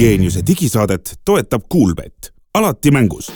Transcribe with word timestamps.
Geeniuse 0.00 0.40
digisaadet 0.46 1.20
toetab 1.24 1.62
Kuulbett, 1.68 2.30
alati 2.54 2.90
mängus. 2.90 3.32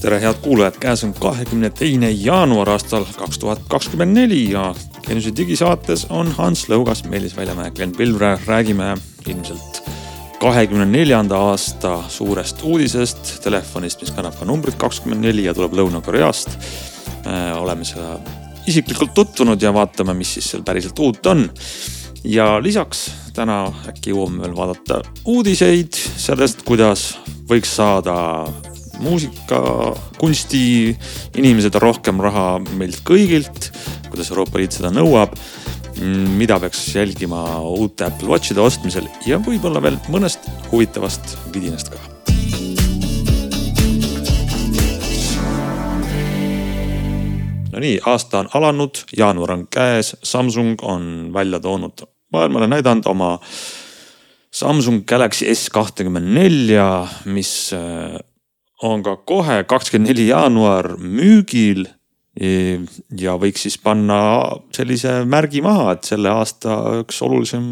tere, 0.00 0.20
head 0.20 0.34
kuulajad, 0.42 0.76
käes 0.78 1.02
on 1.04 1.14
kahekümne 1.14 1.70
teine 1.70 2.10
jaanuar 2.10 2.70
aastal 2.70 3.02
kaks 3.16 3.38
tuhat 3.38 3.64
kakskümmend 3.68 4.14
neli 4.14 4.52
ja 4.52 4.74
Geeniuse 5.06 5.32
digisaates 5.36 6.06
on 6.10 6.30
Hans 6.36 6.68
Lõugas, 6.70 7.02
Meelis 7.08 7.36
Väljamäe, 7.36 7.70
Glen 7.70 7.96
Pilvre, 7.96 8.38
räägime 8.46 8.94
ilmselt 9.26 9.82
kahekümne 10.38 10.86
neljanda 10.86 11.42
aasta 11.50 11.98
suurest 12.08 12.62
uudisest, 12.62 13.40
telefonist, 13.42 14.00
mis 14.00 14.14
kannab 14.14 14.38
ka 14.38 14.46
numbrit 14.46 14.78
kakskümmend 14.78 15.26
neli 15.26 15.50
ja 15.50 15.54
tuleb 15.54 15.74
Lõuna-Koreast. 15.74 16.54
oleme 17.58 17.84
seda 17.84 18.20
isiklikult 18.66 19.14
tutvunud 19.14 19.62
ja 19.62 19.74
vaatame, 19.74 20.14
mis 20.14 20.34
siis 20.34 20.50
seal 20.50 20.62
päriselt 20.62 20.98
uut 20.98 21.26
on. 21.26 21.48
Ja 22.24 22.56
lisaks 22.62 23.08
täna 23.36 23.68
äkki 23.90 24.12
jõuame 24.14 24.42
veel 24.42 24.56
vaadata 24.56 25.02
uudiseid 25.28 25.94
sellest, 25.94 26.64
kuidas 26.66 27.12
võiks 27.48 27.76
saada 27.78 28.16
muusika, 28.98 29.60
kunsti 30.18 30.96
inimesed 31.38 31.78
rohkem 31.78 32.18
raha 32.22 32.58
meilt 32.80 33.00
kõigilt, 33.06 33.70
kuidas 34.10 34.32
Euroopa 34.32 34.58
Liit 34.58 34.74
seda 34.74 34.90
nõuab 34.94 35.36
mida 36.38 36.58
peaks 36.62 36.94
jälgima 36.94 37.42
uute 37.60 38.06
Apple 38.06 38.30
Watchide 38.30 38.62
ostmisel 38.62 39.08
ja 39.26 39.40
võib-olla 39.42 39.82
veel 39.82 39.98
mõnest 40.12 40.46
huvitavast 40.70 41.36
vidinast 41.54 41.90
ka. 41.94 42.77
Nonii, 47.78 48.00
aasta 48.10 48.40
on 48.40 48.48
alanud, 48.58 48.98
jaanuar 49.14 49.52
on 49.54 49.60
käes, 49.70 50.16
Samsung 50.26 50.80
on 50.82 51.30
välja 51.30 51.60
toonud, 51.62 52.02
maailmale 52.34 52.66
näidanud 52.66 53.06
oma 53.06 53.36
Samsung 54.50 55.04
Galaxy 55.06 55.46
S 55.54 55.70
kahtekümmend 55.70 56.26
nelja, 56.34 57.06
mis 57.30 57.70
äh, 57.78 58.16
on 58.82 59.04
ka 59.06 59.14
kohe 59.22 59.60
kakskümmend 59.70 60.10
neli 60.10 60.26
jaanuar 60.26 60.96
müügil 60.98 61.84
ja 63.20 63.36
võiks 63.38 63.62
siis 63.68 63.78
panna 63.78 64.18
sellise 64.74 65.20
märgi 65.30 65.62
maha, 65.62 65.94
et 65.94 66.10
selle 66.10 66.34
aasta 66.34 66.80
üks 67.04 67.22
olulisem, 67.22 67.70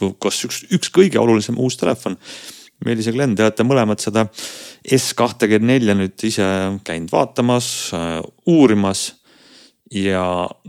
kas 0.00 0.40
üks, 0.48 0.62
üks 0.80 0.94
kõige 0.96 1.20
olulisem 1.20 1.60
uus 1.60 1.76
telefon. 1.76 2.16
Meelis 2.84 3.08
ja 3.08 3.12
Glen, 3.12 3.36
te 3.36 3.44
olete 3.44 3.68
mõlemad 3.68 4.00
seda 4.00 4.24
S 4.96 5.12
kahtekümmend 5.16 5.74
nelja 5.74 6.00
nüüd 6.00 6.24
ise 6.24 6.48
käinud 6.88 7.12
vaatamas, 7.12 7.92
uurimas 8.48 9.10
ja 9.94 10.22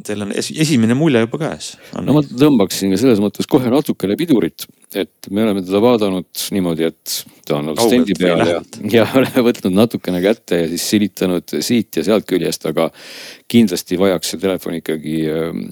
teil 0.05 0.21
on 0.27 0.33
esimene 0.37 0.93
mulje 0.97 1.23
juba 1.23 1.39
käes. 1.41 1.71
no 1.97 2.13
ma 2.13 2.21
tõmbaksin 2.21 2.91
ka 2.93 2.99
selles 3.01 3.21
mõttes 3.21 3.49
kohe 3.49 3.71
natukene 3.73 4.13
pidurit, 4.19 4.67
et 4.93 5.29
me 5.33 5.41
oleme 5.41 5.63
teda 5.65 5.81
vaadanud 5.81 6.43
niimoodi, 6.53 6.85
et 6.91 7.15
ta 7.47 7.57
on 7.57 7.71
olnud 7.71 7.81
stendi 7.81 8.13
peal 8.19 8.43
ja, 8.45 8.59
ja 8.93 9.07
oleme 9.17 9.43
võtnud 9.49 9.73
natukene 9.73 10.21
kätte 10.21 10.61
ja 10.61 10.69
siis 10.69 10.85
silitanud 10.93 11.57
siit 11.65 11.97
ja 11.97 12.05
sealt 12.05 12.27
küljest, 12.29 12.69
aga 12.69 12.91
kindlasti 13.49 13.97
vajaks 13.97 14.35
see 14.35 14.43
telefon 14.43 14.77
ikkagi 14.77 15.17
ähm, 15.33 15.63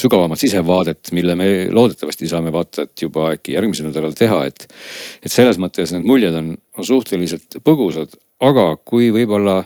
sügavamat 0.00 0.42
sisevaadet, 0.44 1.14
mille 1.16 1.36
me 1.38 1.48
loodetavasti 1.72 2.28
saame 2.28 2.52
vaatajat 2.52 3.06
juba 3.08 3.30
äkki 3.38 3.56
järgmisel 3.56 3.88
nädalal 3.88 4.12
teha, 4.18 4.44
et. 4.52 4.68
et 5.24 5.32
selles 5.32 5.56
mõttes 5.62 5.94
need 5.96 6.04
muljed 6.04 6.36
on, 6.36 6.52
on 6.76 6.92
suhteliselt 6.92 7.62
põgusad, 7.64 8.12
aga 8.44 8.74
kui 8.84 9.08
võib-olla 9.14 9.62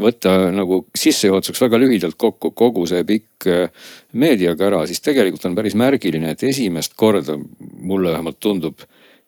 võtta 0.00 0.32
nagu 0.54 0.80
sissejuhatuseks 0.96 1.60
väga 1.66 1.78
lühidalt 1.82 2.16
kokku 2.18 2.54
kogu 2.56 2.86
see 2.88 3.04
pikk 3.06 3.48
äh, 3.52 3.88
meediakära, 4.16 4.84
siis 4.88 5.02
tegelikult 5.04 5.44
on 5.44 5.56
päris 5.58 5.76
märgiline, 5.78 6.32
et 6.32 6.44
esimest 6.48 6.94
korda 6.96 7.36
mulle 7.36 8.14
vähemalt 8.14 8.40
tundub, 8.40 8.86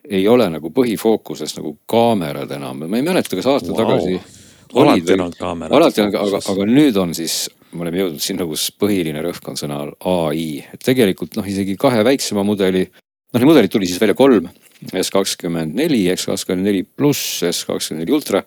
ei 0.09 0.25
ole 0.31 0.49
nagu 0.51 0.71
põhifookuses 0.73 1.57
nagu 1.59 1.77
kaamerad 1.91 2.51
enam, 2.57 2.87
ma 2.87 2.99
ei 2.99 3.05
mäleta, 3.05 3.37
kas 3.37 3.49
aasta 3.53 3.73
wow. 3.73 3.83
tagasi. 3.83 4.45
alati 4.75 5.13
on 5.13 5.27
olnud 5.27 5.41
kaamerad. 5.41 5.77
alati 5.77 6.05
on, 6.05 6.15
aga, 6.15 6.41
aga 6.55 6.69
nüüd 6.71 7.01
on 7.03 7.13
siis, 7.19 7.41
me 7.73 7.85
oleme 7.85 8.01
jõudnud 8.05 8.25
sinna, 8.25 8.47
kus 8.49 8.69
põhiline 8.81 9.25
rõhk 9.27 9.51
on 9.53 9.61
sõnal 9.61 9.93
ai, 10.09 10.47
et 10.73 10.87
tegelikult 10.87 11.37
noh, 11.37 11.49
isegi 11.49 11.77
kahe 11.81 12.01
väiksema 12.07 12.47
mudeli, 12.47 12.87
noh 13.35 13.43
neid 13.43 13.51
mudeleid 13.51 13.75
tuli 13.75 13.91
siis 13.91 14.01
välja 14.01 14.17
kolm. 14.17 14.49
S 14.77 15.09
kakskümmend 15.09 15.73
neli, 15.77 16.03
S 16.13 16.29
kakskümmend 16.29 16.69
neli 16.69 16.83
pluss, 16.85 17.41
S 17.49 17.65
kakskümmend 17.69 18.05
neli 18.05 18.17
ultra. 18.17 18.43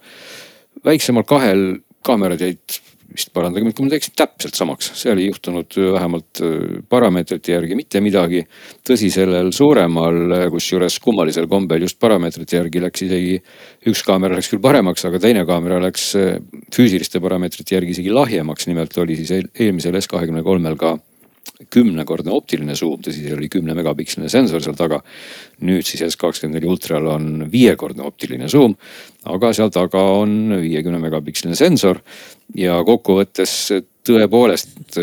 väiksemal 0.85 1.25
kahel 1.27 1.79
kaamerad 2.05 2.41
jäid 2.41 2.79
vist 3.09 3.31
parandage 3.33 3.65
mind, 3.65 3.75
kui 3.77 3.87
ma 3.87 3.93
teeksin 3.93 4.13
täpselt 4.19 4.57
samaks, 4.57 4.91
seal 4.99 5.19
ei 5.19 5.29
juhtunud 5.29 5.77
vähemalt 5.95 6.41
äh, 6.45 6.77
parameetrite 6.89 7.55
järgi 7.55 7.77
mitte 7.77 8.01
midagi. 8.05 8.43
tõsi, 8.85 9.09
sellel 9.13 9.51
suuremal, 9.55 10.19
äh, 10.35 10.45
kusjuures 10.53 10.99
kummalisel 11.03 11.49
kombel 11.49 11.87
just 11.87 11.99
parameetrite 12.01 12.59
järgi 12.59 12.83
läks 12.85 13.05
isegi, 13.07 13.35
üks 13.89 14.03
kaamera 14.05 14.37
läks 14.37 14.51
küll 14.53 14.63
paremaks, 14.63 15.05
aga 15.09 15.21
teine 15.21 15.45
kaamera 15.49 15.81
läks 15.83 16.09
äh, 16.19 16.37
füüsiliste 16.75 17.21
parameetrite 17.23 17.79
järgi 17.79 17.97
isegi 17.97 18.13
lahjemaks, 18.13 18.69
nimelt 18.69 18.97
oli 19.01 19.17
siis 19.19 19.33
eelmisel 19.39 19.97
S 20.01 20.11
kahekümne 20.11 20.45
kolmel 20.45 20.77
ka 20.79 20.97
kümnekordne 21.73 22.31
optiline 22.31 22.75
suum, 22.79 23.01
tõsi, 23.03 23.25
seal 23.25 23.39
oli 23.39 23.49
kümne 23.51 23.75
megapiksline 23.75 24.29
sensor 24.31 24.63
seal 24.63 24.77
taga. 24.79 25.01
nüüd 25.67 25.83
siis 25.83 26.05
S 26.07 26.19
kakskümmend 26.19 26.55
neli 26.55 26.69
ultral 26.71 27.07
on 27.11 27.49
viiekordne 27.51 28.05
optiline 28.07 28.47
suum, 28.49 28.77
aga 29.27 29.51
seal 29.53 29.71
taga 29.75 30.01
on 30.21 30.55
viiekümne 30.61 31.01
megapiksline 31.03 31.57
sensor 31.59 31.99
ja 32.55 32.79
kokkuvõttes 32.87 33.73
tõepoolest 34.07 34.95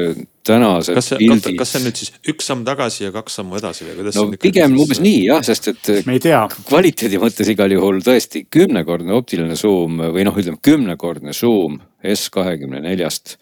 tänased 0.46 0.96
kas 0.96 1.10
see 1.10 1.18
pildid..., 1.20 1.58
kas 1.58 1.72
see 1.72 1.80
on 1.80 1.84
nüüd 1.88 2.00
siis 2.00 2.12
üks 2.32 2.48
samm 2.48 2.62
tagasi 2.66 3.04
ja 3.04 3.10
kaks 3.14 3.36
sammu 3.40 3.58
edasi 3.58 3.84
või 3.86 3.98
kuidas? 3.98 4.16
no 4.16 4.40
pigem 4.40 4.78
umbes 4.80 5.02
nii 5.02 5.26
jah, 5.26 5.42
sest 5.46 5.68
et. 5.72 5.90
me 6.08 6.16
ei 6.16 6.22
tea. 6.22 6.40
kvaliteedi 6.68 7.20
mõttes 7.22 7.50
igal 7.52 7.74
juhul 7.74 8.00
tõesti 8.06 8.46
kümnekordne 8.52 9.12
optiline 9.16 9.58
suum 9.58 10.00
või 10.14 10.24
noh, 10.26 10.38
ütleme 10.40 10.62
kümnekordne 10.62 11.36
suum 11.36 11.80
S 12.06 12.30
kahekümne 12.32 12.80
neljast 12.84 13.36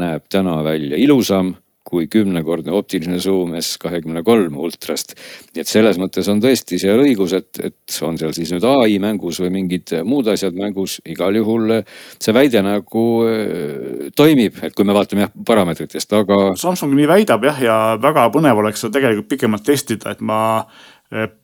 näeb 0.00 0.28
täna 0.30 0.60
välja 0.66 1.00
ilusam 1.00 1.54
kui 1.90 2.06
kümnekordne 2.10 2.74
optiline 2.76 3.18
suum 3.22 3.56
S 3.58 3.76
kahekümne 3.82 4.22
kolm 4.26 4.58
ultrast. 4.60 5.16
nii 5.54 5.64
et 5.64 5.70
selles 5.70 5.98
mõttes 6.00 6.28
on 6.30 6.42
tõesti 6.42 6.78
seal 6.80 7.02
õigus, 7.02 7.34
et, 7.36 7.62
et 7.64 7.98
on 8.06 8.18
seal 8.20 8.34
siis 8.36 8.52
nüüd 8.54 8.66
ai 8.68 8.98
mängus 9.02 9.40
või 9.42 9.50
mingid 9.58 9.94
muud 10.06 10.30
asjad 10.32 10.56
mängus, 10.56 11.00
igal 11.04 11.36
juhul 11.36 11.80
see 12.18 12.36
väide 12.36 12.62
nagu 12.66 13.06
äh, 13.26 14.12
toimib, 14.16 14.62
et 14.62 14.76
kui 14.76 14.86
me 14.86 14.96
vaatame 14.96 15.26
jah 15.26 15.34
parameetritest, 15.46 16.14
aga. 16.20 16.40
Samsung 16.60 16.94
nii 16.96 17.10
väidab 17.10 17.44
jah, 17.50 17.60
ja 17.64 17.76
väga 18.00 18.28
põnev 18.34 18.62
oleks 18.62 18.84
seda 18.84 18.98
tegelikult 18.98 19.30
pikemalt 19.34 19.66
testida, 19.66 20.14
et 20.14 20.24
ma 20.24 20.40
Eh, 20.70 20.99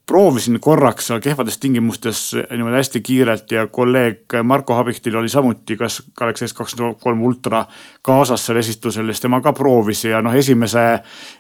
proovisin 0.07 0.61
korraks 0.61 1.09
kehvades 1.23 1.59
tingimustes 1.59 2.37
niimoodi 2.51 2.77
hästi 2.77 3.01
kiirelt 3.01 3.53
ja 3.53 3.67
kolleeg 3.67 4.37
Marko 4.43 4.75
Habiktil 4.75 5.17
oli 5.19 5.29
samuti 5.29 5.77
kas 5.77 6.03
Galaxy 6.19 6.47
S23 6.47 7.19
ultra 7.21 7.65
kaasas 8.03 8.47
seal 8.47 8.61
esitlusel, 8.61 9.11
siis 9.11 9.25
tema 9.25 9.41
ka 9.43 9.53
proovis 9.53 10.05
ja 10.05 10.21
noh, 10.23 10.35
esimese, 10.39 10.85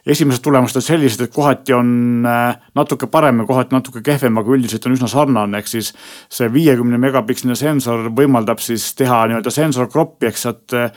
esimesed 0.07 0.43
tulemused 0.43 0.81
on 0.81 0.83
sellised, 0.83 1.23
et 1.23 1.35
kohati 1.35 1.77
on 1.79 2.27
eh, 2.27 2.59
natuke 2.75 3.07
parem 3.07 3.45
ja 3.45 3.47
kohati 3.47 3.77
natuke 3.77 4.03
kehvem, 4.03 4.43
aga 4.43 4.55
üldiselt 4.59 4.91
on 4.91 4.99
üsna 4.99 5.11
sarnane, 5.11 5.63
ehk 5.63 5.71
siis 5.71 5.93
see 6.27 6.51
viiekümne 6.53 6.99
megapiksline 6.99 7.55
sensor 7.55 8.11
võimaldab 8.11 8.59
siis 8.65 8.91
teha 8.99 9.23
nii-öelda 9.31 9.55
sensor 9.55 9.87
crop'i 9.93 10.33
ehk 10.33 10.43
sealt 10.43 10.75
eh, 10.75 10.91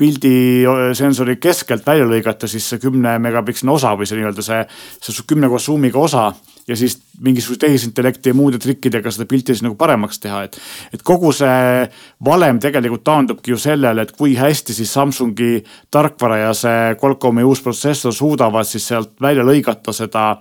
pildisensori 0.00 1.36
keskelt 1.42 1.84
välja 1.86 2.06
lõigata 2.08 2.48
siis 2.48 2.68
see 2.72 2.80
kümne 2.80 3.18
megapiksline 3.22 3.72
osa 3.72 3.92
või 3.98 4.08
see 4.08 4.20
nii-öelda 4.20 4.44
see, 4.44 4.62
see 5.04 5.26
kümne 5.28 5.50
koos 5.52 5.68
zoom'iga 5.68 6.00
osa. 6.00 6.30
ja 6.68 6.76
siis 6.76 7.00
mingisuguse 7.20 7.64
tehisintellekti 7.64 8.30
ja 8.30 8.36
muude 8.36 8.58
trikkidega 8.62 9.10
seda 9.10 9.26
pilti 9.26 9.52
siis 9.52 9.64
nagu 9.64 9.74
paremaks 9.76 10.20
teha, 10.22 10.44
et. 10.46 10.58
et 10.94 11.02
kogu 11.02 11.32
see 11.34 11.88
valem 12.24 12.60
tegelikult 12.62 13.04
taandubki 13.04 13.50
ju 13.50 13.58
sellele, 13.58 14.02
et 14.02 14.12
kui 14.16 14.36
hästi 14.38 14.76
siis 14.76 14.92
Samsungi 14.92 15.64
tarkvara 15.90 16.38
ja 16.44 16.54
see 16.54 16.94
Qualcomm'i 17.00 17.44
uus 17.44 17.62
protsessor 17.64 18.14
suudavad 18.14 18.68
siis 18.68 18.86
sealt 18.88 19.16
välja 19.20 19.44
lõigata 19.44 19.92
seda 19.96 20.36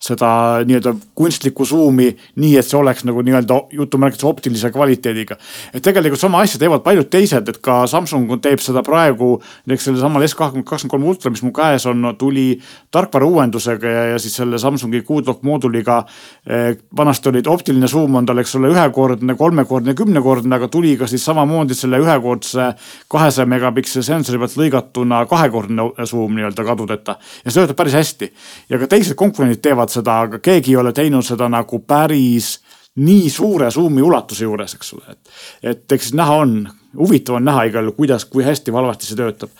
seda 0.00 0.62
nii-öelda 0.64 0.94
kunstlikku 1.14 1.64
suumi, 1.68 2.08
nii 2.40 2.54
et 2.56 2.64
see 2.64 2.78
oleks 2.78 3.04
nagu 3.04 3.20
nii-öelda 3.20 3.56
jutumärkides 3.76 4.24
optilise 4.24 4.70
kvaliteediga. 4.72 5.36
et 5.74 5.82
tegelikult 5.84 6.20
sama 6.20 6.40
asja 6.40 6.58
teevad 6.58 6.80
paljud 6.80 7.10
teised, 7.12 7.48
et 7.48 7.58
ka 7.60 7.82
Samsung 7.86 8.32
teeb 8.40 8.62
seda 8.64 8.80
praegu 8.82 9.42
näiteks 9.68 9.90
sellesamal 9.90 10.24
S 10.24 10.34
kakskümmend 10.34 10.88
kolm 10.88 11.04
ultra, 11.04 11.30
mis 11.30 11.42
mu 11.44 11.52
käes 11.52 11.84
on 11.86 12.00
no,, 12.00 12.14
tuli 12.16 12.54
tarkvara 12.90 13.26
uuendusega 13.28 13.92
ja, 13.92 14.04
ja 14.14 14.18
siis 14.18 14.38
selle 14.40 14.58
Samsungi 14.58 15.02
Q-Dock 15.04 15.44
mooduliga 15.44 16.04
eh,. 16.46 16.78
vanasti 16.96 17.28
olid 17.28 17.46
optiline 17.46 17.88
suum 17.88 18.16
on 18.16 18.26
tal, 18.26 18.40
eks 18.40 18.56
ole, 18.56 18.72
ühekordne, 18.72 19.36
kolmekordne, 19.36 19.94
kümnekordne, 19.94 20.56
aga 20.56 20.68
tuli 20.72 20.94
ka 20.96 21.10
siis 21.10 21.24
samamoodi 21.28 21.76
selle 21.76 22.00
ühekordse 22.00 22.70
kahesaja 23.12 23.46
megapikseli 23.52 24.06
sensori 24.06 24.40
pealt 24.40 24.56
lõigatuna 24.56 25.20
kahekordne 25.28 25.90
suum 26.08 26.40
nii-öelda 26.40 26.64
kadudeta. 26.64 27.18
ja 27.44 27.50
see 27.50 27.60
töötab 27.60 27.76
päris 27.84 28.00
hästi 28.00 28.32
ja 28.70 28.80
ka 28.80 28.88
teised 28.96 29.18
konkurendid 29.18 29.60
teevad 29.60 29.89
teevad 29.90 29.98
seda, 29.98 30.20
aga 30.26 30.38
keegi 30.38 30.74
ei 30.74 30.80
ole 30.80 30.92
teinud 30.92 31.24
seda 31.26 31.48
nagu 31.50 31.80
päris 31.86 32.60
nii 33.00 33.30
suure 33.30 33.70
suumi 33.70 34.02
ulatuse 34.02 34.44
juures, 34.44 34.74
eks 34.74 34.94
ole, 34.94 35.12
et, 35.14 35.30
et 35.62 35.92
eks 35.92 36.12
näha 36.18 36.34
on, 36.42 36.54
huvitav 36.98 37.38
on 37.38 37.44
näha 37.46 37.68
igal 37.68 37.86
juhul, 37.86 37.96
kuidas, 37.96 38.24
kui 38.26 38.42
hästi 38.44 38.72
või 38.72 38.80
halvasti 38.82 39.06
see 39.06 39.16
töötab. 39.16 39.50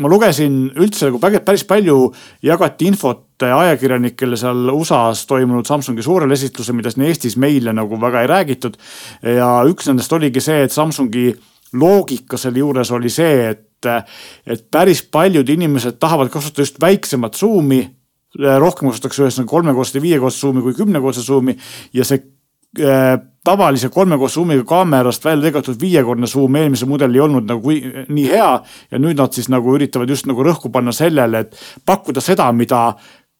ma 0.00 0.08
lugesin 0.08 0.70
üldse 0.72 1.10
nagu 1.10 1.20
päris 1.20 1.64
palju 1.68 2.12
jagati 2.42 2.88
infot 2.88 3.44
ajakirjanikele 3.44 4.36
seal 4.36 4.72
USA-s 4.72 5.26
toimunud 5.28 5.68
Samsungi 5.68 6.02
suurel 6.02 6.32
esitlusel, 6.32 6.76
mida 6.76 6.90
siin 6.90 7.06
Eestis 7.08 7.36
meile 7.36 7.72
nagu 7.76 8.00
väga 8.00 8.24
ei 8.24 8.32
räägitud. 8.32 8.76
ja 9.22 9.60
üks 9.68 9.88
nendest 9.88 10.12
oligi 10.12 10.40
see, 10.40 10.64
et 10.64 10.72
Samsungi 10.72 11.34
loogika 11.72 12.40
selle 12.40 12.58
juures 12.58 12.90
oli 12.90 13.12
see, 13.12 13.52
et, 13.52 13.86
et 14.46 14.64
päris 14.70 15.04
paljud 15.12 15.48
inimesed 15.48 16.00
tahavad 16.00 16.32
kasutada 16.32 16.64
just 16.64 16.80
väiksemat 16.80 17.36
suumi 17.36 17.84
rohkem 18.38 18.90
kasutatakse 18.90 19.24
ühesõnaga 19.24 19.50
kolmekordset 19.50 19.98
ja 19.98 20.04
viiekordset 20.04 20.40
suumi 20.40 20.62
kui 20.62 20.74
kümnekordset 20.74 21.26
suumi 21.26 21.56
ja 21.96 22.04
see 22.06 22.20
äh, 22.78 23.16
tavalise 23.44 23.88
kolmekordse 23.88 24.34
suumiga 24.34 24.64
kaamerast 24.68 25.24
välja 25.24 25.48
lõigatud 25.48 25.80
viiekordne 25.80 26.28
suum 26.30 26.56
eelmisel 26.60 26.88
mudelil 26.88 27.18
ei 27.18 27.24
olnud 27.24 27.48
nagu 27.48 27.74
nii 28.08 28.26
hea. 28.28 28.50
ja 28.90 28.98
nüüd 28.98 29.18
nad 29.18 29.34
siis 29.34 29.48
nagu 29.48 29.74
üritavad 29.74 30.10
just 30.10 30.28
nagu 30.30 30.44
rõhku 30.44 30.70
panna 30.72 30.92
sellele, 30.92 31.46
et 31.46 31.56
pakkuda 31.86 32.20
seda, 32.20 32.50
mida 32.52 32.94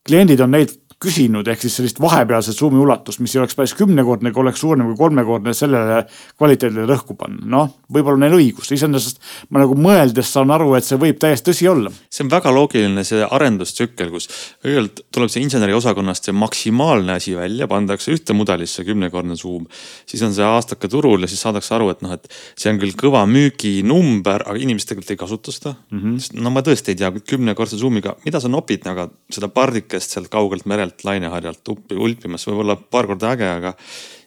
kliendid 0.07 0.41
on 0.41 0.51
neilt 0.57 0.79
küsinud, 1.01 1.49
ehk 1.49 1.63
siis 1.65 1.79
sellist 1.79 2.01
vahepealset 2.03 2.59
suumi 2.59 2.77
ulatust, 2.83 3.23
mis 3.25 3.33
ei 3.33 3.41
oleks 3.41 3.57
päris 3.57 3.73
kümnekordne, 3.79 4.33
aga 4.35 4.41
oleks 4.43 4.61
suurem 4.61 4.91
kui 4.91 4.99
kolmekordne, 4.99 5.55
sellele 5.57 6.03
kvaliteedile 6.37 6.85
rõhku 6.91 7.17
panna. 7.17 7.41
noh, 7.55 7.71
võib-olla 7.89 8.27
neil 8.27 8.37
õigus, 8.37 8.69
iseenesest 8.77 9.23
ma 9.49 9.63
nagu 9.63 9.77
mõeldes 9.81 10.29
saan 10.29 10.53
aru, 10.53 10.75
et 10.77 10.85
see 10.85 11.01
võib 11.01 11.17
täiesti 11.23 11.51
tõsi 11.51 11.69
olla. 11.71 11.93
see 12.13 12.27
on 12.27 12.33
väga 12.33 12.53
loogiline, 12.53 13.05
see 13.09 13.25
arendustsükkel, 13.25 14.11
kus 14.13 14.29
kõigepealt 14.61 15.01
tuleb 15.09 15.33
see 15.33 15.45
inseneriosakonnast 15.47 16.29
see 16.29 16.37
maksimaalne 16.37 17.17
asi 17.17 17.33
välja, 17.39 17.69
pandakse 17.71 18.13
ühte 18.13 18.37
mudelisse 18.37 18.85
kümnekordne 18.85 19.39
suum. 19.41 19.65
siis 20.05 20.21
on 20.27 20.37
see 20.37 20.45
aastake 20.45 20.89
turul 20.93 21.25
ja 21.25 21.33
siis 21.33 21.41
saadakse 21.41 21.75
aru, 21.79 21.89
et 21.95 22.05
noh, 22.05 22.13
et 22.13 22.29
see 22.61 22.75
on 22.75 22.83
küll 22.83 22.93
kõva 22.93 23.25
müüginumber, 23.31 24.45
aga 24.45 24.61
inimesed 24.61 24.93
tegelikult 24.93 25.17
ei 25.17 25.23
kasuta 25.25 25.57
seda 25.57 25.75
mm. 25.91 26.05
-hmm. 26.05 26.45
no 26.45 26.53
ma 26.53 26.61
tõesti 26.67 26.93
ei 26.93 27.01
tea, 27.01 27.13
kümnekordse 27.33 27.81
suumiga, 27.81 28.19
mida 28.29 28.41
sa 28.41 28.53
nopid, 28.53 28.85
aga 28.85 29.09
seda 29.33 29.49
pardikest 29.49 30.13
sealt 30.13 30.29
kaugelt 30.29 30.69
merelt 30.69 30.90
merelt 30.91 31.05
laineharjalt 31.05 31.69
uppi 31.69 31.97
ulpimas, 31.97 32.47
võib-olla 32.47 32.77
paar 32.77 33.07
korda 33.07 33.35
äge, 33.35 33.47
aga 33.49 33.75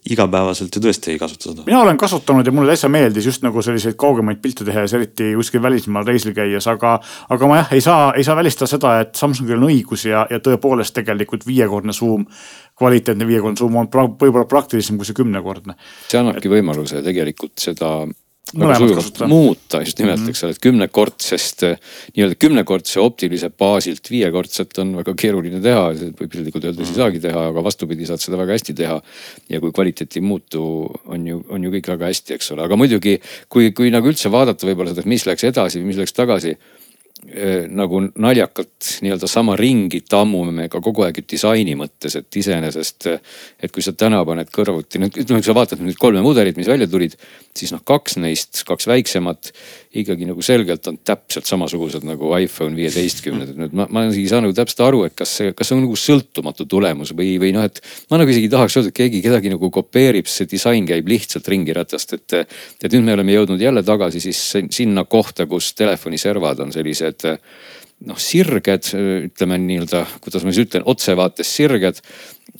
igapäevaselt 0.09 0.75
ju 0.75 0.81
tõesti 0.83 1.13
ei 1.13 1.19
kasuta 1.19 1.49
seda. 1.49 1.63
mina 1.65 1.79
olen 1.81 1.97
kasutanud 1.97 2.45
ja 2.45 2.51
mulle 2.51 2.73
täitsa 2.73 2.89
meeldis 2.89 3.25
just 3.25 3.43
nagu 3.43 3.61
selliseid 3.61 3.95
kaugemaid 3.95 4.41
pilte 4.41 4.65
tehes, 4.65 4.93
eriti 4.93 5.31
kuskil 5.35 5.61
välismaal 5.63 6.05
reisil 6.05 6.33
käies, 6.33 6.67
aga. 6.67 6.99
aga 7.29 7.47
ma 7.47 7.61
jah, 7.61 7.71
ei 7.73 7.81
saa, 7.81 8.13
ei 8.17 8.23
saa 8.23 8.35
välistada 8.35 8.67
seda, 8.67 8.97
et 9.01 9.15
Samsungil 9.15 9.57
on 9.57 9.69
õigus 9.69 10.05
ja, 10.09 10.25
ja 10.29 10.39
tõepoolest 10.43 10.93
tegelikult 10.93 11.47
viiekordne 11.47 11.93
suum. 11.93 12.25
kvaliteetne 12.77 13.27
viiekordne 13.27 13.57
suum 13.57 13.75
on 13.75 13.87
pra 13.87 14.07
võib-olla 14.07 14.45
praktilisem 14.45 14.97
kui 14.97 15.05
see 15.05 15.15
kümnekordne. 15.15 15.77
see 16.09 16.19
annabki 16.19 16.51
võimaluse 16.51 17.03
tegelikult 17.03 17.55
seda 17.59 18.01
muuta 19.27 19.79
just 19.81 19.99
nimelt 19.99 20.19
mm, 20.19 20.25
-hmm. 20.25 20.29
eks 20.29 20.43
ole, 20.43 20.51
et 20.51 20.59
kümnekordsest 20.61 21.63
nii-öelda 21.63 22.35
kümnekordse 22.39 22.99
optilise 22.99 23.49
baasilt 23.49 24.11
viiekordset 24.11 24.77
on 24.83 24.95
väga 24.99 25.15
keeruline 25.17 25.61
teha, 25.61 25.87
piltlikult 26.19 26.63
öeldes 26.63 26.77
mm 26.77 26.83
-hmm. 26.83 26.89
ei 26.89 27.01
saagi 27.01 27.19
teha, 27.23 27.47
aga 27.47 27.63
vastupidi, 27.63 28.05
saad 28.05 28.21
seda 28.21 28.37
väga 28.37 28.51
hästi 28.51 28.73
teha. 28.73 29.01
ja 29.49 29.59
kui 29.59 29.71
kvaliteet 29.71 30.15
ei 30.15 30.21
muutu, 30.21 30.91
on 31.05 31.27
ju, 31.27 31.45
on 31.49 31.63
ju 31.63 31.71
kõik 31.71 31.87
väga 31.95 32.05
hästi, 32.11 32.33
eks 32.33 32.51
ole, 32.51 32.63
aga 32.63 32.75
muidugi 32.75 33.19
kui, 33.49 33.71
kui 33.71 33.89
nagu 33.89 34.07
üldse 34.07 34.31
vaadata 34.31 34.67
võib-olla 34.67 34.89
seda, 34.89 35.01
et 35.01 35.13
mis 35.15 35.25
läks 35.25 35.43
edasi 35.43 35.79
või 35.79 35.93
mis 35.93 35.97
läks 35.97 36.13
tagasi 36.13 36.57
nagu 37.71 38.01
naljakalt 38.19 38.89
nii-öelda 39.01 39.27
sama 39.31 39.55
ringi 39.59 40.01
tammume 40.09 40.51
me 40.51 40.65
ka 40.71 40.81
kogu 40.83 41.05
aeg 41.05 41.21
disaini 41.29 41.75
mõttes, 41.79 42.17
et 42.19 42.39
iseenesest. 42.41 43.07
et 43.63 43.71
kui 43.71 43.83
sa 43.85 43.93
täna 43.95 44.23
paned 44.27 44.51
kõrvuti, 44.51 44.99
noh 44.99 45.11
kui 45.13 45.45
sa 45.45 45.55
vaatad 45.55 45.79
nüüd 45.79 45.97
kolme 45.99 46.21
mudelit, 46.25 46.57
mis 46.59 46.67
välja 46.67 46.87
tulid, 46.87 47.15
siis 47.55 47.71
noh, 47.71 47.83
kaks 47.85 48.17
neist, 48.19 48.63
kaks 48.67 48.87
väiksemat 48.91 49.53
ikkagi 49.93 50.25
nagu 50.25 50.41
selgelt 50.45 50.87
on 50.89 50.97
täpselt 51.05 51.45
samasugused 51.45 52.05
nagu 52.07 52.31
iPhone 52.39 52.73
viieteistkümned, 52.77 53.51
et 53.53 53.59
nüüd 53.59 53.75
ma, 53.77 53.85
ma 53.93 54.05
isegi 54.07 54.25
ei 54.25 54.31
saa 54.31 54.41
nagu 54.41 54.55
täpselt 54.57 54.81
aru, 54.87 55.03
et 55.07 55.15
kas 55.17 55.35
see, 55.39 55.53
kas 55.57 55.69
see 55.69 55.77
on 55.77 55.83
nagu 55.85 55.97
sõltumatu 55.99 56.65
tulemus 56.69 57.13
või, 57.17 57.35
või 57.41 57.53
noh, 57.55 57.67
et. 57.69 57.81
ma 58.09 58.17
nagu 58.21 58.33
isegi 58.33 58.49
tahaks 58.53 58.79
öelda, 58.79 58.93
et 58.93 58.97
keegi 58.97 59.21
kedagi 59.25 59.53
nagu 59.53 59.69
kopeerib, 59.73 60.29
see 60.31 60.49
disain 60.49 60.87
käib 60.89 61.11
lihtsalt 61.13 61.47
ringi 61.53 61.77
ratast, 61.77 62.17
et. 62.17 62.39
et 62.81 62.89
nüüd 62.89 63.05
me 63.05 63.17
oleme 63.19 63.37
jõudnud 63.37 63.61
jälle 63.61 63.85
tagasi 63.85 64.23
siis 64.23 64.41
sinna 64.73 65.05
kohta, 65.05 65.45
kus 65.49 65.73
telefoniservad 65.77 66.65
on 66.65 66.73
sellised 66.73 67.29
noh, 68.07 68.19
sirged, 68.19 68.89
ütleme 69.29 69.57
nii-öelda, 69.63 70.03
kuidas 70.23 70.43
ma 70.43 70.51
siis 70.51 70.67
ütlen, 70.67 70.83
otsevaates 70.89 71.49
sirged 71.55 72.01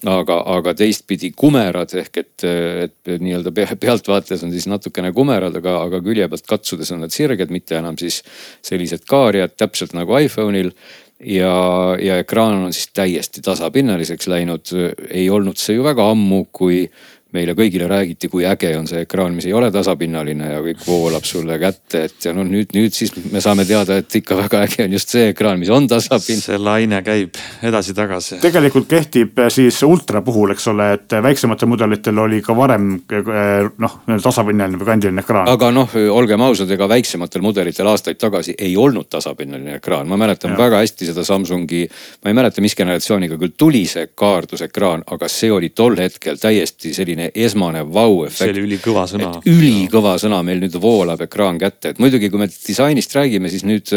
aga, 0.10 0.40
aga 0.56 0.74
teistpidi 0.78 1.32
kumerad 1.38 1.94
ehk 2.00 2.20
et, 2.22 2.46
et 2.46 3.14
nii-öelda 3.22 3.54
pealtvaates 3.54 4.44
on 4.46 4.52
siis 4.54 4.68
natukene 4.72 5.14
kumerad, 5.16 5.56
aga, 5.60 5.78
aga 5.88 6.02
külje 6.04 6.28
pealt 6.32 6.50
katsudes 6.50 6.92
on 6.96 7.04
nad 7.06 7.14
sirged, 7.14 7.54
mitte 7.54 7.78
enam 7.80 7.98
siis 8.00 8.22
sellised 8.66 9.08
kaarijad, 9.10 9.56
täpselt 9.60 9.96
nagu 9.98 10.18
iPhone'il 10.20 10.74
ja, 11.20 11.56
ja 12.02 12.20
ekraan 12.24 12.68
on 12.68 12.76
siis 12.76 12.92
täiesti 12.94 13.42
tasapinnaliseks 13.42 14.28
läinud. 14.28 14.76
ei 15.10 15.30
olnud 15.30 15.60
see 15.60 15.78
ju 15.78 15.84
väga 15.86 16.10
ammu, 16.12 16.46
kui 16.52 16.86
meile 17.34 17.56
kõigile 17.58 17.88
räägiti, 17.90 18.30
kui 18.30 18.46
äge 18.48 18.72
on 18.78 18.88
see 18.90 19.04
ekraan, 19.08 19.34
mis 19.36 19.48
ei 19.50 19.54
ole 19.58 19.72
tasapinnaline 19.74 20.52
ja 20.52 20.62
kõik 20.64 20.84
voolab 20.86 21.26
sulle 21.26 21.58
kätte, 21.62 22.06
et 22.08 22.28
ja 22.28 22.34
no 22.36 22.46
nüüd, 22.46 22.74
nüüd 22.78 22.94
siis 22.94 23.14
me 23.32 23.42
saame 23.44 23.66
teada, 23.66 23.98
et 24.02 24.18
ikka 24.20 24.38
väga 24.38 24.64
äge 24.68 24.86
on 24.86 24.94
just 24.94 25.14
see 25.14 25.32
ekraan, 25.32 25.60
mis 25.62 25.72
on 25.74 25.88
tasapinnaline. 25.90 26.46
see 26.46 26.60
laine 26.62 27.02
käib 27.06 27.40
edasi-tagasi. 27.66 28.40
tegelikult 28.44 28.88
kehtib 28.92 29.40
eh, 29.42 29.50
siis 29.54 29.82
ultra 29.88 30.22
puhul, 30.26 30.54
eks 30.54 30.70
ole, 30.72 30.92
et 31.00 31.18
väiksematel 31.26 31.72
mudelitel 31.72 32.22
oli 32.22 32.42
ka 32.46 32.56
varem 32.58 32.94
eh, 33.02 33.70
noh, 33.82 33.98
tasapinnaline 34.14 34.82
või 34.82 34.92
kandiline 34.92 35.26
ekraan. 35.26 35.50
aga 35.50 35.72
noh, 35.74 35.98
olgem 36.14 36.46
ausad, 36.46 36.72
ega 36.72 36.90
väiksematel 36.92 37.46
mudelitel 37.46 37.90
aastaid 37.90 38.22
tagasi 38.22 38.56
ei 38.58 38.78
olnud 38.78 39.10
tasapinnaline 39.10 39.80
ekraan, 39.82 40.08
ma 40.10 40.20
mäletan 40.22 40.54
ja. 40.54 40.62
väga 40.66 40.84
hästi 40.84 41.10
seda 41.10 41.26
Samsungi. 41.26 41.88
ma 42.24 42.30
ei 42.30 42.38
mäleta, 42.38 42.62
mis 42.62 42.78
generatsiooniga 42.78 43.42
küll 43.42 43.58
tuli 43.58 43.86
see 43.90 44.12
kaardusekraan, 44.16 45.08
aga 45.12 45.28
see 45.32 45.52
oli 45.52 45.74
tol 45.74 45.98
hetkel 45.98 46.38
täiesti 46.38 46.94
selline 46.94 47.23
selline 47.24 47.32
esmane 47.36 47.84
vau-efekt. 47.84 48.44
see 48.44 48.54
oli 48.54 48.64
ülikõva 48.68 49.06
sõna. 49.08 49.32
ülikõva 49.46 50.18
sõna 50.18 50.44
meil 50.44 50.62
nüüd 50.62 50.76
voolab 50.82 51.22
ekraan 51.22 51.60
kätte, 51.60 51.94
et 51.94 52.00
muidugi, 52.00 52.30
kui 52.30 52.40
me 52.40 52.48
disainist 52.48 53.14
räägime, 53.16 53.50
siis 53.50 53.64
nüüd 53.64 53.92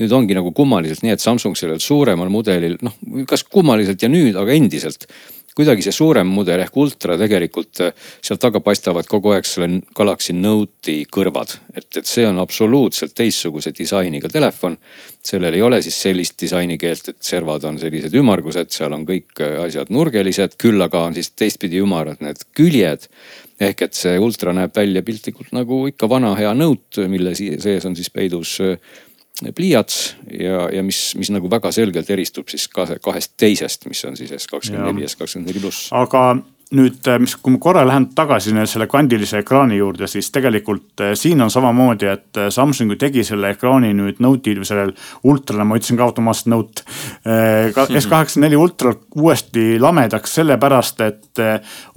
nüüd 0.00 0.12
ongi 0.16 0.34
nagu 0.34 0.52
kummaliselt 0.52 1.02
nii, 1.02 1.12
et 1.12 1.20
Samsung 1.20 1.56
sellel 1.56 1.80
suuremal 1.80 2.30
mudelil 2.32 2.78
noh, 2.80 2.94
kas 3.28 3.44
kummaliselt 3.44 4.00
ja 4.00 4.08
nüüd, 4.08 4.36
aga 4.36 4.54
endiselt 4.56 5.06
kuidagi 5.60 5.84
see 5.84 5.94
suurem 5.94 6.30
mudel 6.32 6.62
ehk 6.64 6.76
ultra 6.80 7.16
tegelikult 7.20 7.82
äh, 7.84 7.92
sealt 8.24 8.40
taga 8.42 8.62
paistavad 8.64 9.08
kogu 9.10 9.34
aeg 9.34 9.48
selle 9.48 9.82
Galaxy 9.96 10.34
Note'i 10.36 11.04
kõrvad. 11.12 11.56
et, 11.74 11.88
et 11.96 12.06
see 12.06 12.26
on 12.28 12.40
absoluutselt 12.42 13.14
teistsuguse 13.16 13.74
disainiga 13.76 14.28
telefon. 14.32 14.78
sellel 15.22 15.54
ei 15.54 15.62
ole 15.62 15.82
siis 15.84 16.00
sellist 16.00 16.38
disainikeelt, 16.40 17.12
et 17.12 17.22
servad 17.22 17.64
on 17.68 17.78
sellised 17.78 18.14
ümmargused, 18.16 18.72
seal 18.72 18.96
on 18.96 19.04
kõik 19.08 19.44
äh, 19.44 19.60
asjad 19.66 19.92
nurgelised, 19.92 20.56
küll 20.60 20.80
aga 20.82 21.04
on 21.10 21.14
siis 21.14 21.32
teistpidi 21.36 21.82
ümarad 21.84 22.24
need 22.24 22.44
küljed 22.56 23.08
ehk 23.60 23.82
et 23.84 23.96
see 23.96 24.16
ultra 24.18 24.54
näeb 24.56 24.72
välja 24.76 25.02
piltlikult 25.04 25.52
nagu 25.52 25.82
ikka 25.90 26.08
vana 26.08 26.32
hea 26.38 26.52
Note, 26.56 27.04
mille 27.12 27.34
sees 27.36 27.84
on 27.84 27.96
siis 27.96 28.08
peidus 28.10 28.56
äh, 28.64 28.78
pliiats 29.56 30.14
ja, 30.30 30.68
ja 30.74 30.84
mis, 30.86 31.14
mis 31.18 31.32
nagu 31.32 31.50
väga 31.50 31.72
selgelt 31.74 32.10
eristub 32.10 32.48
siis 32.52 32.68
kahe, 32.72 33.00
kahest 33.02 33.36
teisest, 33.40 33.88
mis 33.90 34.04
on 34.04 34.16
siis 34.20 34.32
S 34.36 34.50
kakskümmend 34.50 34.92
neli, 34.92 35.08
S 35.08 35.18
kakskümmend 35.20 35.50
neli 35.50 35.62
pluss. 35.64 35.88
aga 35.96 36.24
nüüd, 36.76 37.00
äh, 37.08 37.18
mis, 37.22 37.34
kui 37.36 37.54
ma 37.54 37.60
korra 37.62 37.82
lähen 37.86 38.08
tagasi 38.14 38.52
selle 38.70 38.86
kandilise 38.90 39.40
ekraani 39.42 39.78
juurde, 39.80 40.06
siis 40.10 40.30
tegelikult 40.34 41.02
äh, 41.02 41.14
siin 41.18 41.42
on 41.42 41.50
samamoodi, 41.50 42.06
et 42.06 42.38
äh, 42.38 42.50
Samsung 42.54 42.94
ju 42.94 42.98
tegi 43.00 43.24
selle 43.26 43.50
ekraani 43.56 43.92
nüüd 43.96 44.22
Note'il 44.22 44.60
või 44.62 44.68
sellel 44.68 44.94
ultrale, 45.26 45.66
ma 45.66 45.78
ütlesin 45.78 45.98
ka 45.98 46.06
automaatselt 46.06 46.52
Note. 46.52 46.86
S84 47.20 48.56
ultra 48.56 48.94
uuesti 49.20 49.74
lamedaks 49.80 50.38
sellepärast, 50.38 51.02
et 51.04 51.42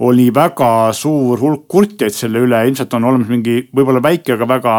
oli 0.04 0.26
väga 0.34 0.92
suur 0.92 1.40
hulk 1.40 1.64
kurtjaid 1.70 2.12
selle 2.12 2.42
üle, 2.44 2.60
ilmselt 2.68 2.92
on 2.98 3.08
olemas 3.08 3.30
mingi 3.32 3.62
võib-olla 3.72 4.02
väike, 4.04 4.34
aga 4.36 4.48
väga 4.50 4.74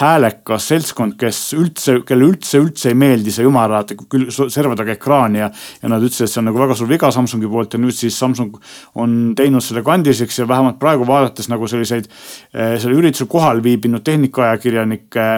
häälekas 0.00 0.68
seltskond, 0.70 1.18
kes 1.20 1.38
üldse, 1.58 1.98
kelle 2.08 2.24
üldse, 2.30 2.62
üldse 2.62 2.92
ei 2.92 2.96
meeldi 2.96 3.32
see 3.34 3.44
ümara 3.44 3.82
küll 4.08 4.30
serva 4.32 4.76
taga 4.78 4.94
ekraan 4.94 5.36
ja. 5.36 5.50
ja 5.82 5.90
nad 5.92 6.04
ütlesid, 6.04 6.24
et 6.24 6.32
see 6.32 6.40
on 6.40 6.48
nagu 6.48 6.62
väga 6.62 6.76
suur 6.78 6.88
viga 6.88 7.10
Samsungi 7.12 7.50
poolt 7.52 7.76
ja 7.76 7.80
nüüd 7.82 7.96
siis 7.96 8.16
Samsung 8.16 8.56
on 8.96 9.18
teinud 9.36 9.64
selle 9.64 9.84
kandiliseks 9.84 10.40
ja 10.40 10.48
vähemalt 10.48 10.80
praegu 10.80 11.04
vaadates 11.08 11.50
nagu 11.52 11.68
selliseid. 11.68 12.08
Eh, 12.54 12.78
sellel 12.80 13.02
üritusel 13.02 13.28
kohal 13.32 13.60
viibinud 13.64 14.04
tehnikaajakirjanike 14.06 15.28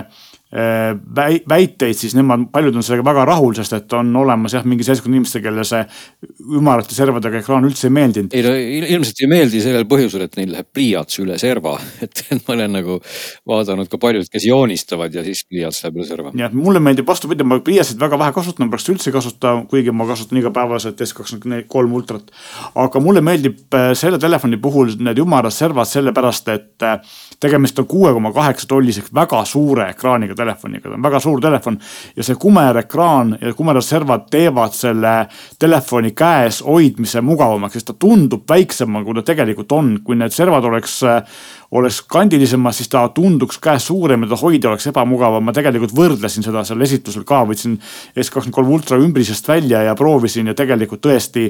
väiteid, 0.55 1.97
siis 1.99 2.13
nemad, 2.15 2.47
paljud 2.53 2.77
on 2.79 2.85
sellega 2.87 3.05
väga 3.09 3.25
rahul, 3.27 3.55
sest 3.59 3.73
et 3.75 3.95
on 3.99 4.13
olemas 4.21 4.55
jah, 4.55 4.63
mingi 4.69 4.87
seltskond 4.87 5.11
inimesi, 5.15 5.41
kellele 5.43 5.65
see 5.67 5.81
ümarate 6.61 6.95
servadega 6.95 7.41
ekraan 7.41 7.67
üldse 7.67 7.89
ei 7.89 7.95
meeldinud. 7.97 8.35
ei 8.37 8.45
no 8.45 8.53
ilmselt 8.95 9.23
ei 9.25 9.31
meeldi 9.33 9.63
sellel 9.65 9.87
põhjusel, 9.91 10.27
et 10.29 10.39
neil 10.39 10.53
läheb 10.55 10.69
pliiats 10.71 11.19
üle 11.25 11.39
serva, 11.43 11.75
et 12.05 12.23
ma 12.45 12.55
olen 12.55 12.77
nagu 12.79 13.01
vaadanud 13.51 13.91
ka 13.91 13.99
paljud, 13.99 14.29
kes 14.31 14.47
joonistavad 14.47 15.15
ja 15.15 15.25
siis 15.27 15.43
pliiats 15.49 15.83
läheb 15.83 15.99
üle 15.99 16.07
serva. 16.07 16.35
jah, 16.39 16.55
mulle 16.55 16.83
meeldib 16.85 17.11
vastupidi, 17.11 17.47
ma 17.47 17.59
pliiatsit 17.65 17.99
väga 18.01 18.21
vähe 18.23 18.37
kasutan, 18.39 18.71
praktiliselt 18.71 18.95
üldse 18.95 19.11
ei 19.11 19.17
kasuta, 19.19 19.57
kuigi 19.71 19.97
ma 19.97 20.07
kasutan 20.07 20.39
igapäevaselt 20.39 21.03
S23 21.03 21.99
ultrat. 21.99 22.31
aga 22.87 23.03
mulle 23.03 23.25
meeldib 23.27 23.75
äh, 23.75 23.91
selle 23.99 24.23
telefoni 24.23 24.63
puhul 24.63 24.95
need 25.03 25.19
ümarad 25.19 25.55
servad 25.55 25.91
sellepärast, 25.91 26.55
et 26.55 26.87
äh, 26.87 27.19
tegemist 27.43 27.79
on 27.83 27.91
kuue 27.91 28.15
koma 28.15 28.31
kaheksa 28.33 28.71
tolliseks 28.71 29.11
väga 29.15 29.43
suure 29.49 29.91
ekraaniga 29.91 30.39
telefoniga, 30.45 30.89
ta 30.89 30.95
on 30.99 31.09
väga 31.09 31.21
suur 31.25 31.43
telefon. 31.43 31.81
ja 32.17 32.27
see 32.27 32.39
kumerekraan 32.41 33.37
ja 33.41 33.55
kumerad 33.57 33.85
servad 33.85 34.29
teevad 34.31 34.77
selle 34.77 35.17
telefoni 35.59 36.15
käes 36.15 36.63
hoidmise 36.67 37.25
mugavamaks, 37.25 37.81
sest 37.81 37.93
ta 37.93 37.99
tundub 38.07 38.47
väiksema, 38.49 39.05
kui 39.05 39.19
ta 39.19 39.27
tegelikult 39.33 39.73
on, 39.73 39.99
kui 40.05 40.17
need 40.21 40.35
servad 40.35 40.65
oleks 40.71 41.03
oleks 41.75 42.03
kandilisemad, 42.07 42.75
siis 42.75 42.89
ta 42.89 43.03
tunduks 43.15 43.59
käes 43.63 43.87
suurem 43.89 44.23
ja 44.23 44.29
ta 44.31 44.37
hoida 44.39 44.69
oleks 44.71 44.87
ebamugavam. 44.87 45.45
ma 45.45 45.53
tegelikult 45.53 45.95
võrdlesin 45.97 46.47
seda 46.47 46.63
seal 46.65 46.83
esitlusel 46.87 47.25
ka, 47.27 47.43
võtsin 47.49 47.75
S23 48.15 48.75
ultra 48.77 48.99
ümbrisest 49.03 49.49
välja 49.49 49.83
ja 49.83 49.95
proovisin 49.99 50.53
ja 50.53 50.55
tegelikult 50.55 51.03
tõesti 51.03 51.49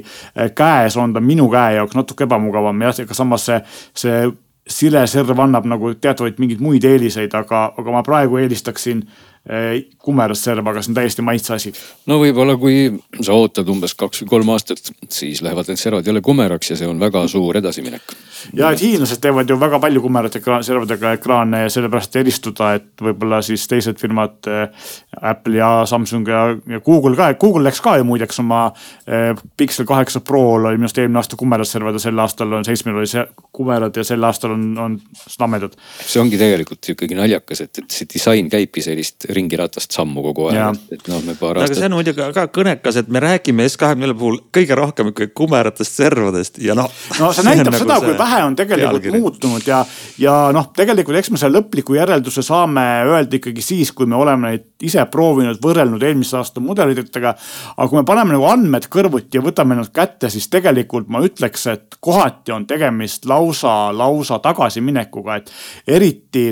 käes 0.56 0.96
on 0.96 1.12
ta 1.12 1.20
minu 1.20 1.50
käe 1.52 1.76
jaoks 1.76 1.96
natuke 1.98 2.24
ebamugavam 2.24 2.86
ja 2.86 2.94
ega 3.04 3.14
samas 3.16 3.44
see, 3.50 3.60
see 3.92 4.24
sileserv 4.70 5.40
annab 5.40 5.66
nagu 5.68 5.92
teatavaid 5.94 6.38
mingeid 6.40 6.62
muid 6.64 6.84
eeliseid, 6.88 7.34
aga, 7.36 7.66
aga 7.78 7.92
ma 7.92 8.02
praegu 8.06 8.40
eelistaksin 8.40 9.04
Eh, 9.44 9.90
kumeras 10.00 10.40
serv, 10.40 10.64
aga 10.70 10.80
see 10.80 10.88
on 10.88 10.96
täiesti 10.96 11.20
maitse 11.20 11.52
asi. 11.52 11.70
no 12.08 12.16
võib-olla, 12.16 12.54
kui 12.56 12.86
sa 13.20 13.34
ootad 13.36 13.68
umbes 13.68 13.92
kaks 13.92 14.22
või 14.22 14.28
kolm 14.30 14.52
aastat, 14.54 14.86
siis 15.12 15.42
lähevad 15.44 15.68
need 15.68 15.76
servad 15.76 16.06
jälle 16.08 16.22
kumeraks 16.24 16.70
ja 16.70 16.76
see 16.80 16.88
on 16.88 16.96
väga 16.96 17.26
suur 17.28 17.58
edasiminek. 17.60 18.14
ja, 18.56 18.70
et 18.72 18.80
hiinlased 18.80 19.20
teevad 19.20 19.52
ju 19.52 19.58
väga 19.60 19.82
palju 19.84 20.00
kumerate 20.00 20.40
servadega 20.40 21.12
ekraane 21.18 21.60
ja 21.66 21.74
sellepärast 21.74 22.16
eristuda, 22.16 22.70
et 22.78 23.04
võib-olla 23.04 23.42
siis 23.44 23.66
teised 23.68 24.00
firmad 24.00 24.48
äh,. 24.48 24.88
Apple 25.20 25.60
ja 25.60 25.68
Samsung 25.86 26.28
ja, 26.28 26.46
ja 26.68 26.80
Google 26.80 27.12
ka, 27.16 27.28
Google 27.40 27.68
läks 27.68 27.82
ka 27.84 27.98
ju 28.00 28.08
muideks 28.08 28.40
oma 28.40 28.62
äh, 29.04 29.36
Pixel 29.56 29.84
kaheksa 29.84 30.24
Pro'l 30.24 30.70
oli 30.70 30.80
minu 30.80 30.88
arust 30.88 31.02
eelmine 31.04 31.20
aasta 31.20 31.36
kumerad 31.36 31.68
servad 31.68 32.00
ja 32.00 32.02
sel 32.06 32.24
aastal 32.24 32.56
on 32.56 32.64
seitsmel 32.64 32.96
oli 32.96 33.12
see 33.12 33.26
kumerad 33.52 33.96
ja 33.96 34.08
sel 34.08 34.24
aastal 34.24 34.56
on, 34.56 34.66
on 34.78 34.98
lamedad. 35.38 35.76
see 36.00 36.24
ongi 36.24 36.40
tegelikult 36.40 36.92
ikkagi 36.96 37.20
naljakas, 37.20 37.66
et, 37.68 37.84
et 37.84 38.00
see 38.00 38.08
disain 38.16 38.48
käibki 38.48 38.82
sellist 38.84 39.28
ringiratast 39.36 39.94
sammu 39.96 40.22
kogu 40.28 40.48
aeg, 40.50 40.80
et 40.94 41.08
noh, 41.10 41.22
me 41.26 41.36
paar 41.38 41.60
aastat. 41.60 41.74
aga 41.74 41.80
see 41.80 41.88
on 41.90 41.96
muidugi 41.98 42.28
ka 42.36 42.46
kõnekas, 42.54 42.98
et 43.00 43.10
me 43.12 43.22
räägime 43.24 43.66
S24 43.70 44.18
puhul 44.18 44.38
kõige 44.54 44.78
rohkem 44.78 45.10
ikkagi 45.12 45.34
kumeratest 45.36 46.00
servadest 46.00 46.60
ja 46.64 46.76
noh. 46.78 46.90
no 47.20 47.30
see 47.34 47.46
näitab 47.48 47.72
nagu 47.72 47.82
seda, 47.82 47.98
kui 48.04 48.16
vähe 48.18 48.42
on 48.46 48.58
tegelikult 48.58 49.02
pealkiri. 49.02 49.20
muutunud 49.22 49.68
ja, 49.68 49.82
ja 50.20 50.36
noh, 50.54 50.70
tegelikult 50.76 51.20
eks 51.20 51.32
me 51.34 51.40
selle 51.40 51.60
lõpliku 51.60 51.98
järelduse 51.98 52.44
saame 52.46 52.84
öelda 53.08 53.38
ikkagi 53.40 53.64
siis, 53.64 53.92
kui 53.96 54.08
me 54.10 54.18
oleme 54.18 54.54
neid 54.54 54.70
ise 54.84 55.04
proovinud, 55.10 55.60
võrrelnud 55.64 56.02
eelmise 56.04 56.38
aasta 56.40 56.62
mudelitega. 56.64 57.34
aga 57.76 57.88
kui 57.88 58.00
me 58.00 58.04
paneme 58.08 58.36
nagu 58.36 58.46
andmed 58.50 58.88
kõrvuti 58.92 59.38
ja 59.38 59.44
võtame 59.44 59.78
nad 59.78 59.90
kätte, 59.94 60.30
siis 60.32 60.48
tegelikult 60.52 61.10
ma 61.12 61.22
ütleks, 61.24 61.66
et 61.72 61.98
kohati 62.00 62.54
on 62.54 62.66
tegemist 62.70 63.26
lausa, 63.30 63.92
lausa 63.96 64.38
tagasiminekuga, 64.44 65.40
et 65.40 65.52
eriti 65.98 66.50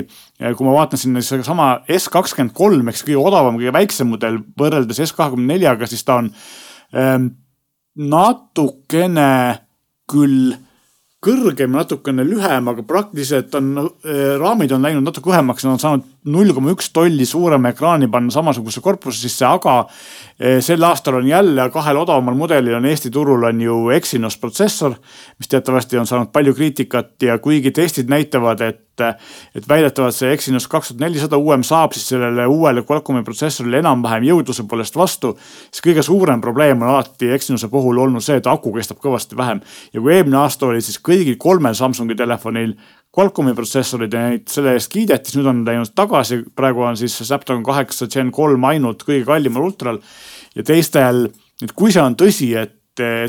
kui 0.57 0.67
ma 0.67 0.75
vaatan 0.75 0.99
sinna 0.99 1.21
sedasama 1.23 1.69
S 1.95 2.11
kakskümmend 2.11 2.55
kolm, 2.57 2.89
eks 2.91 3.05
kõige 3.07 3.21
odavam, 3.21 3.57
kõige 3.59 3.73
väiksem 3.75 4.09
mudel 4.11 4.41
võrreldes 4.59 4.99
S 5.05 5.15
kahekümne 5.15 5.53
neljaga, 5.53 5.87
siis 5.87 6.03
ta 6.03 6.19
on 6.19 6.29
ähm, 6.99 7.29
natukene 7.95 9.29
küll 10.11 10.55
kõrgem, 11.23 11.71
natukene 11.71 12.25
lühem, 12.27 12.67
aga 12.67 12.83
praktiliselt 12.87 13.55
on 13.55 13.71
äh,, 13.79 14.33
raamid 14.41 14.73
on 14.75 14.83
läinud 14.83 15.07
natuke 15.07 15.31
õhemaks, 15.31 15.63
nad 15.63 15.77
on 15.77 15.83
saanud 15.83 16.09
null 16.25 16.53
koma 16.55 16.71
üks 16.73 16.91
tolli 16.95 17.25
suurema 17.27 17.73
ekraani 17.73 18.07
panna 18.11 18.31
samasuguse 18.33 18.81
korpuse 18.83 19.19
sisse, 19.25 19.45
aga 19.47 19.81
eh, 20.39 20.61
sel 20.63 20.83
aastal 20.87 21.19
on 21.19 21.27
jälle 21.27 21.67
kahel 21.73 21.99
odavamal 22.03 22.37
mudelil 22.37 22.77
on 22.77 22.87
Eesti 22.87 23.11
turul 23.11 23.43
on 23.49 23.61
ju 23.61 23.89
Exynos 23.95 24.37
protsessor, 24.37 24.95
mis 25.39 25.51
teatavasti 25.51 25.99
on 25.99 26.07
saanud 26.07 26.31
palju 26.33 26.55
kriitikat 26.55 27.27
ja 27.27 27.37
kuigi 27.43 27.71
testid 27.71 28.11
näitavad, 28.11 28.61
et 28.61 28.81
et 29.01 29.65
väidetavalt 29.65 30.13
see 30.13 30.29
Exynos 30.35 30.67
kaks 30.69 30.91
tuhat 30.91 30.99
nelisada 31.01 31.37
uuem 31.41 31.63
saab 31.65 31.95
siis 31.97 32.11
sellele 32.11 32.45
uuele 32.45 32.83
Qualcomm'i 32.85 33.23
protsessorile 33.25 33.79
enam-vähem 33.81 34.27
jõudluse 34.27 34.67
poolest 34.69 34.95
vastu. 34.95 35.31
siis 35.71 35.81
kõige 35.81 36.03
suurem 36.05 36.41
probleem 36.41 36.81
on 36.81 36.91
alati 36.91 37.31
Exynose 37.33 37.71
puhul 37.73 37.97
olnud 37.97 38.21
see, 38.21 38.37
et 38.37 38.47
aku 38.47 38.73
kestab 38.73 39.01
kõvasti 39.01 39.37
vähem 39.37 39.63
ja 39.93 40.01
kui 40.01 40.13
eelmine 40.13 40.37
aasta 40.37 40.67
oli 40.67 40.81
siis 40.81 40.99
kõigil 41.01 41.37
kolmel 41.41 41.73
Samsungi 41.73 42.15
telefonil 42.15 42.75
Qualcomm'i 43.13 43.53
protsessorid 43.53 44.13
ja 44.13 44.23
neid 44.31 44.47
selle 44.49 44.73
eest 44.73 44.89
kiideti, 44.89 45.29
siis 45.29 45.37
nüüd 45.37 45.49
on 45.51 45.59
läinud 45.67 45.91
tagasi, 45.93 46.39
praegu 46.57 46.81
on 46.81 46.97
siis 46.97 47.19
Snapdragon 47.21 47.65
kaheksa 47.65 48.07
Gen 48.09 48.31
kolm 48.33 48.65
ainult 48.65 49.05
kõige 49.05 49.27
kallimal 49.27 49.67
ultral. 49.69 49.99
ja 50.55 50.63
teistel, 50.63 51.27
et 51.61 51.71
kui 51.77 51.93
see 51.93 52.01
on 52.01 52.17
tõsi, 52.17 52.53
et 52.57 52.79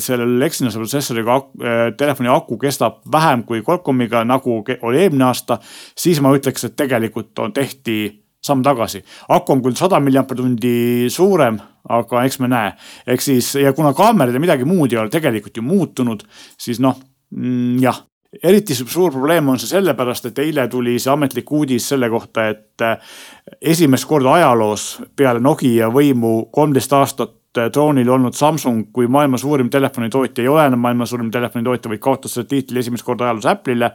sellel 0.00 0.42
Exynos'e 0.44 0.80
protsessoriga 0.80 1.36
äh, 1.36 1.84
telefoni 1.96 2.28
aku 2.28 2.58
kestab 2.60 3.00
vähem 3.12 3.44
kui 3.48 3.62
Qualcomm'iga, 3.64 4.24
nagu 4.24 4.58
oli 4.60 5.00
eelmine 5.00 5.24
aasta, 5.24 5.58
siis 5.96 6.20
ma 6.20 6.34
ütleks, 6.36 6.64
et 6.64 6.76
tegelikult 6.76 7.38
on, 7.38 7.52
tehti 7.52 8.24
samm 8.44 8.62
tagasi. 8.62 9.02
aku 9.28 9.52
on 9.52 9.62
küll 9.64 9.76
sada 9.76 10.00
milliampertundi 10.00 11.08
suurem, 11.10 11.58
aga 11.88 12.24
eks 12.24 12.38
me 12.40 12.48
näe. 12.48 12.72
ehk 13.06 13.20
siis 13.20 13.54
ja 13.54 13.72
kuna 13.72 13.94
kaamerad 13.94 14.34
ja 14.34 14.40
midagi 14.40 14.64
muud 14.64 14.92
ei 14.92 14.98
ole 14.98 15.12
tegelikult 15.12 15.56
ju 15.56 15.62
muutunud, 15.62 16.24
siis 16.58 16.80
noh 16.80 16.98
mm,, 17.30 17.78
jah, 17.82 18.02
eriti 18.42 18.74
suur 18.74 19.12
probleem 19.12 19.48
on 19.48 19.58
see 19.60 19.70
sellepärast, 19.70 20.30
et 20.30 20.38
eile 20.44 20.66
tuli 20.68 20.98
see 20.98 21.12
ametlik 21.12 21.50
uudis 21.52 21.88
selle 21.92 22.08
kohta, 22.10 22.48
et 22.52 22.84
äh, 22.84 23.16
esimest 23.60 24.08
korda 24.10 24.34
ajaloos 24.38 24.86
peale 25.16 25.42
Nokia 25.42 25.90
võimu 25.92 26.50
kolmteist 26.54 26.92
aastat 26.96 27.34
troonil 27.54 28.08
äh, 28.08 28.14
olnud 28.14 28.34
Samsung 28.34 28.88
kui 28.92 29.06
maailma 29.06 29.38
suurim 29.38 29.70
telefonitootja 29.70 30.44
ei 30.44 30.48
ole 30.50 30.66
enam 30.66 30.82
maailma 30.84 31.06
suurim 31.06 31.30
telefonitootja, 31.34 31.92
vaid 31.92 32.02
kaotas 32.02 32.34
selle 32.34 32.50
tiitli 32.50 32.82
esimest 32.82 33.06
korda 33.06 33.28
ajaloos 33.28 33.46
Apple'ile. 33.50 33.92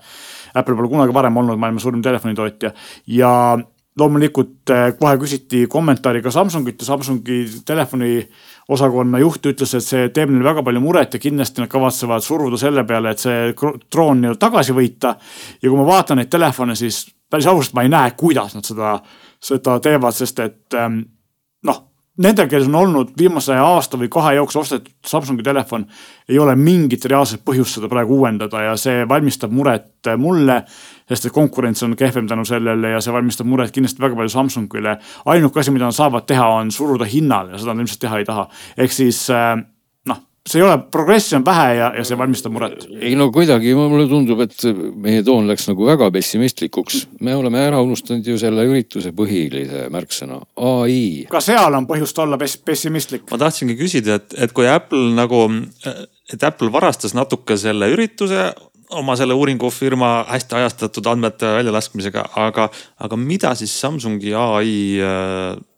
Apple 0.54 0.76
pole 0.76 0.90
kunagi 0.90 1.14
varem 1.14 1.38
olnud 1.38 1.60
maailma 1.60 1.84
suurim 1.84 2.02
telefonitootja 2.06 2.72
ja 3.20 3.34
loomulikult 4.00 4.72
äh, 4.72 4.94
kohe 5.00 5.18
küsiti 5.20 5.66
kommentaari 5.72 6.22
ka 6.24 6.32
Samsungit 6.32 6.82
ja 6.82 6.94
Samsungi 6.94 7.42
telefoni 7.66 8.22
osakonna 8.70 9.20
juht 9.20 9.46
ütles, 9.50 9.74
et 9.76 9.86
see 9.86 10.10
teeb 10.14 10.32
neile 10.32 10.46
väga 10.46 10.64
palju 10.66 10.82
muret 10.84 11.16
ja 11.16 11.22
kindlasti 11.22 11.64
nad 11.64 11.72
kavatsevad 11.72 12.24
suruda 12.26 12.58
selle 12.62 12.84
peale, 12.88 13.14
et 13.14 13.24
see 13.24 13.54
troon 13.90 14.22
nii-öelda 14.22 14.42
tagasi 14.42 14.76
võita. 14.78 15.16
ja 15.62 15.70
kui 15.70 15.78
ma 15.78 15.88
vaatan 15.88 16.22
neid 16.22 16.30
telefone, 16.30 16.76
siis 16.78 17.08
päris 17.30 17.48
ausalt 17.50 17.74
ma 17.78 17.86
ei 17.86 17.94
näe, 17.94 18.12
kuidas 18.18 18.56
nad 18.56 18.68
seda, 18.68 19.00
seda 19.42 19.80
teevad, 19.84 20.16
sest 20.18 20.40
et 20.46 20.78
ähm, 20.78 21.02
nendel, 22.20 22.50
kes 22.52 22.68
on 22.68 22.76
olnud 22.76 23.14
viimase 23.18 23.56
aasta 23.56 23.98
või 24.00 24.10
kahe 24.12 24.36
jooksul 24.38 24.62
ostetud 24.62 24.92
Samsungi 25.08 25.44
telefon, 25.44 25.86
ei 26.30 26.40
ole 26.40 26.56
mingit 26.60 27.06
reaalset 27.06 27.42
põhjust 27.46 27.80
seda 27.80 27.90
praegu 27.92 28.20
uuendada 28.20 28.66
ja 28.68 28.76
see 28.78 29.08
valmistab 29.10 29.54
muret 29.56 30.12
mulle. 30.18 30.64
sest 31.10 31.26
et 31.26 31.34
konkurents 31.34 31.84
on 31.84 31.96
kehvem 31.98 32.28
tänu 32.28 32.46
sellele 32.46 32.90
ja 32.90 33.02
see 33.02 33.14
valmistab 33.14 33.48
muret 33.48 33.72
kindlasti 33.72 34.02
väga 34.02 34.16
palju 34.16 34.30
Samsungile. 34.30 34.98
ainuke 35.26 35.60
asi, 35.60 35.72
mida 35.72 35.86
nad 35.86 35.96
saavad 35.96 36.26
teha, 36.26 36.48
on 36.48 36.72
suruda 36.72 37.06
hinnale 37.06 37.52
ja 37.52 37.58
seda 37.58 37.74
nad 37.74 37.86
ilmselt 37.86 38.00
teha 38.00 38.18
ei 38.18 38.26
taha. 38.26 38.48
ehk 38.78 38.92
siis 38.92 39.30
äh, 39.30 39.58
see 40.50 40.60
ei 40.62 40.66
ole, 40.66 40.78
progressi 40.92 41.36
on 41.38 41.46
vähe 41.46 41.74
ja, 41.78 41.90
ja 41.98 42.04
see 42.08 42.18
valmistab 42.18 42.54
muret. 42.54 42.86
ei 43.00 43.14
no 43.20 43.30
kuidagi 43.34 43.74
mulle 43.78 44.08
tundub, 44.10 44.42
et 44.46 44.56
meie 45.04 45.22
toon 45.26 45.50
läks 45.50 45.68
nagu 45.70 45.86
väga 45.88 46.10
pessimistlikuks. 46.16 47.06
me 47.26 47.36
oleme 47.38 47.62
ära 47.68 47.82
unustanud 47.86 48.26
ju 48.26 48.38
selle 48.42 48.66
ürituse 48.70 49.14
põhilise 49.16 49.88
märksõna, 49.94 50.42
ai. 50.70 51.28
ka 51.30 51.44
seal 51.44 51.78
on 51.78 51.88
põhjust 51.90 52.24
olla 52.24 52.40
pessimistlik. 52.40 53.28
ma 53.32 53.42
tahtsingi 53.46 53.78
küsida, 53.80 54.20
et, 54.22 54.34
et 54.48 54.56
kui 54.56 54.68
Apple 54.70 55.14
nagu, 55.18 55.46
et 56.34 56.44
Apple 56.44 56.72
varastas 56.74 57.16
natuke 57.18 57.58
selle 57.60 57.92
ürituse 57.94 58.50
oma 58.90 59.14
selle 59.14 59.36
uuringufirma 59.38 60.24
hästi 60.32 60.56
ajastatud 60.58 61.06
andmete 61.12 61.52
väljalaskmisega, 61.60 62.24
aga, 62.42 62.72
aga 62.98 63.18
mida 63.22 63.52
siis 63.58 63.76
Samsungi 63.82 64.34
ai 64.34 64.72
see 64.98 65.69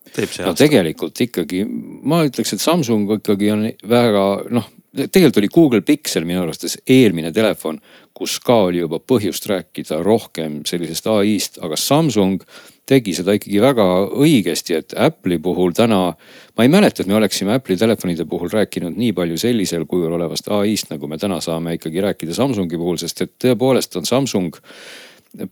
no 0.45 0.53
tegelikult 0.57 1.23
ikkagi, 1.27 1.63
ma 2.03 2.23
ütleks, 2.27 2.55
et 2.55 2.63
Samsung 2.63 3.17
ikkagi 3.17 3.51
on 3.53 3.67
väga 3.89 4.25
noh, 4.53 4.69
tegelikult 4.91 5.39
oli 5.39 5.51
Google 5.53 5.81
Pixel 5.87 6.25
minu 6.27 6.43
arvates 6.43 6.77
eelmine 6.89 7.31
telefon, 7.35 7.79
kus 8.13 8.37
ka 8.43 8.57
oli 8.67 8.81
juba 8.81 8.99
põhjust 8.99 9.47
rääkida 9.49 10.01
rohkem 10.03 10.61
sellisest 10.67 11.07
ai-st, 11.07 11.61
aga 11.63 11.79
Samsung 11.79 12.43
tegi 12.91 13.13
seda 13.15 13.35
ikkagi 13.37 13.61
väga 13.63 13.85
õigesti, 14.19 14.75
et 14.75 14.95
Apple'i 14.99 15.39
puhul 15.41 15.71
täna. 15.77 16.15
ma 16.57 16.65
ei 16.65 16.69
mäleta, 16.69 17.01
et 17.01 17.07
me 17.07 17.15
oleksime 17.15 17.55
Apple'i 17.55 17.77
telefonide 17.79 18.25
puhul 18.25 18.51
rääkinud 18.51 18.97
nii 18.97 19.13
palju 19.15 19.37
sellisel 19.37 19.85
kujul 19.85 20.11
olevast 20.17 20.51
ai-st, 20.51 20.91
nagu 20.91 21.07
me 21.07 21.17
täna 21.17 21.39
saame 21.41 21.77
ikkagi 21.77 22.01
rääkida 22.01 22.35
Samsungi 22.35 22.77
puhul, 22.77 22.99
sest 22.99 23.21
et 23.21 23.31
tõepoolest 23.39 23.95
on 23.95 24.05
Samsung 24.05 24.59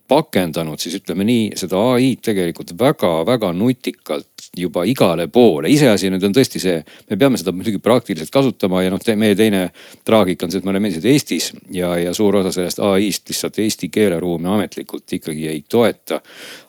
pakendanud 0.08 0.80
siis 0.82 0.98
ütleme 1.00 1.24
nii 1.24 1.56
seda 1.60 1.80
ai-d 1.94 2.20
tegelikult 2.30 2.74
väga-väga 2.80 3.54
nutikalt 3.56 4.50
juba 4.58 4.84
igale 4.84 5.28
poole. 5.32 5.70
iseasi 5.72 6.10
nüüd 6.12 6.26
on 6.26 6.36
tõesti 6.36 6.60
see, 6.60 6.82
me 7.10 7.18
peame 7.20 7.40
seda 7.40 7.54
muidugi 7.56 7.80
praktiliselt 7.84 8.34
kasutama 8.34 8.84
ja 8.84 8.92
noh, 8.92 9.04
meie 9.16 9.38
teine 9.40 9.70
traagika 10.06 10.46
on 10.46 10.52
see, 10.52 10.60
et 10.60 10.68
me 10.68 10.74
oleme 10.74 10.90
endiselt 10.90 11.08
Eestis 11.14 11.52
ja, 11.72 11.94
ja 12.02 12.14
suur 12.18 12.42
osa 12.42 12.52
sellest 12.56 12.84
ai-st 12.84 13.32
lihtsalt 13.32 13.60
eesti 13.64 13.92
keeleruumi 13.94 14.52
ametlikult 14.52 15.16
ikkagi 15.20 15.48
ei 15.48 15.64
toeta. 15.70 16.20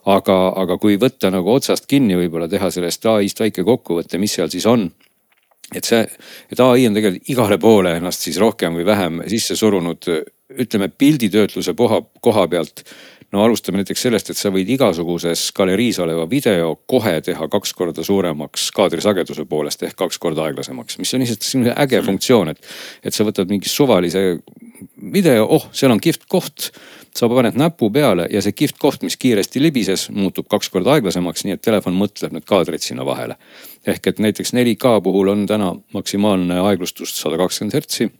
aga, 0.07 0.39
aga 0.57 0.79
kui 0.79 0.97
võtta 1.01 1.31
nagu 1.35 1.53
otsast 1.53 1.87
kinni, 1.91 2.17
võib-olla 2.17 2.49
teha 2.49 2.71
sellest 2.71 3.07
ai-st 3.07 3.41
väike 3.41 3.65
kokkuvõte, 3.67 4.19
mis 4.19 4.39
seal 4.39 4.51
siis 4.53 4.67
on 4.67 4.91
et 5.75 5.87
see, 5.87 6.03
et 6.51 6.61
ai 6.61 6.89
on 6.89 6.97
tegelikult 6.97 7.31
igale 7.31 7.59
poole 7.63 7.95
ennast 7.99 8.27
siis 8.27 8.41
rohkem 8.43 8.77
või 8.79 8.87
vähem 8.89 9.23
sisse 9.31 9.57
surunud, 9.59 10.11
ütleme 10.51 10.91
pilditöötluse 10.91 11.75
koha, 11.79 12.03
koha 12.21 12.47
pealt 12.51 12.85
no 13.33 13.45
alustame 13.45 13.81
näiteks 13.81 14.03
sellest, 14.03 14.31
et 14.33 14.39
sa 14.39 14.51
võid 14.51 14.69
igasuguses 14.75 15.45
galeriis 15.57 16.01
oleva 16.03 16.27
video 16.31 16.73
kohe 16.91 17.15
teha 17.25 17.47
kaks 17.53 17.75
korda 17.79 18.05
suuremaks 18.07 18.71
kaadrisageduse 18.75 19.47
poolest 19.51 19.85
ehk 19.87 19.97
kaks 19.99 20.19
korda 20.23 20.49
aeglasemaks, 20.49 20.99
mis 20.99 21.15
on 21.15 21.23
lihtsalt 21.23 21.47
selline 21.47 21.75
äge 21.85 22.03
funktsioon, 22.07 22.51
et. 22.55 22.71
et 23.05 23.15
sa 23.15 23.27
võtad 23.27 23.51
mingi 23.51 23.71
suvalise 23.71 24.25
video, 25.13 25.47
oh, 25.47 25.69
seal 25.73 25.93
on 25.93 26.01
kihvt 26.01 26.27
koht. 26.29 26.71
sa 27.11 27.27
paned 27.29 27.57
näpu 27.59 27.89
peale 27.91 28.29
ja 28.31 28.39
see 28.39 28.55
kihvt 28.55 28.77
koht, 28.79 29.03
mis 29.03 29.17
kiiresti 29.19 29.59
libises, 29.63 30.05
muutub 30.15 30.47
kaks 30.49 30.69
korda 30.71 30.93
aeglasemaks, 30.95 31.43
nii 31.45 31.57
et 31.57 31.63
telefon 31.63 31.97
mõtleb 31.99 32.37
need 32.37 32.47
kaadrid 32.47 32.85
sinna 32.85 33.05
vahele. 33.07 33.37
ehk 33.87 34.07
et 34.07 34.19
näiteks 34.19 34.55
4K 34.55 35.01
puhul 35.03 35.29
on 35.29 35.47
täna 35.47 35.75
maksimaalne 35.93 36.61
aeglustus 36.61 37.17
sada 37.21 37.37
kakskümmend 37.37 37.75
hertsi 37.75 38.11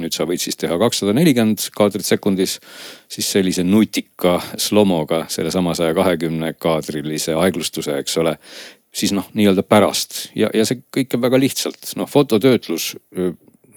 nüüd 0.00 0.14
sa 0.14 0.26
võid 0.28 0.42
siis 0.42 0.58
teha 0.60 0.76
kakssada 0.80 1.14
nelikümmend 1.16 1.68
kaadrit 1.76 2.06
sekundis, 2.06 2.58
siis 3.08 3.28
sellise 3.32 3.64
nutika 3.64 4.38
slomoga 4.60 5.24
sellesama 5.32 5.74
saja 5.74 5.94
kahekümne 5.96 6.52
kaadrilise 6.60 7.34
aeglustuse, 7.34 7.98
eks 8.02 8.18
ole. 8.22 8.36
siis 8.96 9.12
noh, 9.12 9.26
nii-öelda 9.34 9.62
pärast 9.62 10.30
ja, 10.34 10.48
ja 10.54 10.64
see 10.64 10.80
kõik 10.94 11.16
on 11.16 11.20
väga 11.26 11.40
lihtsalt, 11.40 11.90
noh 11.96 12.08
fototöötlus 12.08 12.94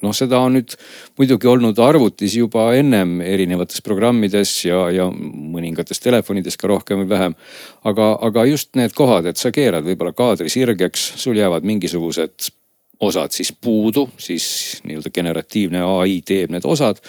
noh, 0.06 0.16
seda 0.16 0.42
on 0.44 0.58
nüüd 0.58 0.76
muidugi 1.20 1.50
olnud 1.50 1.80
arvutis 1.84 2.36
juba 2.40 2.70
ennem 2.78 3.20
erinevates 3.26 3.84
programmides 3.86 4.54
ja, 4.66 4.86
ja 4.94 5.10
mõningates 5.10 6.02
telefonides 6.04 6.60
ka 6.60 6.70
rohkem 6.72 7.04
või 7.04 7.12
vähem. 7.14 7.36
aga, 7.84 8.12
aga 8.30 8.46
just 8.50 8.76
need 8.80 8.96
kohad, 8.98 9.30
et 9.30 9.38
sa 9.38 9.52
keerad 9.56 9.88
võib-olla 9.88 10.16
kaadri 10.16 10.50
sirgeks, 10.52 11.14
sul 11.22 11.40
jäävad 11.40 11.68
mingisugused 11.68 12.52
osad 13.00 13.32
siis 13.32 13.52
puudu, 13.56 14.10
siis 14.20 14.82
nii-öelda 14.84 15.12
generatiivne 15.16 15.84
ai 16.02 16.20
teeb 16.26 16.52
need 16.52 16.66
osad. 16.68 17.00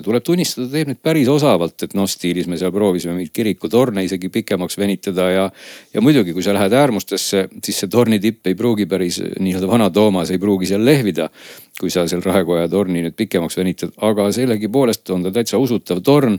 Ja 0.00 0.04
tuleb 0.04 0.24
tunnistada, 0.24 0.66
teeb 0.72 0.90
need 0.90 1.00
päris 1.04 1.28
osavalt, 1.28 1.76
et 1.84 1.94
noh, 1.98 2.08
stiilis 2.08 2.48
me 2.48 2.56
seal 2.60 2.72
proovisime 2.72 3.14
mingeid 3.16 3.34
kirikutorne 3.36 4.04
isegi 4.06 4.30
pikemaks 4.32 4.78
venitada 4.80 5.26
ja. 5.30 5.44
ja 5.94 6.02
muidugi, 6.04 6.32
kui 6.36 6.44
sa 6.44 6.54
lähed 6.56 6.72
äärmustesse, 6.76 7.46
siis 7.64 7.82
see 7.82 7.90
torni 7.92 8.20
tipp 8.22 8.48
ei 8.48 8.56
pruugi 8.56 8.88
päris 8.88 9.20
nii-öelda 9.20 9.68
vana 9.68 9.90
Toomas 9.92 10.32
ei 10.32 10.40
pruugi 10.40 10.70
seal 10.70 10.84
lehvida. 10.84 11.28
kui 11.80 11.88
sa 11.88 12.02
seal 12.04 12.20
Raekoja 12.20 12.66
torni 12.68 13.00
nüüd 13.00 13.14
pikemaks 13.16 13.56
venitad, 13.56 13.94
aga 14.04 14.26
sellegipoolest 14.36 15.08
on 15.14 15.22
ta 15.24 15.30
täitsa 15.32 15.56
usutav 15.58 16.02
torn. 16.04 16.38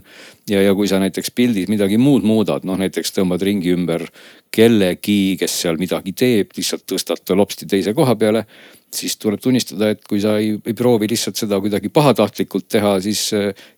ja, 0.50 0.62
ja 0.62 0.74
kui 0.74 0.88
sa 0.88 0.98
näiteks 1.02 1.30
pildis 1.34 1.68
midagi 1.68 1.98
muud 1.98 2.22
muudad, 2.22 2.66
noh 2.66 2.78
näiteks 2.78 3.14
tõmbad 3.14 3.42
ringi 3.42 3.74
ümber 3.74 4.06
kellegi, 4.50 5.36
kes 5.40 5.60
seal 5.64 5.78
midagi 5.78 6.12
teeb, 6.12 6.54
lihtsalt 6.56 6.86
tõstad 6.86 7.24
ta 7.24 7.34
lopsti 7.38 7.66
teise 7.66 7.94
koha 7.94 8.14
peale 8.16 8.46
siis 8.96 9.16
tuleb 9.16 9.40
tunnistada, 9.40 9.92
et 9.92 10.02
kui 10.08 10.20
sa 10.20 10.36
ei, 10.40 10.54
ei 10.66 10.74
proovi 10.76 11.08
lihtsalt 11.10 11.38
seda 11.40 11.58
kuidagi 11.62 11.90
pahatahtlikult 11.92 12.68
teha, 12.72 12.96
siis 13.04 13.28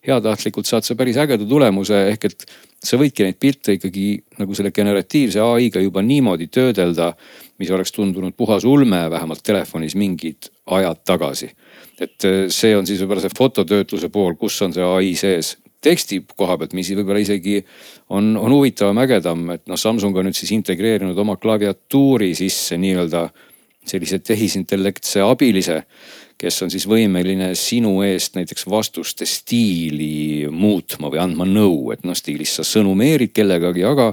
heatahtlikult 0.07 0.69
saad 0.69 0.87
sa 0.87 0.97
päris 0.99 1.19
ägeda 1.21 1.47
tulemuse, 1.49 2.01
ehk 2.13 2.29
et 2.31 2.47
sa 2.85 2.99
võidki 3.01 3.27
neid 3.27 3.39
pilte 3.41 3.77
ikkagi 3.79 4.07
nagu 4.41 4.57
selle 4.57 4.73
generatiivse 4.75 5.41
ai-ga 5.41 5.83
juba 5.83 6.03
niimoodi 6.05 6.51
töödelda, 6.53 7.13
mis 7.59 7.71
oleks 7.71 7.95
tundunud 7.95 8.37
puhas 8.37 8.67
ulme, 8.69 9.05
vähemalt 9.11 9.43
telefonis 9.47 9.97
mingid 9.97 10.51
ajad 10.67 11.05
tagasi. 11.05 11.51
et 12.01 12.25
eh, 12.25 12.47
see 12.51 12.75
on 12.77 12.87
siis 12.87 13.01
võib-olla 13.01 13.23
see 13.23 13.37
fototöötluse 13.37 14.09
pool, 14.11 14.35
kus 14.35 14.61
on 14.63 14.73
see 14.75 14.83
ai 14.83 15.15
sees 15.15 15.57
teksti 15.85 16.23
koha 16.37 16.57
pealt, 16.59 16.75
mis 16.77 16.91
võib-olla 16.97 17.23
isegi 17.23 17.61
on, 18.09 18.35
on 18.41 18.53
huvitavam, 18.53 18.99
ägedam, 19.05 19.45
et 19.55 19.65
noh, 19.71 19.79
Samsung 19.81 20.17
on 20.17 20.29
nüüd 20.29 20.39
siis 20.39 20.53
integreerinud 20.57 21.19
oma 21.21 21.37
klaviatuuri 21.41 22.33
sisse 22.39 22.79
nii-öelda 22.81 23.29
sellise 23.85 24.19
tehisintellektse 24.25 25.21
abilise, 25.25 25.83
kes 26.39 26.63
on 26.65 26.73
siis 26.73 26.87
võimeline 26.91 27.53
sinu 27.59 27.97
eest 28.07 28.39
näiteks 28.39 28.67
vastuste 28.71 29.27
stiili 29.29 30.49
muutma 30.51 31.11
või 31.13 31.23
andma 31.23 31.47
nõu, 31.49 31.93
et 31.95 32.05
noh, 32.07 32.17
stiilis 32.19 32.57
sa 32.59 32.67
sõnumeerid 32.67 33.35
kellegagi, 33.35 33.85
aga 33.87 34.13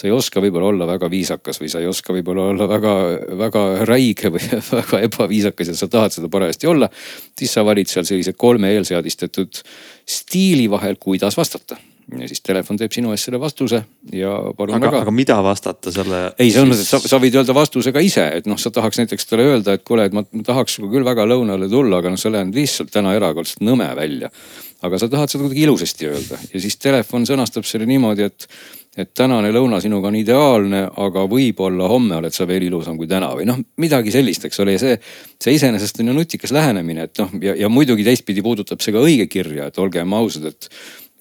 sa 0.00 0.06
ei 0.08 0.14
oska 0.14 0.40
võib-olla 0.42 0.70
olla 0.72 0.88
väga 0.88 1.10
viisakas 1.12 1.60
või 1.60 1.68
sa 1.72 1.82
ei 1.82 1.88
oska 1.90 2.14
võib-olla 2.16 2.48
olla 2.52 2.68
väga, 2.70 2.94
väga 3.42 3.64
räige 3.88 4.32
või 4.32 4.46
väga 4.80 5.02
ebaviisakas 5.06 5.72
ja 5.72 5.76
sa 5.76 5.90
tahad 5.92 6.16
seda 6.16 6.30
parajasti 6.32 6.70
olla. 6.70 6.88
siis 7.38 7.52
sa 7.52 7.64
valid 7.66 7.90
seal 7.90 8.08
sellise 8.08 8.32
kolme 8.32 8.72
eelseadistatud 8.76 9.62
stiili 10.08 10.70
vahel, 10.70 10.96
kuidas 11.00 11.36
vastata 11.36 11.78
ja 12.18 12.28
siis 12.30 12.42
telefon 12.44 12.78
teeb 12.80 12.94
sinu 12.94 13.12
eest 13.14 13.28
selle 13.28 13.40
vastuse 13.40 13.82
ja 14.14 14.32
palun 14.56 14.76
aga, 14.76 14.88
väga. 14.88 15.02
aga 15.04 15.14
mida 15.14 15.36
vastata 15.44 15.92
selle? 15.94 16.22
ei, 16.38 16.50
selles 16.54 16.72
mõttes, 16.72 16.88
et 16.88 16.94
sa, 16.94 17.12
sa 17.12 17.20
võid 17.22 17.36
öelda 17.38 17.54
vastuse 17.56 17.92
ka 17.94 18.02
ise, 18.04 18.24
et 18.40 18.48
noh, 18.50 18.58
sa 18.60 18.72
tahaks 18.74 19.00
näiteks 19.02 19.30
talle 19.30 19.46
öelda, 19.52 19.76
et 19.76 19.86
kuule, 19.86 20.08
et 20.08 20.16
ma 20.16 20.24
tahaks 20.46 20.78
sinuga 20.78 20.96
küll 20.96 21.06
väga 21.06 21.28
lõunale 21.30 21.70
tulla, 21.70 22.00
aga 22.00 22.12
noh, 22.12 22.20
sa 22.20 22.32
lähed 22.32 22.56
lihtsalt 22.56 22.92
täna 22.94 23.14
erakordselt 23.18 23.64
nõme 23.66 23.88
välja. 23.98 24.32
aga 24.80 24.98
sa 24.98 25.10
tahad 25.12 25.28
seda 25.28 25.44
kuidagi 25.44 25.66
ilusasti 25.68 26.06
öelda 26.08 26.38
ja 26.54 26.60
siis 26.60 26.78
telefon 26.80 27.26
sõnastab 27.28 27.66
selle 27.68 27.86
niimoodi, 27.86 28.28
et 28.30 28.48
et 28.98 29.12
tänane 29.14 29.52
lõuna 29.54 29.78
sinuga 29.82 30.08
on 30.10 30.16
ideaalne, 30.18 30.80
aga 30.98 31.22
võib-olla 31.30 31.86
homme 31.92 32.16
oled 32.18 32.34
sa 32.34 32.46
veel 32.48 32.66
ilusam 32.66 32.96
kui 32.98 33.06
täna 33.10 33.28
või 33.38 33.46
noh, 33.46 33.60
midagi 33.78 34.10
sellist, 34.10 34.48
eks 34.48 34.58
ole, 34.64 34.74
ja 34.74 34.82
see, 34.82 34.96
see 35.38 35.54
iseenesest 35.54 36.02
on 36.02 36.10
ju 36.10 36.16
nutikas 36.16 36.50
lähenemine, 36.54 37.06
et 37.06 37.22
noh, 37.22 37.30
ja, 37.44 37.54
ja 37.62 37.70
muidugi 37.70 38.06
teistpidi 38.06 38.42
puudutab 38.42 38.82
see 38.82 38.94
ka 38.94 39.04
õigekirja, 39.06 39.68
et 39.70 39.78
olgem 39.78 40.18
ausad, 40.18 40.50
et 40.50 40.70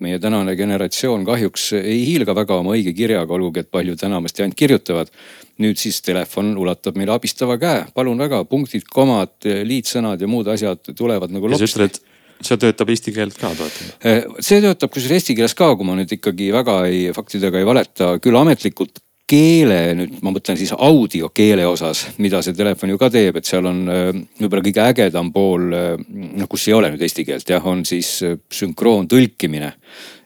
meie 0.04 0.20
tänane 0.20 0.56
generatsioon 0.56 1.26
kahjuks 1.28 1.72
ei 1.80 2.02
hiilga 2.06 2.36
väga 2.38 2.60
oma 2.62 2.76
õige 2.76 2.94
kirjaga, 2.96 3.34
olgugi 3.36 3.64
et 3.64 3.72
paljud 3.72 4.04
enamasti 4.08 4.46
ainult 4.46 4.60
kirjutavad. 4.60 5.12
nüüd 5.60 5.76
siis 5.76 5.98
telefon 6.02 6.54
ulatab 6.58 6.96
meile 6.96 7.12
abistava 7.12 7.58
käe, 7.60 7.82
palun 7.94 8.18
väga, 8.18 8.46
punktid, 8.48 8.86
komad, 8.88 9.34
liitsõnad 9.44 10.22
ja 10.22 10.28
muud 10.28 10.48
asjad 10.48 10.94
tulevad 10.96 11.34
nagu 11.36 11.50
lops. 11.52 11.60
sa 11.66 11.68
ütled, 11.68 12.00
see 12.42 12.62
töötab 12.62 12.94
eesti 12.94 13.12
keelt 13.12 13.36
ka 13.36 13.52
toetama? 13.52 13.98
Eh, 14.00 14.24
see 14.40 14.62
töötab 14.64 14.94
kusjuures 14.94 15.20
eesti 15.20 15.36
keeles 15.36 15.58
ka, 15.60 15.74
kui 15.76 15.88
ma 15.88 15.98
nüüd 16.00 16.16
ikkagi 16.16 16.48
väga 16.56 16.80
ei, 16.88 17.10
faktidega 17.16 17.60
ei 17.60 17.68
valeta, 17.68 18.14
küll 18.24 18.40
ametlikult 18.40 19.04
keele 19.30 19.80
nüüd, 19.98 20.20
ma 20.26 20.34
mõtlen 20.34 20.58
siis 20.60 20.72
audiokeele 20.74 21.66
osas, 21.70 22.06
mida 22.22 22.42
see 22.46 22.56
telefon 22.58 22.94
ju 22.94 23.00
ka 23.02 23.12
teeb, 23.14 23.40
et 23.40 23.50
seal 23.50 23.68
on 23.70 23.82
äh, 23.92 24.12
võib-olla 24.40 24.66
kõige 24.66 24.86
ägedam 24.86 25.34
pool, 25.36 25.68
äh, 25.76 25.92
noh 26.40 26.50
kus 26.50 26.68
ei 26.70 26.78
ole 26.78 26.92
nüüd 26.94 27.04
eesti 27.06 27.26
keelt 27.28 27.50
jah, 27.54 27.66
on 27.70 27.86
siis 27.88 28.16
äh, 28.26 28.40
sünkroontõlkimine. 28.62 29.74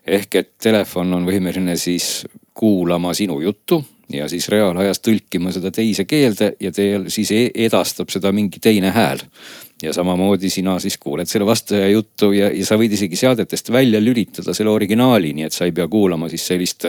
ehk 0.04 0.36
et 0.36 0.50
telefon 0.60 1.13
on 1.16 1.26
võimeline 1.26 1.78
siis 1.80 2.26
kuulama 2.54 3.13
sinu 3.13 3.39
juttu 3.42 3.80
ja 4.12 4.28
siis 4.30 4.50
reaalajas 4.52 5.00
tõlkima 5.00 5.52
seda 5.56 5.72
teise 5.72 6.06
keelde 6.06 6.54
ja 6.60 6.72
teel 6.72 7.10
siis 7.12 7.32
e-, 7.32 7.52
edastab 7.66 8.12
seda 8.12 8.32
mingi 8.32 8.60
teine 8.60 8.92
hääl 8.92 9.24
ja 9.81 9.93
samamoodi 9.93 10.49
sina 10.49 10.77
siis 10.79 10.97
kuuled 10.97 11.27
selle 11.27 11.45
vastaja 11.45 11.89
juttu 11.89 12.31
ja, 12.31 12.49
ja 12.53 12.65
sa 12.65 12.77
võid 12.79 12.93
isegi 12.95 13.19
seadetest 13.19 13.71
välja 13.73 14.01
lülitada 14.01 14.53
selle 14.55 14.71
originaali, 14.71 15.33
nii 15.33 15.47
et 15.49 15.55
sa 15.55 15.67
ei 15.67 15.75
pea 15.75 15.88
kuulama 15.91 16.29
siis 16.31 16.45
sellist 16.47 16.88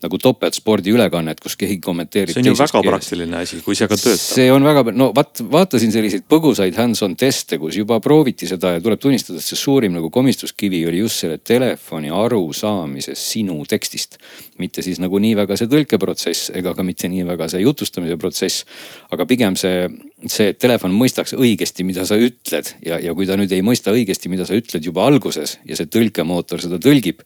nagu 0.00 0.18
topeltspordi 0.20 0.94
ülekannet, 0.94 1.40
kus 1.44 1.58
keegi 1.60 1.76
kommenteerib. 1.84 2.32
see 2.32 2.40
on 2.40 2.48
ju 2.48 2.54
väga 2.56 2.72
keeles. 2.72 2.88
praktiline 2.88 3.36
asi, 3.42 3.60
kui 3.64 3.76
see 3.76 3.88
ka 3.88 3.98
töötab. 4.00 4.22
see 4.22 4.46
on 4.52 4.64
väga, 4.64 4.84
no 4.96 5.10
vaat 5.16 5.42
vaatasin 5.52 5.92
selliseid 5.92 6.24
põgusaid 6.30 6.78
hands-on 6.80 7.16
teste, 7.20 7.58
kus 7.60 7.76
juba 7.76 8.00
prooviti 8.00 8.48
seda 8.48 8.72
ja 8.76 8.84
tuleb 8.84 9.00
tunnistada, 9.02 9.40
et 9.40 9.44
see 9.44 9.60
suurim 9.60 9.92
nagu 9.98 10.08
komistuskivi 10.10 10.80
oli 10.88 11.02
just 11.02 11.20
selle 11.24 11.36
telefoni 11.44 12.12
arusaamises 12.14 13.26
sinu 13.34 13.58
tekstist. 13.68 14.16
mitte 14.58 14.82
siis 14.84 15.00
nagu 15.00 15.18
nii 15.20 15.34
väga 15.36 15.56
see 15.56 15.68
tõlkeprotsess 15.68 16.54
ega 16.56 16.74
ka 16.76 16.84
mitte 16.84 17.08
nii 17.08 17.26
väga 17.28 17.48
see 17.52 17.60
jutustamise 17.60 18.16
protsess, 18.20 18.64
aga 19.12 19.26
pigem 19.28 19.56
see, 19.56 19.84
see, 20.28 20.52
telefon 20.58 20.92
mõistaks 20.94 21.32
õigesti, 21.36 21.84
mida 21.86 22.04
sa 22.08 22.18
ütled 22.20 22.68
ja, 22.84 22.98
ja 23.00 23.14
kui 23.16 23.26
ta 23.28 23.36
nüüd 23.40 23.52
ei 23.54 23.62
mõista 23.64 23.92
õigesti, 23.94 24.30
mida 24.32 24.44
sa 24.48 24.56
ütled 24.58 24.84
juba 24.84 25.06
alguses 25.08 25.56
ja 25.68 25.78
see 25.78 25.88
tõlkemootor 25.90 26.60
seda 26.64 26.80
tõlgib, 26.82 27.22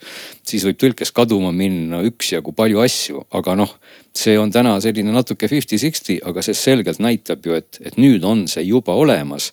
siis 0.46 0.66
võib 0.68 0.78
tõlkes 0.80 1.14
kaduma 1.14 1.50
minna 1.54 2.02
üksjagu 2.06 2.54
palju 2.54 2.82
asju, 2.84 3.24
aga 3.34 3.56
noh, 3.58 3.72
see 4.14 4.36
on 4.38 4.52
täna 4.54 4.76
selline 4.84 5.14
natuke 5.14 5.48
fifty-sixty, 5.50 6.20
aga 6.22 6.44
see 6.44 6.54
selgelt 6.58 7.02
näitab 7.02 7.46
ju, 7.46 7.56
et, 7.58 7.80
et 7.82 7.98
nüüd 7.98 8.24
on 8.26 8.46
see 8.50 8.66
juba 8.68 8.94
olemas. 8.94 9.52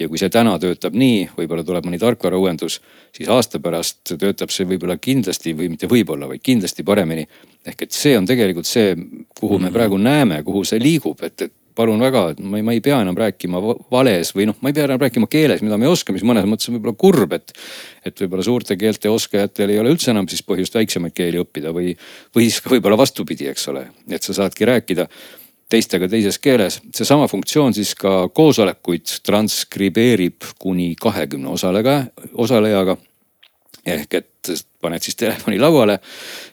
ja 0.00 0.08
kui 0.08 0.18
see 0.18 0.32
täna 0.32 0.56
töötab 0.58 0.96
nii, 0.98 1.28
võib-olla 1.36 1.62
tuleb 1.62 1.84
mõni 1.86 1.98
tarkvarauuendus, 2.00 2.78
siis 3.14 3.28
aasta 3.30 3.60
pärast 3.62 4.14
töötab 4.18 4.50
see 4.50 4.66
võib-olla 4.66 4.96
kindlasti 4.96 5.52
või 5.54 5.68
mitte 5.70 5.86
võib-olla, 5.86 6.26
vaid 6.26 6.42
kindlasti 6.42 6.82
paremini. 6.82 7.26
ehk 7.66 7.82
et 7.82 7.92
see 7.92 8.16
on 8.18 8.26
tegelikult 8.26 8.66
see, 8.66 8.96
kuhu 9.38 9.58
me 9.58 9.68
mhm. 9.68 9.74
praegu 9.74 9.98
näeme, 10.00 10.42
kuhu 10.42 10.64
see 10.64 10.80
liigub, 10.80 11.22
et, 11.22 11.42
et 11.42 11.52
palun 11.76 12.02
väga, 12.02 12.24
et 12.32 12.40
ma 12.40 12.58
ei, 12.58 12.64
ma 12.66 12.74
ei 12.76 12.80
pea 12.84 13.00
enam 13.02 13.16
rääkima 13.18 13.60
vales 13.92 14.32
või 14.36 14.46
noh, 14.50 14.56
ma 14.60 14.70
ei 14.70 14.76
pea 14.76 14.86
enam 14.88 15.00
rääkima 15.02 15.28
keeles, 15.32 15.62
mida 15.64 15.78
ma 15.80 15.88
ei 15.88 15.92
oska, 15.92 16.14
mis 16.14 16.24
mõnes 16.26 16.46
mõttes 16.48 16.70
on 16.70 16.78
võib-olla 16.78 16.98
kurb, 16.98 17.36
et. 17.36 17.54
et 18.04 18.24
võib-olla 18.24 18.46
suurte 18.46 18.76
keelte 18.78 19.12
oskajatel 19.12 19.70
ei 19.70 19.78
ole 19.82 19.92
üldse 19.94 20.10
enam 20.10 20.28
siis 20.30 20.42
põhjust 20.46 20.74
väiksemaid 20.74 21.14
keeli 21.16 21.40
õppida 21.42 21.72
või, 21.74 21.94
või 22.34 22.48
siis 22.48 22.60
ka 22.64 22.72
võib-olla 22.74 22.98
vastupidi, 22.98 23.46
eks 23.52 23.68
ole, 23.72 23.86
et 24.10 24.26
sa 24.26 24.34
saadki 24.36 24.68
rääkida 24.68 25.06
teistega 25.72 26.08
teises 26.08 26.38
keeles. 26.42 26.80
seesama 26.94 27.28
funktsioon 27.28 27.74
siis 27.74 27.94
ka 27.96 28.28
koosolekuid 28.34 29.20
transkribeerib 29.24 30.44
kuni 30.60 30.92
kahekümne 31.00 31.48
osaleja, 31.54 32.02
osalejaga 32.34 32.98
ehk 33.86 34.20
et 34.20 34.52
paned 34.82 35.04
siis 35.04 35.16
telefoni 35.18 35.60
lauale 35.62 35.98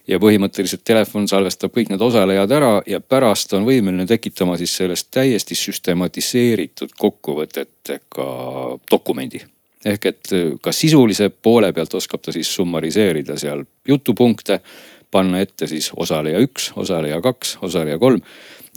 ja 0.08 0.20
põhimõtteliselt 0.22 0.84
telefon 0.88 1.28
salvestab 1.30 1.74
kõik 1.76 1.92
need 1.94 2.04
osalejad 2.06 2.52
ära 2.56 2.74
ja 2.88 3.02
pärast 3.02 3.54
on 3.58 3.66
võimeline 3.68 4.06
tekitama 4.10 4.58
siis 4.60 4.76
sellest 4.82 5.10
täiesti 5.14 5.58
süstematiseeritud 5.58 6.94
kokkuvõtetega 6.98 8.28
dokumendi. 8.92 9.42
ehk 9.86 10.06
et 10.06 10.32
ka 10.62 10.72
sisulise 10.76 11.30
poole 11.30 11.74
pealt 11.74 11.94
oskab 11.94 12.22
ta 12.22 12.32
siis 12.36 12.50
summariseerida 12.56 13.38
seal 13.40 13.64
jutupunkte, 13.88 14.60
panna 15.12 15.40
ette 15.42 15.68
siis 15.68 15.92
osaleja 15.96 16.40
üks, 16.40 16.72
osaleja 16.76 17.22
kaks, 17.22 17.58
osaleja 17.62 17.98
kolm. 17.98 18.22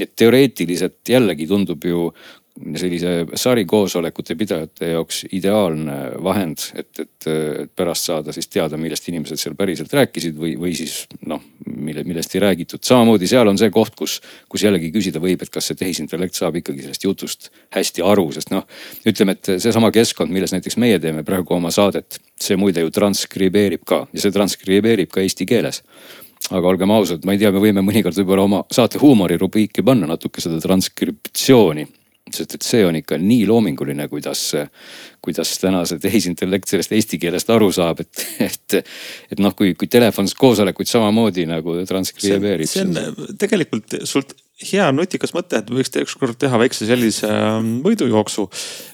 et 0.01 0.17
teoreetiliselt 0.17 1.09
jällegi 1.09 1.47
tundub 1.47 1.85
ju 1.85 2.13
sellise 2.53 3.13
sarikoosolekute 3.35 4.35
pidajate 4.37 4.91
jaoks 4.93 5.23
ideaalne 5.33 5.97
vahend, 6.23 6.61
et, 6.77 6.91
et, 7.01 7.27
et 7.27 7.71
pärast 7.77 8.11
saada 8.11 8.33
siis 8.37 8.49
teada, 8.53 8.77
millest 8.81 9.09
inimesed 9.09 9.41
seal 9.41 9.57
päriselt 9.57 9.93
rääkisid 9.97 10.37
või, 10.37 10.53
või 10.61 10.75
siis 10.77 11.07
noh, 11.29 11.41
mille, 11.65 12.05
millest 12.05 12.37
ei 12.37 12.43
räägitud. 12.45 12.83
samamoodi 12.85 13.29
seal 13.31 13.49
on 13.49 13.61
see 13.61 13.73
koht, 13.73 13.97
kus, 13.97 14.19
kus 14.53 14.67
jällegi 14.67 14.93
küsida 14.93 15.23
võib, 15.23 15.43
et 15.43 15.53
kas 15.53 15.71
see 15.71 15.81
tehisintellekt 15.81 16.37
saab 16.37 16.59
ikkagi 16.61 16.85
sellest 16.85 17.07
jutust 17.09 17.49
hästi 17.73 18.05
aru, 18.05 18.29
sest 18.37 18.53
noh. 18.53 18.69
ütleme, 19.09 19.37
et 19.39 19.55
seesama 19.57 19.91
keskkond, 19.95 20.33
milles 20.33 20.53
näiteks 20.53 20.77
meie 20.77 21.01
teeme 21.01 21.25
praegu 21.25 21.57
oma 21.57 21.73
saadet, 21.73 22.21
see 22.41 22.61
muide 22.61 22.85
ju 22.85 22.93
transkribeerib 22.93 23.89
ka 23.89 24.05
ja 24.13 24.27
see 24.27 24.35
transkribeerib 24.35 25.13
ka 25.13 25.25
eesti 25.25 25.49
keeles 25.49 25.81
aga 26.51 26.69
olgem 26.69 26.91
ausad, 26.91 27.25
ma 27.25 27.33
ei 27.33 27.41
tea, 27.41 27.53
me 27.55 27.63
võime 27.63 27.85
mõnikord 27.87 28.19
võib-olla 28.19 28.45
oma 28.45 28.63
saate 28.75 29.01
huumorirubriiki 29.01 29.85
panna 29.87 30.11
natuke 30.11 30.43
seda 30.43 30.59
transkriptsiooni 30.61 31.87
sest 32.37 32.57
et 32.59 32.67
see 32.67 32.85
on 32.87 32.97
ikka 32.99 33.19
nii 33.21 33.47
loominguline, 33.49 34.07
kuidas, 34.13 34.45
kuidas 35.25 35.55
täna 35.63 35.83
see 35.89 36.01
tehisintellekt 36.03 36.71
sellest 36.73 36.95
eesti 36.97 37.21
keelest 37.23 37.53
aru 37.55 37.71
saab, 37.75 38.05
et, 38.05 38.27
et. 38.49 38.79
et 39.33 39.43
noh, 39.43 39.55
kui, 39.57 39.75
kui 39.79 39.91
telefonis 39.91 40.35
koosolekuid 40.39 40.91
samamoodi 40.91 41.47
nagu 41.51 41.81
transkribeerib. 41.89 42.71
see 42.71 42.87
on 42.87 43.37
tegelikult 43.41 44.03
sult 44.09 44.35
hea 44.71 44.89
nutikas 44.95 45.33
mõte, 45.35 45.63
et 45.63 45.71
võiks 45.73 45.93
ükskord 46.03 46.39
teha 46.41 46.59
väikse 46.61 46.87
sellise 46.89 47.29
ähm, 47.29 47.79
võidujooksu. 47.85 48.49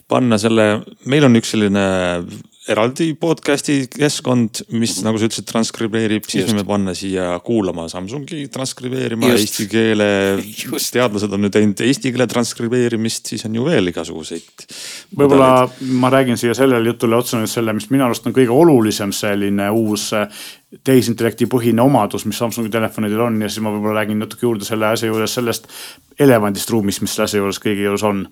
panna 0.09 0.39
selle, 0.41 0.69
meil 1.05 1.27
on 1.29 1.37
üks 1.41 1.53
selline 1.53 1.85
eraldi 2.69 3.13
podcast'i 3.19 3.79
keskkond, 3.93 4.63
mis 4.77 4.99
nagu 5.05 5.21
sa 5.21 5.29
ütlesid, 5.29 5.47
transkribeerib, 5.49 6.27
siis 6.29 6.49
võime 6.51 6.65
panna 6.69 6.95
siia 6.97 7.31
kuulama 7.45 7.87
Samsungi 7.89 8.45
transkribeerima 8.53 9.31
Just. 9.31 9.47
eesti 9.47 9.69
keele. 9.73 10.09
teadlased 10.99 11.33
on 11.33 11.45
nüüd 11.47 11.55
teinud 11.55 11.81
eesti 11.85 12.13
keele 12.13 12.29
transkribeerimist, 12.29 13.33
siis 13.33 13.47
on 13.49 13.57
ju 13.57 13.65
veel 13.69 13.93
igasuguseid. 13.93 14.67
võib-olla 15.17 15.51
ma 16.03 16.13
räägin 16.13 16.41
siia 16.41 16.57
sellele 16.57 16.93
jutule 16.93 17.17
otsa 17.17 17.41
nüüd 17.41 17.53
selle, 17.53 17.73
mis 17.77 17.89
minu 17.93 18.05
arust 18.09 18.29
on 18.29 18.37
kõige 18.37 18.53
olulisem 18.53 19.15
selline 19.17 19.71
uus 19.73 20.11
tehisintellekti 20.85 21.49
põhine 21.49 21.81
omadus, 21.81 22.27
mis 22.29 22.37
Samsungi 22.37 22.69
telefonidel 22.73 23.25
on 23.25 23.41
ja 23.41 23.49
siis 23.49 23.65
ma 23.65 23.73
võib-olla 23.73 24.03
räägin 24.03 24.21
natuke 24.21 24.45
juurde 24.45 24.69
selle 24.69 24.91
asja 24.93 25.09
juures 25.09 25.39
sellest 25.41 25.73
elevandist 26.21 26.69
ruumis, 26.71 27.01
mis 27.01 27.17
selle 27.17 27.31
asja 27.31 27.41
juures 27.41 27.63
kõigi 27.65 27.89
juures 27.89 28.05
on. 28.05 28.27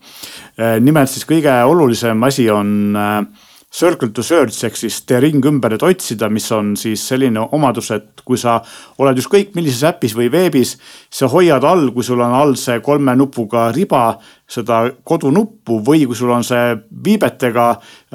nimelt 0.85 1.09
siis 1.09 1.25
kõige 1.25 1.57
olulisem 1.65 2.29
asi 2.29 2.51
on 2.53 2.97
äh, 3.01 3.46
circle 3.77 4.09
to 4.15 4.23
search 4.25 4.65
ehk 4.65 4.79
siis 4.79 5.03
tee 5.05 5.19
ring 5.21 5.45
ümber, 5.45 5.75
et 5.77 5.85
otsida, 5.85 6.31
mis 6.33 6.47
on 6.55 6.73
siis 6.81 7.03
selline 7.11 7.43
omadus, 7.57 7.91
et 7.93 8.23
kui 8.25 8.39
sa 8.41 8.59
oled 9.03 9.21
ükskõik 9.21 9.53
millises 9.57 9.85
äpis 9.91 10.17
või 10.17 10.31
veebis, 10.33 10.77
sa 11.13 11.29
hoiad 11.29 11.65
all, 11.65 11.91
kui 11.93 12.07
sul 12.07 12.23
on 12.25 12.33
all 12.37 12.57
see 12.61 12.81
kolme 12.85 13.13
nupuga 13.19 13.69
riba, 13.77 14.07
seda 14.47 14.85
kodunuppu 15.05 15.81
või 15.87 16.05
kui 16.07 16.15
sul 16.15 16.31
on 16.31 16.45
see 16.47 16.77
viibetega 17.05 17.67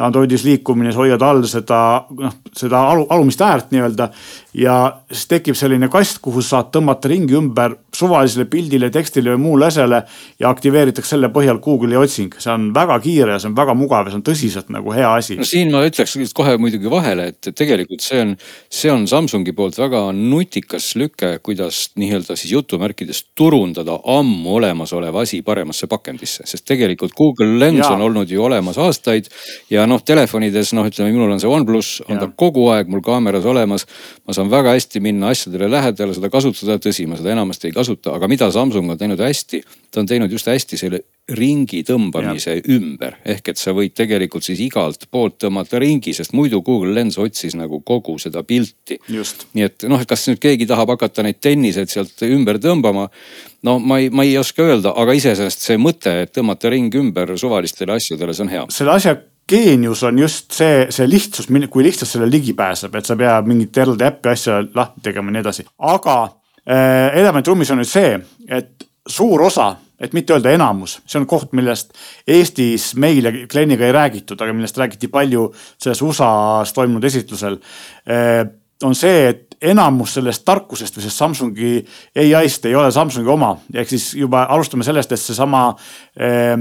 Androidis 0.02 0.46
liikumine, 0.48 0.94
sa 0.94 1.04
hoiad 1.04 1.22
all 1.22 1.44
seda 1.50 1.80
noh, 2.08 2.38
seda 2.56 2.86
alu, 2.94 3.04
alumist 3.12 3.42
äärt 3.44 3.74
nii-öelda. 3.74 4.08
ja 4.54 4.76
siis 5.12 5.28
tekib 5.28 5.56
selline 5.56 5.90
kast, 5.92 6.20
kuhu 6.24 6.42
saad 6.44 6.72
tõmmata 6.72 7.12
ringi 7.12 7.36
ümber 7.36 7.76
suvalisele 7.96 8.46
pildile, 8.52 8.90
tekstile 8.92 9.36
või 9.36 9.42
muule 9.44 9.68
asjale. 9.68 10.04
ja 10.40 10.50
aktiveeritakse 10.50 11.16
selle 11.16 11.30
põhjal 11.34 11.60
Google'i 11.60 12.00
otsing, 12.00 12.36
see 12.40 12.54
on 12.54 12.70
väga 12.74 13.00
kiire 13.04 13.36
ja 13.36 13.40
see 13.40 13.52
on 13.52 13.58
väga 13.58 13.76
mugav 13.76 14.08
ja 14.08 14.14
see 14.14 14.22
on 14.22 14.26
tõsiselt 14.32 14.72
nagu 14.72 14.96
hea 14.96 15.12
asi. 15.14 15.36
no 15.36 15.48
siin 15.48 15.72
ma 15.72 15.84
ütleks 15.88 16.34
kohe 16.34 16.56
muidugi 16.58 16.90
vahele, 16.92 17.28
et 17.34 17.52
tegelikult 17.56 18.04
see 18.06 18.22
on, 18.24 18.36
see 18.70 18.92
on 18.92 19.08
Samsungi 19.12 19.52
poolt 19.58 19.78
väga 19.80 20.06
nutikas 20.16 20.94
lüke, 20.96 21.34
kuidas 21.44 21.90
nii-öelda 22.00 22.40
siis 22.40 22.56
jutumärkides 22.56 23.26
turundada 23.36 24.00
ammu 24.16 24.56
olemasoleva 24.62 25.28
asi 25.28 25.42
paremasse 25.44 25.88
pakendisse, 25.92 26.21
sest 26.26 26.66
tegelikult 26.68 27.14
Google 27.18 27.60
Lens 27.60 27.82
ja. 27.82 27.90
on 27.96 28.02
olnud 28.02 28.30
ju 28.30 28.44
olemas 28.44 28.78
aastaid 28.82 29.30
ja 29.70 29.86
noh, 29.90 30.02
telefonides 30.06 30.74
noh, 30.78 30.88
ütleme 30.88 31.12
minul 31.14 31.32
on 31.34 31.42
see 31.42 31.50
OnePlus, 31.50 31.92
on 32.08 32.18
ja. 32.18 32.26
ta 32.26 32.30
kogu 32.44 32.68
aeg 32.74 32.92
mul 32.92 33.04
kaameras 33.06 33.46
olemas. 33.46 33.88
ma 34.28 34.36
saan 34.36 34.52
väga 34.52 34.76
hästi 34.76 35.02
minna 35.04 35.32
asjadele 35.34 35.70
lähedale, 35.72 36.14
seda 36.18 36.30
kasutada, 36.34 36.78
tõsi, 36.82 37.08
ma 37.10 37.18
seda 37.20 37.34
enamasti 37.36 37.72
ei 37.72 37.76
kasuta, 37.76 38.16
aga 38.18 38.30
mida 38.32 38.52
Samsung 38.52 38.92
on 38.92 39.00
teinud 39.00 39.22
hästi, 39.22 39.64
ta 39.92 40.04
on 40.04 40.10
teinud 40.10 40.32
just 40.32 40.48
hästi 40.48 40.78
selle 40.78 41.04
ringi 41.32 41.84
tõmbamise 41.88 42.56
ja. 42.58 42.64
ümber. 42.74 43.16
ehk 43.26 43.52
et 43.54 43.60
sa 43.60 43.74
võid 43.76 43.94
tegelikult 43.96 44.44
siis 44.44 44.60
igalt 44.66 45.06
poolt 45.12 45.38
tõmmata 45.44 45.80
ringi, 45.80 46.14
sest 46.18 46.34
muidu 46.34 46.62
Google 46.66 46.94
Lens 46.96 47.18
otsis 47.22 47.56
nagu 47.56 47.82
kogu 47.86 48.18
seda 48.20 48.44
pilti. 48.44 48.98
nii 49.08 49.66
et 49.66 49.88
noh, 49.90 50.02
et 50.02 50.10
kas 50.10 50.28
nüüd 50.28 50.42
keegi 50.42 50.68
tahab 50.68 50.96
hakata 50.96 51.24
neid 51.24 51.40
tenniseid 51.42 51.90
sealt 51.94 52.26
ümber 52.28 52.60
tõmbama. 52.60 53.08
no 53.64 53.80
ma 53.80 54.00
ei, 54.00 54.10
ma 54.10 54.26
ei 54.28 54.38
oska 54.38 54.66
öelda, 54.66 54.96
aga 54.98 55.14
iseenesest 55.14 55.68
see 55.70 55.78
mõte, 55.78 56.22
et 56.26 56.34
tõmmata 56.36 56.70
ring 56.74 56.96
ümber 56.96 57.38
suvalistele 57.38 57.96
asjadele, 57.96 58.34
see 58.34 58.48
on 58.48 58.56
hea. 58.56 58.66
selle 58.70 58.98
asja 58.98 59.16
geenius 59.52 60.04
on 60.04 60.20
just 60.20 60.52
see, 60.56 60.86
see 60.90 61.08
lihtsus, 61.10 61.50
kui 61.70 61.84
lihtsalt 61.84 62.10
sellele 62.10 62.32
ligi 62.32 62.54
pääseb, 62.58 62.96
et 62.96 63.08
sa 63.08 63.18
pead 63.20 63.50
mingit 63.50 63.78
eraldi 63.78 64.08
äppi 64.08 64.32
asja 64.34 64.62
lahti 64.76 65.04
tegema 65.04 65.30
ja 65.30 65.38
nii 65.38 65.46
edasi. 65.46 65.66
aga 65.78 66.18
äh, 66.66 67.20
element 67.22 67.48
ruumis 67.48 67.72
on 67.72 67.82
nüüd 67.82 67.90
see, 67.90 68.16
et 68.48 68.88
suur 69.08 69.42
osa, 69.48 69.76
et 70.02 70.16
mitte 70.18 70.36
öelda 70.36 70.54
enamus, 70.56 70.98
see 71.06 71.20
on 71.22 71.28
koht, 71.30 71.54
millest 71.58 71.94
Eestis 72.28 72.92
meile 73.00 73.34
kliendiga 73.52 73.88
ei 73.88 73.96
räägitud, 73.96 74.42
aga 74.42 74.56
millest 74.56 74.78
räägiti 74.82 75.12
palju 75.12 75.48
selles 75.78 76.02
USA-s 76.02 76.74
toimunud 76.78 77.06
esitlusel 77.08 77.60
äh,. 78.10 78.44
on 78.84 78.96
see, 78.98 79.28
et 79.30 79.58
enamus 79.62 80.16
sellest 80.18 80.42
tarkusest 80.46 80.96
või 80.98 81.04
sellest 81.06 81.22
Samsungi 81.22 81.74
ai-st 82.18 82.66
ei 82.66 82.76
ole 82.76 82.92
Samsungi 82.92 83.30
oma, 83.30 83.54
ehk 83.74 83.92
siis 83.94 84.14
juba 84.18 84.48
alustame 84.50 84.86
sellest, 84.88 85.14
et 85.14 85.22
seesama 85.22 85.68
äh, 86.18 86.56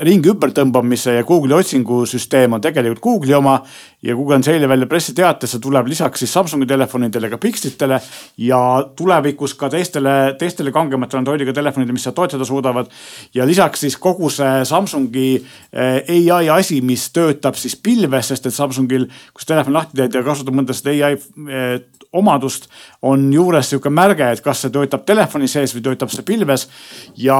ringi 0.00 0.30
ümbertõmbamise 0.32 1.18
ja 1.18 1.24
Google'i 1.28 1.58
otsingusüsteem 1.58 2.54
on 2.56 2.62
tegelikult 2.64 3.02
Google'i 3.04 3.34
oma 3.36 3.58
ja 4.02 4.14
Google 4.16 4.38
on 4.38 4.46
eile 4.48 4.68
välja 4.68 4.86
pressiteates, 4.88 5.52
see 5.52 5.60
tuleb 5.60 5.90
lisaks 5.92 6.22
siis 6.22 6.32
Samsungi 6.32 6.64
telefonidele 6.66 7.28
ka 7.28 7.36
Pixelitele 7.38 7.98
ja 8.40 8.60
tulevikus 8.96 9.52
ka 9.60 9.68
teistele, 9.72 10.14
teistele 10.40 10.72
kangematele 10.72 11.20
Androidiga 11.20 11.52
telefonidele, 11.52 11.92
mis 11.92 12.06
seda 12.08 12.16
toetada 12.16 12.44
suudavad. 12.48 12.88
ja 13.34 13.46
lisaks 13.46 13.84
siis 13.84 13.96
kogu 13.96 14.30
see 14.32 14.64
Samsungi 14.64 15.26
eh, 15.72 16.32
ai 16.32 16.48
asi, 16.48 16.80
mis 16.80 17.10
töötab 17.12 17.60
siis 17.60 17.76
pilves, 17.76 18.32
sest 18.32 18.48
et 18.48 18.54
Samsungil, 18.54 19.06
kui 19.34 19.44
sa 19.44 19.52
telefoni 19.52 19.76
lahti 19.76 20.00
teed 20.00 20.14
ja 20.14 20.24
kasutad 20.24 20.56
mõnda 20.56 20.72
seda 20.72 20.96
ai 21.04 21.20
eh, 21.20 21.76
omadust, 22.12 22.70
on 23.02 23.28
juures 23.32 23.68
sihuke 23.68 23.92
märge, 23.92 24.32
et 24.32 24.40
kas 24.40 24.64
see 24.64 24.72
töötab 24.72 25.04
telefoni 25.04 25.48
sees 25.48 25.76
või 25.76 25.84
töötab 25.84 26.10
see 26.12 26.24
pilves 26.24 26.68
ja 27.16 27.38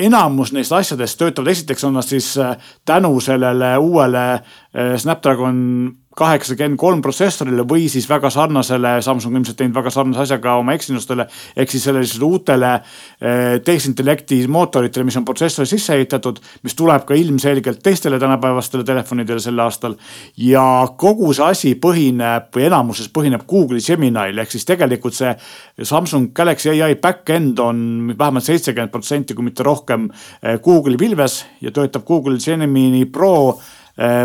enamus 0.00 0.52
neist 0.52 0.72
asjadest 0.72 1.18
töötavad, 1.18 1.50
esiteks 1.52 1.84
on 1.84 1.96
nad 1.96 2.06
siis 2.06 2.34
äh, 2.38 2.56
tänu 2.84 3.20
sellele 3.20 3.76
uuele 3.78 4.24
äh, 4.32 4.96
Snapdragon 4.96 5.96
kaheksa 6.16 6.56
Gen 6.56 6.76
kolm 6.80 7.02
protsessorile 7.04 7.64
või 7.68 7.90
siis 7.92 8.06
väga 8.08 8.30
sarnasele, 8.32 8.96
Samsung 9.04 9.36
ilmselt 9.36 9.58
teinud 9.58 9.76
väga 9.76 9.92
sarnase 9.92 10.24
asja 10.24 10.38
ka 10.40 10.56
oma 10.60 10.72
Exynosele. 10.76 11.26
ehk 11.56 11.70
siis 11.70 11.84
sellisele 11.84 12.24
uutele 12.24 12.72
eh, 12.74 13.58
tehisintellekti 13.64 14.40
mootoritele, 14.48 15.04
mis 15.04 15.16
on 15.20 15.26
protsessori 15.28 15.68
sisse 15.68 15.94
ehitatud, 15.94 16.40
mis 16.64 16.74
tuleb 16.74 17.04
ka 17.04 17.14
ilmselgelt 17.14 17.82
teistele 17.82 18.18
tänapäevastele 18.18 18.84
telefonidele 18.84 19.40
sel 19.40 19.60
aastal. 19.60 19.96
ja 20.36 20.88
kogu 20.96 21.32
see 21.34 21.44
asi 21.44 21.74
põhineb 21.74 22.48
või 22.56 22.66
enamuses 22.70 23.12
põhineb 23.12 23.44
Google'i 23.48 23.84
Gemini'l 23.84 24.38
ehk 24.40 24.56
siis 24.56 24.64
tegelikult 24.64 25.14
see 25.14 25.36
Samsung 25.82 26.32
Galaxy 26.32 26.72
ai 26.72 26.94
back-end 26.96 27.58
on 27.60 28.14
vähemalt 28.18 28.44
seitsekümmend 28.44 28.90
protsenti, 28.90 29.34
kui 29.34 29.44
mitte 29.44 29.62
rohkem 29.62 30.08
eh, 30.42 30.56
Google'i 30.64 30.96
pilves 30.96 31.42
ja 31.60 31.70
töötab 31.70 32.08
Google 32.08 32.38
Gemini 32.40 33.04
Pro 33.04 33.58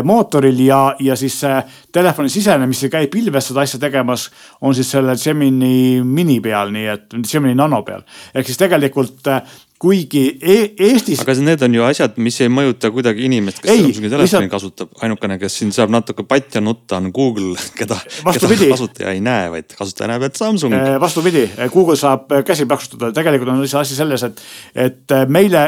mootoril 0.04 0.58
ja, 0.66 0.80
ja 1.00 1.16
siis 1.16 1.38
telefoni 1.92 2.28
sisene, 2.28 2.66
mis 2.68 2.82
ei 2.84 2.92
käi 2.92 3.06
pilves 3.12 3.46
seda 3.48 3.64
asja 3.64 3.80
tegemas, 3.80 4.26
on 4.60 4.74
siis 4.76 4.90
selle 4.92 5.16
Gemini 5.16 6.02
mini 6.04 6.40
peal, 6.44 6.74
nii 6.74 6.88
et 6.92 7.20
Gemini 7.24 7.56
nano 7.56 7.82
peal. 7.86 8.04
ehk 8.34 8.50
siis 8.50 8.60
tegelikult 8.60 9.32
äh, 9.32 9.40
kuigi 9.82 10.22
e 10.38 10.56
Eestis. 10.78 11.20
aga 11.24 11.34
need 11.42 11.62
on 11.66 11.74
ju 11.74 11.84
asjad, 11.86 12.18
mis 12.22 12.36
ei 12.44 12.50
mõjuta 12.52 12.92
kuidagi 12.94 13.24
inimest, 13.26 13.62
kes 13.64 13.72
Samsungi 13.80 14.10
telefoni 14.12 14.28
lihtsalt... 14.28 14.50
kasutab. 14.52 14.92
ainukene, 15.02 15.38
kes 15.42 15.56
siin 15.58 15.72
saab 15.74 15.90
natuke 15.94 16.26
patja 16.28 16.62
nutta, 16.62 17.00
on 17.00 17.10
Google, 17.14 17.56
keda, 17.78 17.98
keda 18.22 18.52
kasutaja 18.60 19.14
ei 19.16 19.22
näe, 19.24 19.48
vaid 19.56 19.74
kasutaja 19.78 20.12
näeb, 20.12 20.28
et 20.28 20.38
Samsung. 20.38 20.76
vastupidi, 21.02 21.48
Google 21.74 21.98
saab 21.98 22.30
käsi 22.46 22.68
plaksutada, 22.70 23.10
tegelikult 23.16 23.50
on 23.56 23.64
lihtsalt 23.64 23.82
asi 23.82 23.98
selles, 23.98 24.22
et, 24.28 24.44
et 24.86 25.16
meile 25.32 25.66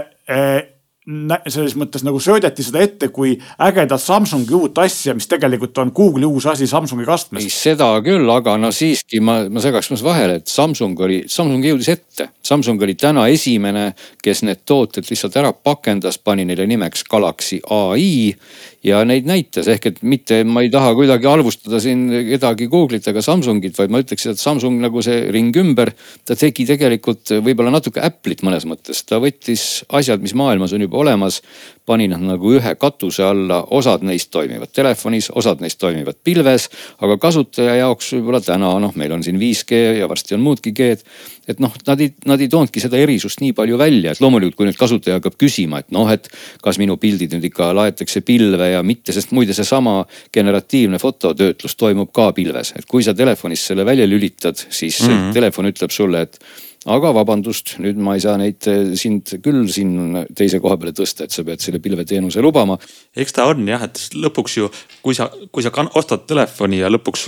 selles 1.04 1.74
mõttes 1.76 2.00
nagu 2.06 2.16
söödeti 2.22 2.64
seda 2.64 2.80
ette 2.80 3.10
kui 3.12 3.34
ägedat 3.60 4.00
Samsungi 4.00 4.54
uut 4.56 4.78
asja, 4.80 5.12
mis 5.16 5.28
tegelikult 5.28 5.76
on 5.82 5.90
Google'i 5.92 6.24
uus 6.24 6.46
asi 6.48 6.66
Samsungi 6.66 7.04
kastmes. 7.04 7.44
seda 7.52 7.90
küll, 8.04 8.24
aga 8.32 8.56
no 8.60 8.70
siiski 8.72 9.20
ma, 9.20 9.42
ma 9.52 9.60
segaks 9.60 9.90
mas 9.92 10.04
vahele, 10.04 10.38
et 10.40 10.48
Samsung 10.48 11.00
oli, 11.04 11.22
Samsung 11.28 11.64
jõudis 11.68 11.90
ette. 11.92 12.30
Samsung 12.44 12.80
oli 12.84 12.94
täna 12.96 13.26
esimene, 13.32 13.90
kes 14.24 14.44
need 14.48 14.64
tooted 14.64 15.04
lihtsalt 15.10 15.36
ära 15.40 15.52
pakendas, 15.52 16.16
pani 16.16 16.46
neile 16.48 16.64
nimeks 16.70 17.04
Galaxy 17.10 17.60
ai 17.68 18.32
ja 18.84 19.00
neid 19.08 19.28
näitas, 19.28 19.68
ehk 19.68 19.90
et 19.90 20.02
mitte, 20.04 20.42
ma 20.44 20.64
ei 20.64 20.70
taha 20.72 20.92
kuidagi 20.96 21.28
halvustada 21.28 21.80
siin 21.80 22.06
kedagi 22.30 22.68
Google'it 22.72 23.08
ega 23.12 23.22
Samsungit, 23.24 23.76
vaid 23.76 23.92
ma 23.92 24.00
ütleks, 24.04 24.26
et 24.28 24.40
Samsung 24.40 24.80
nagu 24.84 25.04
see 25.04 25.24
ring 25.34 25.56
ümber, 25.60 25.92
ta 26.24 26.36
tegi 26.36 26.66
tegelikult 26.68 27.36
võib-olla 27.44 27.72
natuke 27.74 28.00
Apple'it 28.04 28.44
mõnes 28.44 28.64
mõttes, 28.68 29.04
ta 29.08 29.20
võttis 29.24 29.82
asjad, 29.92 30.24
mis 30.24 30.36
maailmas 30.36 30.76
on 30.76 30.84
juba 30.84 30.93
olemas, 30.96 31.40
pani 31.86 32.08
nad 32.08 32.22
nagu 32.24 32.54
ühe 32.56 32.74
katuse 32.80 33.24
alla, 33.26 33.60
osad 33.76 34.04
neist 34.06 34.30
toimivad 34.34 34.72
telefonis, 34.72 35.30
osad 35.34 35.60
neist 35.60 35.78
toimivad 35.78 36.16
pilves, 36.24 36.68
aga 37.04 37.18
kasutaja 37.20 37.76
jaoks 37.82 38.14
võib-olla 38.16 38.40
täna 38.44 38.72
noh, 38.80 38.96
meil 38.96 39.12
on 39.12 39.24
siin 39.26 39.40
5G 39.40 39.82
ja 40.00 40.08
varsti 40.10 40.38
on 40.38 40.44
muudki 40.46 40.72
G-d 40.72 41.04
et 41.48 41.60
noh, 41.60 41.72
nad 41.86 42.00
ei, 42.00 42.10
nad 42.28 42.40
ei 42.40 42.48
toonudki 42.50 42.80
seda 42.82 42.98
erisust 43.00 43.42
nii 43.44 43.52
palju 43.56 43.78
välja, 43.80 44.14
et 44.14 44.22
loomulikult, 44.24 44.56
kui 44.58 44.68
nüüd 44.68 44.78
kasutaja 44.80 45.18
hakkab 45.18 45.36
küsima, 45.40 45.82
et 45.82 45.90
noh, 45.94 46.08
et 46.12 46.28
kas 46.64 46.78
minu 46.80 46.96
pildid 47.00 47.36
nüüd 47.36 47.48
ikka 47.50 47.70
laetakse 47.76 48.24
pilve 48.26 48.70
ja 48.72 48.82
mitte, 48.86 49.12
sest 49.16 49.34
muide, 49.36 49.56
seesama 49.56 50.00
generatiivne 50.34 51.00
fototöötlus 51.02 51.76
toimub 51.80 52.12
ka 52.14 52.30
pilves, 52.36 52.74
et 52.78 52.88
kui 52.88 53.04
sa 53.04 53.16
telefonis 53.16 53.66
selle 53.70 53.86
välja 53.86 54.08
lülitad, 54.08 54.56
siis 54.68 55.02
mm 55.02 55.08
-hmm. 55.08 55.32
telefon 55.36 55.68
ütleb 55.72 55.92
sulle, 55.92 56.22
et 56.22 56.40
aga 56.84 57.14
vabandust, 57.16 57.78
nüüd 57.80 57.96
ma 58.02 58.14
ei 58.16 58.22
saa 58.22 58.36
neid 58.40 58.66
eh, 58.68 58.92
sind 59.00 59.30
küll 59.44 59.64
siin 59.72 60.26
teise 60.36 60.60
koha 60.60 60.76
peale 60.80 60.92
tõsta, 60.96 61.24
et 61.24 61.32
sa 61.32 61.44
pead 61.46 61.62
selle 61.64 61.80
pilveteenuse 61.80 62.42
lubama. 62.44 62.76
eks 63.16 63.32
ta 63.32 63.46
on 63.48 63.64
jah, 63.68 63.86
et 63.86 64.00
lõpuks 64.12 64.56
ju, 64.58 64.68
kui 65.04 65.16
sa, 65.16 65.30
kui 65.52 65.64
sa 65.64 65.72
ostad 65.96 66.26
telefoni 66.28 66.82
ja 66.82 66.90
lõpuks 66.92 67.24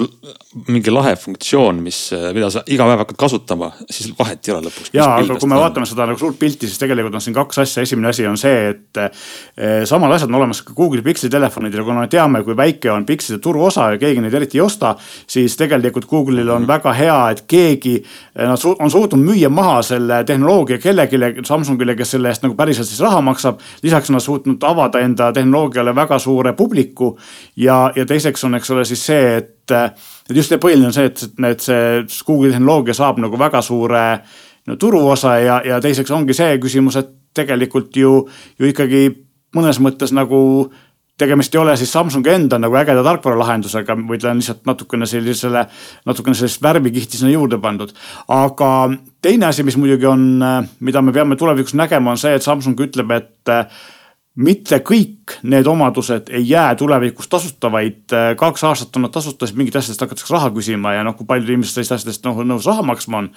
mingi 0.69 0.93
lahe 0.93 1.15
funktsioon, 1.21 1.81
mis, 1.85 2.01
eh, 2.13 2.29
mida 2.37 2.51
sa 2.53 2.63
iga 2.69 2.89
päev 2.89 3.05
hakkad 3.05 3.21
kasutama, 3.23 3.71
siis 3.89 4.13
vahet 4.19 4.45
ei 4.45 4.55
ole 4.55 4.69
lõpuks. 4.69 4.93
ja, 4.97 5.09
aga 5.23 5.39
kui 5.41 5.49
me 5.49 5.57
on. 5.57 5.65
vaatame 5.65 5.89
seda 5.89 6.09
nagu 6.11 6.21
suurt 6.21 6.39
pilti, 6.39 6.69
siis 6.69 6.83
tegelikult 6.83 7.17
on 7.17 7.25
siin 7.25 7.37
kaks 7.37 7.63
asja, 7.65 7.87
esimene 7.89 8.13
asi 8.13 8.29
on 8.29 8.37
see, 8.41 8.75
et 8.75 9.01
eh, 9.01 9.81
samad 9.89 10.13
asjad 10.19 10.29
on 10.29 10.41
olemas 10.43 10.61
ka 10.67 10.77
Google'i 10.77 11.05
Pixeli 11.07 11.33
telefonidel, 11.33 11.85
kuna 11.87 12.05
me 12.05 12.13
teame, 12.13 12.45
kui 12.45 12.57
väike 12.59 12.93
on 12.93 13.09
Pixeli 13.09 13.41
turuosa 13.41 13.89
ja 13.95 14.05
keegi 14.05 14.21
neid 14.21 14.37
eriti 14.37 14.61
ei 14.61 14.67
osta, 14.67 14.93
siis 15.27 15.57
tegelikult 15.57 16.11
Google'il 16.13 16.45
on 16.45 16.67
mm. 16.67 16.71
väga 16.75 16.93
hea, 16.97 17.19
et 17.33 17.45
keegi, 17.49 17.97
nad 18.37 18.69
on 18.77 18.93
suutnud 18.93 19.25
müüa 19.25 19.46
müüa 19.49 19.55
maha 19.55 19.83
selle 19.83 20.25
tehnoloogia 20.25 20.79
kellelegi, 20.79 21.45
Samsungile, 21.45 21.95
kes 21.97 22.11
selle 22.11 22.29
eest 22.29 22.43
nagu 22.43 22.55
päriselt 22.57 22.89
siis 22.89 23.01
raha 23.01 23.21
maksab. 23.21 23.61
lisaks 23.83 24.11
on 24.11 24.15
nad 24.15 24.21
suutnud 24.21 24.63
avada 24.63 25.01
enda 25.01 25.33
tehnoloogiale 25.33 25.95
väga 25.95 26.19
suure 26.19 26.53
publiku 26.53 27.19
ja, 27.57 27.93
ja 27.97 28.07
teiseks 28.07 28.45
on, 28.45 28.55
eks 28.55 28.71
ole, 28.71 28.85
siis 28.85 29.07
see, 29.07 29.37
et, 29.37 29.71
et 30.31 30.37
just 30.37 30.49
see 30.49 30.59
põhiline 30.59 30.87
on 30.87 30.93
see, 30.93 31.07
et, 31.07 31.23
et 31.51 31.61
see 31.61 32.25
Google'i 32.27 32.53
tehnoloogia 32.53 32.95
saab 32.95 33.21
nagu 33.23 33.39
väga 33.39 33.63
suure 33.63 34.07
no, 34.67 34.77
turuosa 34.77 35.39
ja, 35.39 35.61
ja 35.65 35.81
teiseks 35.81 36.11
ongi 36.11 36.35
see 36.35 36.59
küsimus, 36.59 36.97
et 36.97 37.13
tegelikult 37.37 37.97
ju, 37.97 38.27
ju 38.59 38.73
ikkagi 38.73 39.09
mõnes 39.57 39.81
mõttes 39.81 40.13
nagu 40.13 40.73
tegemist 41.19 41.55
ei 41.55 41.61
ole 41.61 41.77
siis 41.77 41.93
Samsungi 41.93 42.31
enda 42.33 42.59
nagu 42.61 42.77
ägeda 42.77 43.03
tarkvaralahendusega, 43.07 43.97
vaid 44.09 44.23
ta 44.23 44.31
on 44.31 44.41
lihtsalt 44.43 44.67
natukene 44.69 45.09
sellisele, 45.09 45.65
natukene 46.07 46.37
sellist 46.37 46.63
värvikihti 46.63 47.21
sinna 47.21 47.33
juurde 47.33 47.59
pandud. 47.63 47.93
aga 48.29 48.71
teine 49.23 49.47
asi, 49.47 49.63
mis 49.63 49.77
muidugi 49.81 50.07
on, 50.07 50.27
mida 50.81 51.03
me 51.03 51.13
peame 51.13 51.37
tulevikus 51.37 51.75
nägema, 51.75 52.11
on 52.11 52.21
see, 52.21 52.35
et 52.37 52.45
Samsung 52.45 52.81
ütleb, 52.81 53.11
et 53.17 53.55
mitte 54.37 54.79
kõik 54.85 55.39
need 55.49 55.67
omadused 55.67 56.29
ei 56.29 56.45
jää 56.49 56.75
tulevikus 56.77 57.29
tasuta, 57.33 57.71
vaid 57.73 58.13
kaks 58.37 58.65
aastat 58.69 58.97
on 58.97 59.07
nad 59.07 59.15
tasuta, 59.15 59.47
siis 59.47 59.57
mingit 59.57 59.77
asjadest 59.77 60.05
hakatakse 60.05 60.35
raha 60.35 60.51
küsima 60.53 60.93
ja 60.93 61.07
noh, 61.07 61.17
kui 61.17 61.29
paljud 61.29 61.49
inimesed 61.49 61.79
sellist 61.79 61.97
asjadest 61.97 62.29
noh 62.29 62.43
nõus 62.45 62.69
raha 62.69 62.85
maksma 62.85 63.25
on 63.25 63.31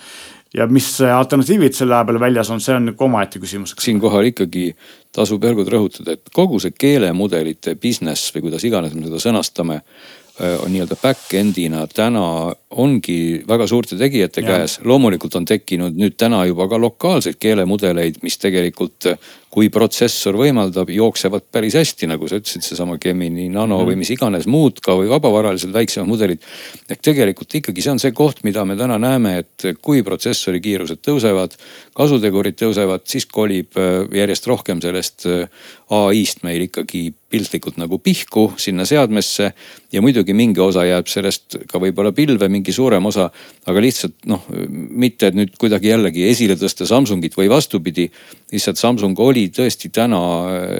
ja 0.53 0.67
mis 0.67 1.01
alternatiivid 1.01 1.75
selle 1.77 1.95
aja 1.95 2.05
peale 2.05 2.19
väljas 2.19 2.49
on, 2.49 2.61
see 2.61 2.75
on 2.75 2.89
nagu 2.89 3.05
omaette 3.05 3.41
küsimus. 3.41 3.75
siinkohal 3.79 4.31
ikkagi 4.31 4.71
tasub 5.15 5.41
kord 5.43 5.69
rõhutada, 5.69 6.17
et 6.17 6.31
kogu 6.33 6.59
see 6.61 6.73
keelemudelite 6.77 7.75
business 7.75 8.33
või 8.35 8.47
kuidas 8.47 8.65
iganes 8.65 8.95
me 8.95 9.05
seda 9.05 9.21
sõnastame 9.21 9.79
äh, 9.79 10.55
on 10.63 10.73
nii-öelda 10.73 10.97
back-end'ina 11.01 11.85
täna 11.93 12.23
ongi 12.69 13.43
väga 13.47 13.67
suurte 13.67 13.97
tegijate 13.97 14.41
ja. 14.41 14.47
käes. 14.47 14.79
loomulikult 14.83 15.35
on 15.35 15.45
tekkinud 15.45 15.97
nüüd 15.99 16.17
täna 16.17 16.43
juba 16.49 16.67
ka 16.69 16.81
lokaalseid 16.81 17.37
keelemudeleid, 17.39 18.21
mis 18.25 18.37
tegelikult 18.41 19.11
kui 19.49 19.69
protsessor 19.73 20.37
võimaldab, 20.37 20.91
jooksevad 20.93 21.47
päris 21.51 21.75
hästi, 21.79 22.09
nagu 22.11 22.27
sa 22.29 22.37
ütlesid, 22.37 22.63
seesama 22.65 22.99
Gemini 23.01 23.47
Nano 23.49 23.79
mm 23.79 23.81
-hmm. 23.81 23.89
või 23.89 23.95
mis 24.03 24.11
iganes 24.13 24.45
muud 24.47 24.79
ka 24.85 24.93
või 24.93 25.09
vabavaralised 25.09 25.73
väiksemad 25.73 26.09
mudelid. 26.09 26.41
ehk 26.89 27.01
tegelikult 27.01 27.55
ikkagi 27.55 27.81
see 27.81 27.91
on 27.91 27.99
see 27.99 28.11
koht, 28.11 28.43
mida 28.43 28.65
me 28.65 28.75
täna 28.75 28.97
näeme, 28.97 29.37
et 29.37 29.77
kui 29.81 30.03
protsessori 30.03 30.61
kiirused 30.61 30.99
tõusevad, 31.01 31.57
kasutegurid 31.93 32.55
tõusevad, 32.61 33.01
siis 33.05 33.25
kolib 33.25 33.77
äh, 33.77 34.05
järjest 34.11 34.47
rohkem 34.47 34.81
sellest 34.81 35.25
äh, 35.25 35.49
ai-st 35.89 36.43
meil 36.43 36.61
ikkagi 36.61 37.13
piltlikult 37.29 37.77
nagu 37.77 37.99
pihku 38.01 38.53
sinna 38.57 38.85
seadmesse. 38.85 39.53
ja 39.91 40.01
muidugi 40.01 40.33
mingi 40.33 40.61
osa 40.61 40.83
jääb 40.85 41.07
sellest 41.09 41.55
ka 41.69 41.79
võib-olla 41.81 42.11
pilve, 42.13 42.45
mingi 42.49 42.73
suurem 42.73 43.05
osa, 43.09 43.29
aga 43.65 43.81
lihtsalt 43.81 44.27
noh, 44.29 44.43
mitte 44.69 45.31
et 45.31 45.37
nüüd 45.37 45.55
kuidagi 45.57 45.89
jällegi 45.89 46.27
esile 46.29 46.53
tõsta 46.61 46.85
Samsungit 46.85 47.37
või 47.37 47.49
vastupidi. 47.49 48.09
lihtsalt 48.51 48.77
Samsung 48.77 49.19
oli 49.19 49.38
oli 49.39 49.49
tõesti 49.55 49.89
täna 49.93 50.19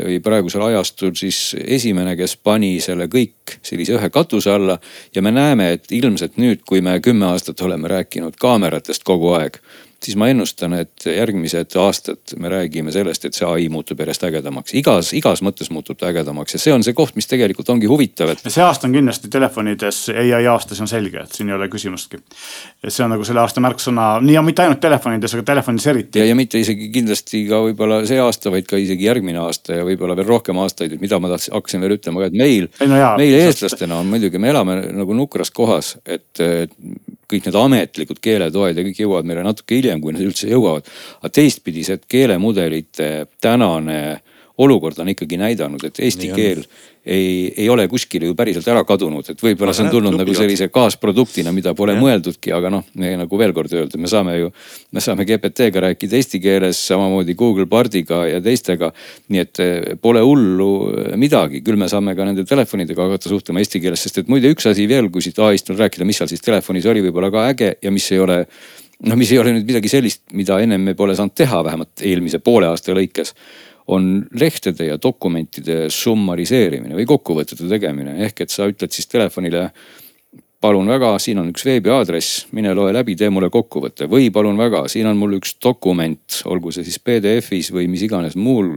või 0.06 0.20
praegusel 0.24 0.64
ajastul 0.68 1.14
siis 1.16 1.56
esimene, 1.60 2.16
kes 2.20 2.36
pani 2.44 2.78
selle 2.84 3.08
kõik 3.12 3.60
sellise 3.64 3.96
ühe 3.96 4.10
katuse 4.12 4.52
alla. 4.52 4.80
ja 5.16 5.22
me 5.22 5.32
näeme, 5.32 5.72
et 5.74 5.92
ilmselt 5.92 6.38
nüüd, 6.38 6.66
kui 6.68 6.82
me 6.82 7.00
kümme 7.00 7.32
aastat 7.32 7.62
oleme 7.62 7.88
rääkinud 7.88 8.36
kaameratest 8.40 9.04
kogu 9.04 9.34
aeg 9.40 9.62
siis 10.06 10.18
ma 10.20 10.30
ennustan, 10.32 10.74
et 10.80 11.06
järgmised 11.06 11.76
aastad 11.82 12.36
me 12.40 12.50
räägime 12.52 12.92
sellest, 12.94 13.26
et 13.28 13.38
see 13.38 13.48
ai 13.48 13.68
muutub 13.72 14.00
järjest 14.00 14.24
ägedamaks. 14.30 14.74
igas, 14.80 15.12
igas 15.18 15.44
mõttes 15.46 15.72
muutub 15.74 16.00
ta 16.00 16.10
ägedamaks 16.10 16.56
ja 16.56 16.62
see 16.62 16.74
on 16.74 16.84
see 16.86 16.96
koht, 16.98 17.16
mis 17.20 17.28
tegelikult 17.30 17.70
ongi 17.74 17.90
huvitav, 17.90 18.34
et. 18.34 18.44
see 18.46 18.64
aasta 18.64 18.88
on 18.88 18.96
kindlasti 18.96 19.32
telefonides 19.32 20.02
ai 20.14 20.48
aasta, 20.48 20.78
see 20.78 20.86
on 20.86 20.92
selge, 20.92 21.26
et 21.26 21.36
siin 21.36 21.52
ei 21.52 21.58
ole 21.58 21.70
küsimustki. 21.72 22.22
see 22.88 23.06
on 23.06 23.14
nagu 23.16 23.28
selle 23.28 23.44
aasta 23.44 23.64
märksõna, 23.64 24.10
nii 24.24 24.38
ja 24.38 24.44
mitte 24.46 24.66
ainult 24.66 24.82
telefonides, 24.84 25.36
aga 25.38 25.48
telefonides 25.52 25.88
eriti. 25.94 26.24
ja, 26.24 26.30
ja 26.32 26.40
mitte 26.40 26.62
isegi 26.62 26.90
kindlasti 26.94 27.46
ka 27.50 27.62
võib-olla 27.68 28.02
see 28.10 28.20
aasta, 28.24 28.54
vaid 28.54 28.70
ka 28.70 28.80
isegi 28.80 29.10
järgmine 29.10 29.44
aasta 29.44 29.82
ja 29.82 29.88
võib-olla 29.88 30.18
veel 30.20 30.30
rohkem 30.30 30.60
aastaid, 30.64 30.96
et 30.96 31.04
mida 31.04 31.20
ma 31.20 31.32
tahtsin, 31.34 31.56
hakkasin 31.58 31.84
veel 31.86 31.98
ütlema 32.00 32.24
ka, 32.24 32.32
et 32.32 32.40
meil, 32.40 32.70
no 32.82 33.00
meil 33.20 33.40
eestlastena 33.44 34.00
on 34.04 34.12
muidugi, 34.12 34.42
me 34.42 34.54
elame 34.54 34.82
nagu 34.96 35.18
nukras 35.18 35.52
kohas, 35.52 35.98
et 36.08 36.48
kõik 37.30 37.46
need 37.46 37.60
ametlikud 37.60 38.22
keeletoed 38.24 38.78
ja 38.78 38.86
kõik 38.86 39.04
jõuavad 39.04 39.30
meile 39.30 39.46
natuke 39.46 39.78
hiljem, 39.78 40.02
kui 40.02 40.16
nad 40.16 40.26
üldse 40.26 40.50
jõuavad. 40.50 40.90
aga 41.20 41.30
teistpidi 41.30 41.86
see 41.86 42.00
keelemudelite 42.10 43.28
tänane 43.42 44.00
olukord 44.60 45.00
on 45.00 45.12
ikkagi 45.14 45.40
näidanud, 45.40 45.84
et 45.88 46.02
eesti 46.04 46.30
Nii 46.30 46.36
keel 46.36 46.64
on 46.64 47.00
ei, 47.06 47.54
ei 47.58 47.70
ole 47.70 47.88
kuskile 47.88 48.28
ju 48.30 48.36
päriselt 48.36 48.68
ära 48.70 48.84
kadunud, 48.88 49.26
et 49.32 49.42
võib-olla 49.42 49.74
see 49.76 49.86
on 49.88 49.92
tulnud 49.94 50.18
nagu 50.20 50.34
sellise 50.36 50.68
kaasproduktina, 50.74 51.52
mida 51.56 51.74
pole 51.78 51.96
ja. 51.96 52.02
mõeldudki, 52.02 52.52
aga 52.56 52.72
noh, 52.74 52.84
me 53.00 53.14
nagu 53.22 53.40
veel 53.40 53.54
kord 53.56 53.74
öelda, 53.74 54.00
me 54.02 54.12
saame 54.12 54.36
ju, 54.38 54.50
me 54.94 55.04
saame 55.04 55.26
GPT-ga 55.28 55.86
rääkida 55.88 56.20
eesti 56.20 56.42
keeles, 56.44 56.82
samamoodi 56.92 57.36
Google 57.40 57.66
Bardiga 57.72 58.26
ja 58.30 58.42
teistega. 58.44 58.92
nii 59.30 59.42
et 59.42 59.64
eh, 59.64 59.96
pole 60.02 60.22
hullu 60.26 60.70
midagi, 61.20 61.64
küll 61.66 61.80
me 61.80 61.90
saame 61.90 62.16
ka 62.18 62.28
nende 62.28 62.46
telefonidega 62.48 63.08
hakata 63.08 63.32
suhtlema 63.32 63.64
eesti 63.64 63.82
keeles, 63.82 64.04
sest 64.04 64.22
et 64.24 64.30
muide 64.30 64.52
üks 64.52 64.68
asi 64.70 64.88
veel, 64.90 65.10
kui 65.14 65.24
siit 65.24 65.40
ai-st 65.40 65.72
veel 65.72 65.86
rääkida, 65.86 66.08
mis 66.08 66.20
seal 66.20 66.30
siis 66.32 66.44
telefonis 66.44 66.86
oli 66.90 67.04
võib-olla 67.08 67.32
ka 67.34 67.48
äge 67.54 67.74
ja 67.82 67.96
mis 67.96 68.12
ei 68.12 68.20
ole 68.20 68.44
noh, 69.08 69.16
mis 69.16 69.32
ei 69.32 69.40
ole 69.40 69.56
nüüd 69.56 69.70
midagi 69.70 69.90
sellist, 69.92 70.26
mida 70.36 70.60
ennem 70.60 70.84
me 70.92 70.94
pole 70.98 71.16
saanud 71.16 71.34
teha, 71.38 71.64
vähemalt 71.64 72.04
eelmise 72.04 72.42
poole 72.44 72.68
aasta 72.68 72.94
lõikes 72.98 73.34
on 73.90 74.10
lehtede 74.40 74.86
ja 74.92 75.00
dokumentide 75.02 75.88
summariseerimine 75.94 76.98
või 76.98 77.08
kokkuvõtete 77.10 77.66
tegemine, 77.70 78.20
ehk 78.28 78.46
et 78.46 78.54
sa 78.54 78.68
ütled 78.70 78.94
siis 78.94 79.10
telefonile 79.10 79.70
palun 80.62 80.92
väga, 80.92 81.14
siin 81.24 81.40
on 81.40 81.50
üks 81.54 81.64
veebiaadress, 81.66 82.50
mine 82.56 82.74
loe 82.76 82.92
läbi, 82.94 83.16
tee 83.18 83.32
mulle 83.32 83.50
kokkuvõte 83.54 84.10
või 84.12 84.28
palun 84.36 84.60
väga, 84.60 84.84
siin 84.92 85.08
on 85.08 85.18
mul 85.20 85.38
üks 85.40 85.56
dokument, 85.64 86.42
olgu 86.52 86.74
see 86.76 86.86
siis 86.88 87.00
PDF-is 87.00 87.72
või 87.76 87.88
mis 87.92 88.04
iganes 88.06 88.36
muul 88.36 88.76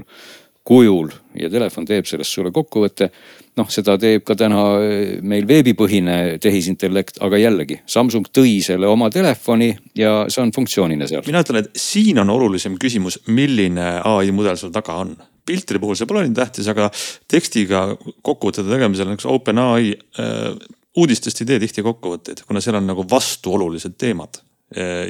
kujul 0.65 1.11
ja 1.39 1.51
telefon 1.51 1.87
teeb 1.89 2.07
sellest 2.07 2.33
sulle 2.33 2.53
kokkuvõtte. 2.55 3.11
noh, 3.57 3.69
seda 3.69 3.99
teeb 4.01 4.23
ka 4.25 4.37
täna 4.39 4.61
eh, 4.81 5.17
meil 5.21 5.47
veebipõhine 5.49 6.39
tehisintellekt, 6.41 7.19
aga 7.21 7.41
jällegi 7.41 7.81
Samsung 7.87 8.31
tõi 8.33 8.61
selle 8.65 8.89
oma 8.89 9.11
telefoni 9.11 9.73
ja 9.99 10.23
see 10.33 10.43
on 10.45 10.53
funktsioonina 10.55 11.09
seal. 11.09 11.27
mina 11.27 11.43
ütlen, 11.45 11.65
et 11.65 11.71
siin 11.77 12.23
on 12.23 12.31
olulisem 12.31 12.79
küsimus, 12.81 13.21
milline 13.27 13.99
ai 14.05 14.31
mudel 14.31 14.57
sul 14.57 14.73
taga 14.75 15.01
on 15.03 15.17
piltri 15.47 15.81
puhul 15.83 15.99
see 15.99 16.07
pole 16.07 16.23
nii 16.27 16.37
tähtis, 16.39 16.69
aga 16.71 16.89
tekstiga 17.31 17.89
kokkuvõtete 18.23 18.71
tegemisel 18.71 19.11
näiteks 19.11 19.27
OpenAI 19.27 19.93
äh, 20.23 20.55
uudistest 20.97 21.43
ei 21.43 21.51
tee 21.51 21.61
tihti 21.65 21.83
kokkuvõtteid, 21.83 22.45
kuna 22.47 22.63
seal 22.63 22.79
on 22.79 22.87
nagu 22.93 23.05
vastuolulised 23.11 23.99
teemad 23.99 24.39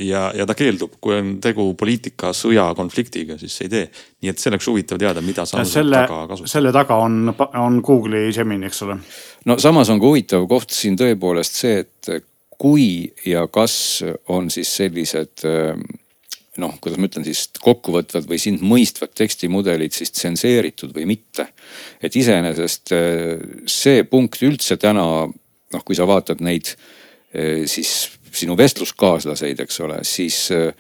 ja, 0.03 0.23
ja 0.37 0.47
ta 0.49 0.57
keeldub, 0.59 0.97
kui 1.03 1.15
on 1.17 1.35
tegu 1.43 1.69
poliitika, 1.79 2.33
sõja, 2.37 2.67
konfliktiga, 2.79 3.37
siis 3.41 3.61
ei 3.65 3.71
tee. 3.73 3.85
nii 4.23 4.33
et 4.33 4.43
see 4.43 4.51
oleks 4.51 4.69
huvitav 4.71 5.01
teada, 5.03 5.23
mida 5.25 5.47
Samsung 5.47 5.71
selle, 5.71 6.03
taga 6.07 6.27
kasutab. 6.31 6.51
selle 6.51 6.73
taga 6.75 6.99
on, 7.03 7.33
on 7.61 7.81
Google'i 7.85 8.33
Gemini, 8.35 8.69
eks 8.71 8.83
ole. 8.87 8.99
no 9.49 9.59
samas 9.63 9.91
on 9.93 10.03
ka 10.03 10.11
huvitav 10.11 10.47
koht 10.51 10.75
siin 10.75 10.99
tõepoolest 11.01 11.59
see, 11.63 11.83
et 11.85 12.13
kui 12.63 13.11
ja 13.27 13.47
kas 13.51 13.75
on 14.31 14.51
siis 14.55 14.71
sellised 14.79 15.45
noh, 16.63 16.75
kuidas 16.83 17.01
ma 17.01 17.09
ütlen 17.09 17.25
siis 17.27 17.47
kokkuvõtvad 17.65 18.27
või 18.29 18.39
sind 18.43 18.63
mõistvad 18.67 19.15
tekstimudelid 19.17 19.95
siis 19.97 20.13
tsenseeritud 20.15 20.93
või 20.95 21.07
mitte. 21.15 21.49
et 22.03 22.17
iseenesest 22.17 22.93
see 23.67 24.03
punkt 24.05 24.43
üldse 24.43 24.77
täna 24.77 25.07
noh, 25.27 25.85
kui 25.85 25.97
sa 25.97 26.07
vaatad 26.07 26.45
neid 26.45 26.75
siis 27.67 28.13
sinu 28.37 28.57
vestluskaaslaseid, 28.59 29.61
eks 29.65 29.81
ole, 29.85 29.99
siis 30.09 30.45
äh, 30.55 30.73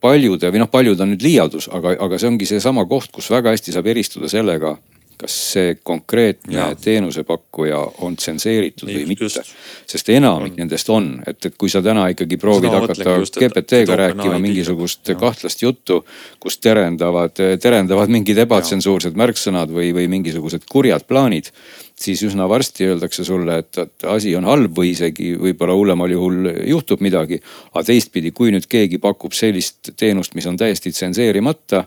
paljude 0.00 0.50
või 0.52 0.62
noh, 0.62 0.70
paljud 0.72 1.00
on 1.02 1.12
nüüd 1.12 1.24
liialdus, 1.24 1.68
aga, 1.74 1.96
aga 2.06 2.18
see 2.20 2.30
ongi 2.30 2.48
seesama 2.48 2.86
koht, 2.88 3.10
kus 3.12 3.28
väga 3.32 3.52
hästi 3.52 3.74
saab 3.74 3.88
eristuda 3.92 4.30
sellega 4.32 4.76
kas 5.20 5.36
see 5.52 5.76
konkreetne 5.82 6.58
ja. 6.58 6.66
teenusepakkuja 6.80 7.78
on 8.04 8.16
tsenseeritud 8.16 8.90
või 8.90 9.06
mitte. 9.08 9.42
sest 9.86 10.10
enamik 10.12 10.54
on. 10.54 10.60
nendest 10.60 10.90
on, 10.92 11.08
et, 11.26 11.40
et 11.48 11.56
kui 11.58 11.72
sa 11.72 11.82
täna 11.84 12.08
ikkagi 12.12 12.38
proovid 12.40 12.70
Seda 12.70 12.82
hakata 12.82 13.16
GPT-ga 13.40 13.98
rääkima 14.02 14.38
mingisugust 14.42 15.08
ja. 15.08 15.18
kahtlast 15.20 15.62
juttu, 15.62 16.02
kus 16.40 16.58
terendavad, 16.58 17.36
terendavad 17.62 18.12
mingid 18.12 18.38
ebatsensuursed 18.46 19.16
märksõnad 19.16 19.72
või, 19.72 19.92
või 19.96 20.08
mingisugused 20.18 20.68
kurjad 20.70 21.08
plaanid 21.08 21.52
siis 22.00 22.22
üsna 22.22 22.48
varsti 22.48 22.86
öeldakse 22.90 23.24
sulle, 23.24 23.58
et, 23.62 23.78
et 23.78 24.04
asi 24.12 24.34
on 24.36 24.44
halb 24.44 24.76
või 24.76 24.92
isegi 24.92 25.32
võib-olla 25.40 25.76
hullemal 25.76 26.12
juhul 26.12 26.50
juhtub 26.68 27.00
midagi. 27.00 27.40
aga 27.72 27.84
teistpidi, 27.88 28.32
kui 28.36 28.52
nüüd 28.52 28.68
keegi 28.68 28.98
pakub 29.02 29.32
sellist 29.32 29.94
teenust, 29.96 30.34
mis 30.34 30.46
on 30.46 30.56
täiesti 30.60 30.92
tsenseerimata, 30.92 31.86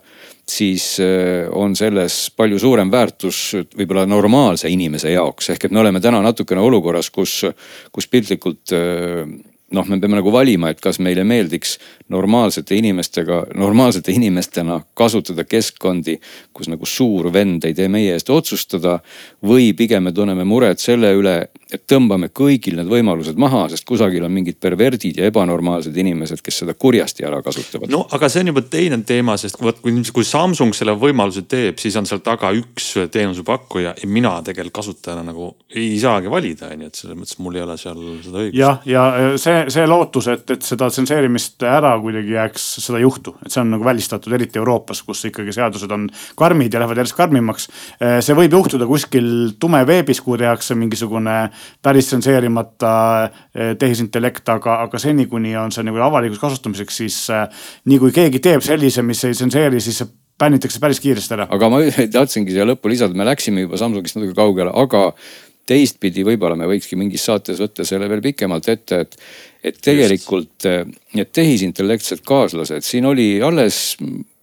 siis 0.50 1.00
äh, 1.04 1.48
on 1.52 1.76
selles 1.76 2.30
palju 2.38 2.60
suurem 2.60 2.92
väärtus 2.92 3.42
võib-olla 3.78 4.06
normaalse 4.10 4.70
inimese 4.70 5.14
jaoks. 5.14 5.50
ehk 5.54 5.66
et 5.66 5.72
me 5.76 5.80
oleme 5.84 6.02
täna 6.02 6.22
natukene 6.26 6.62
olukorras, 6.62 7.10
kus, 7.10 7.42
kus 7.92 8.08
piltlikult 8.08 8.74
äh, 8.76 9.26
noh, 9.72 9.88
me 9.90 10.00
peame 10.00 10.20
nagu 10.20 10.32
valima, 10.34 10.72
et 10.72 10.82
kas 10.82 11.00
meile 11.04 11.24
meeldiks 11.28 11.78
normaalsete 12.10 12.78
inimestega, 12.80 13.44
normaalsete 13.60 14.14
inimestena 14.16 14.80
kasutada 14.98 15.46
keskkondi, 15.46 16.18
kus 16.54 16.70
nagu 16.72 16.88
suur 16.90 17.30
vend 17.34 17.66
ei 17.68 17.76
tee 17.78 17.90
meie 17.92 18.16
eest 18.18 18.30
otsustada. 18.34 19.00
või 19.46 19.74
pigem 19.74 20.04
me 20.04 20.12
tunneme 20.12 20.44
muret 20.44 20.80
selle 20.80 21.14
üle, 21.16 21.36
et 21.72 21.84
tõmbame 21.88 22.30
kõigil 22.34 22.76
need 22.76 22.90
võimalused 22.90 23.38
maha, 23.40 23.68
sest 23.70 23.86
kusagil 23.88 24.24
on 24.26 24.34
mingid 24.34 24.58
perverdid 24.60 25.20
ja 25.22 25.30
ebanormaalsed 25.30 25.96
inimesed, 25.96 26.42
kes 26.42 26.64
seda 26.64 26.74
kurjasti 26.74 27.26
ära 27.26 27.42
kasutavad. 27.46 27.90
no 27.90 28.06
aga 28.12 28.30
see 28.30 28.44
on 28.44 28.52
juba 28.54 28.64
teine 28.66 29.02
teema, 29.06 29.38
sest 29.38 29.62
vot 29.62 29.80
kui, 29.84 29.94
kui 30.14 30.26
Samsung 30.26 30.74
selle 30.76 30.96
võimaluse 31.00 31.46
teeb, 31.48 31.78
siis 31.80 31.96
on 32.00 32.10
seal 32.10 32.24
taga 32.26 32.52
üks 32.58 32.92
teenusepakkuja 33.12 33.94
ja 34.02 34.10
mina 34.10 34.40
tegelikult 34.46 34.80
kasutajana 34.80 35.24
nagu 35.30 35.54
ei 35.76 35.98
saagi 36.02 36.32
valida, 36.32 36.72
on 36.74 36.86
ju, 36.86 36.92
et 36.92 37.00
selles 37.00 37.18
mõttes 37.20 37.40
mul 37.44 37.58
ei 37.58 37.64
ole 37.66 37.78
seal 37.80 38.00
seda 38.26 38.44
õigust. 38.44 38.60
jah, 38.60 38.82
ja 38.90 39.06
see, 39.42 39.59
see 39.74 39.86
lootus, 39.90 40.28
et, 40.32 40.46
et 40.56 40.66
seda 40.66 40.90
tsenseerimist 40.92 41.64
ära 41.68 41.92
kuidagi 42.02 42.36
jääks, 42.36 42.68
seda 42.86 43.00
ei 43.00 43.06
juhtu, 43.06 43.36
et 43.46 43.54
see 43.54 43.62
on 43.64 43.74
nagu 43.76 43.86
välistatud, 43.86 44.34
eriti 44.36 44.62
Euroopas, 44.62 45.02
kus 45.08 45.26
ikkagi 45.30 45.54
seadused 45.56 45.92
on 45.96 46.08
karmid 46.40 46.74
ja 46.74 46.82
lähevad 46.84 47.02
järjest 47.02 47.18
karmimaks. 47.18 47.68
see 48.00 48.38
võib 48.38 48.56
juhtuda 48.58 48.88
kuskil 48.90 49.30
tumeveebis, 49.60 50.22
kuhu 50.26 50.38
tehakse 50.42 50.78
mingisugune 50.80 51.38
päris 51.86 52.10
tsenseerimata 52.12 52.94
eh, 53.26 53.76
tehisintellekt, 53.80 54.48
aga, 54.50 54.80
aga 54.88 55.02
seni, 55.02 55.28
kuni 55.30 55.56
on 55.58 55.74
see 55.76 55.86
nagu 55.88 56.02
avalikuks 56.10 56.42
kasutamiseks, 56.42 57.04
siis 57.04 57.20
eh, 57.34 57.46
nii 57.90 58.02
kui 58.02 58.16
keegi 58.16 58.42
teeb 58.44 58.66
sellise, 58.66 59.06
mis 59.06 59.24
ei 59.28 59.38
tsenseeri, 59.38 59.82
siis 59.84 60.04
see 60.04 60.12
bännitakse 60.40 60.80
päris 60.80 61.02
kiiresti 61.04 61.36
ära. 61.36 61.48
aga 61.52 61.70
ma 61.72 61.82
tahtsingi 62.12 62.56
siia 62.56 62.68
lõppu 62.68 62.92
lisada, 62.92 63.18
me 63.18 63.28
läksime 63.28 63.66
juba 63.66 63.80
Samsungist 63.80 64.20
natuke 64.20 64.38
kaugele, 64.38 64.72
aga 64.72 65.10
teistpidi 65.70 66.26
võib-olla 66.26 66.58
me 66.58 66.68
võikski 66.70 66.98
mingis 67.00 67.28
saates 67.30 67.62
võtta 67.62 67.86
selle 67.88 68.10
veel 68.10 68.24
pikemalt 68.26 68.68
ette, 68.74 69.04
et, 69.06 69.16
et 69.64 69.80
tegelikult 69.86 70.68
eh, 70.70 70.84
need 71.18 71.32
tehisintellektsed 71.36 72.26
kaaslased, 72.26 72.86
siin 72.86 73.08
oli 73.10 73.32
alles 73.46 73.80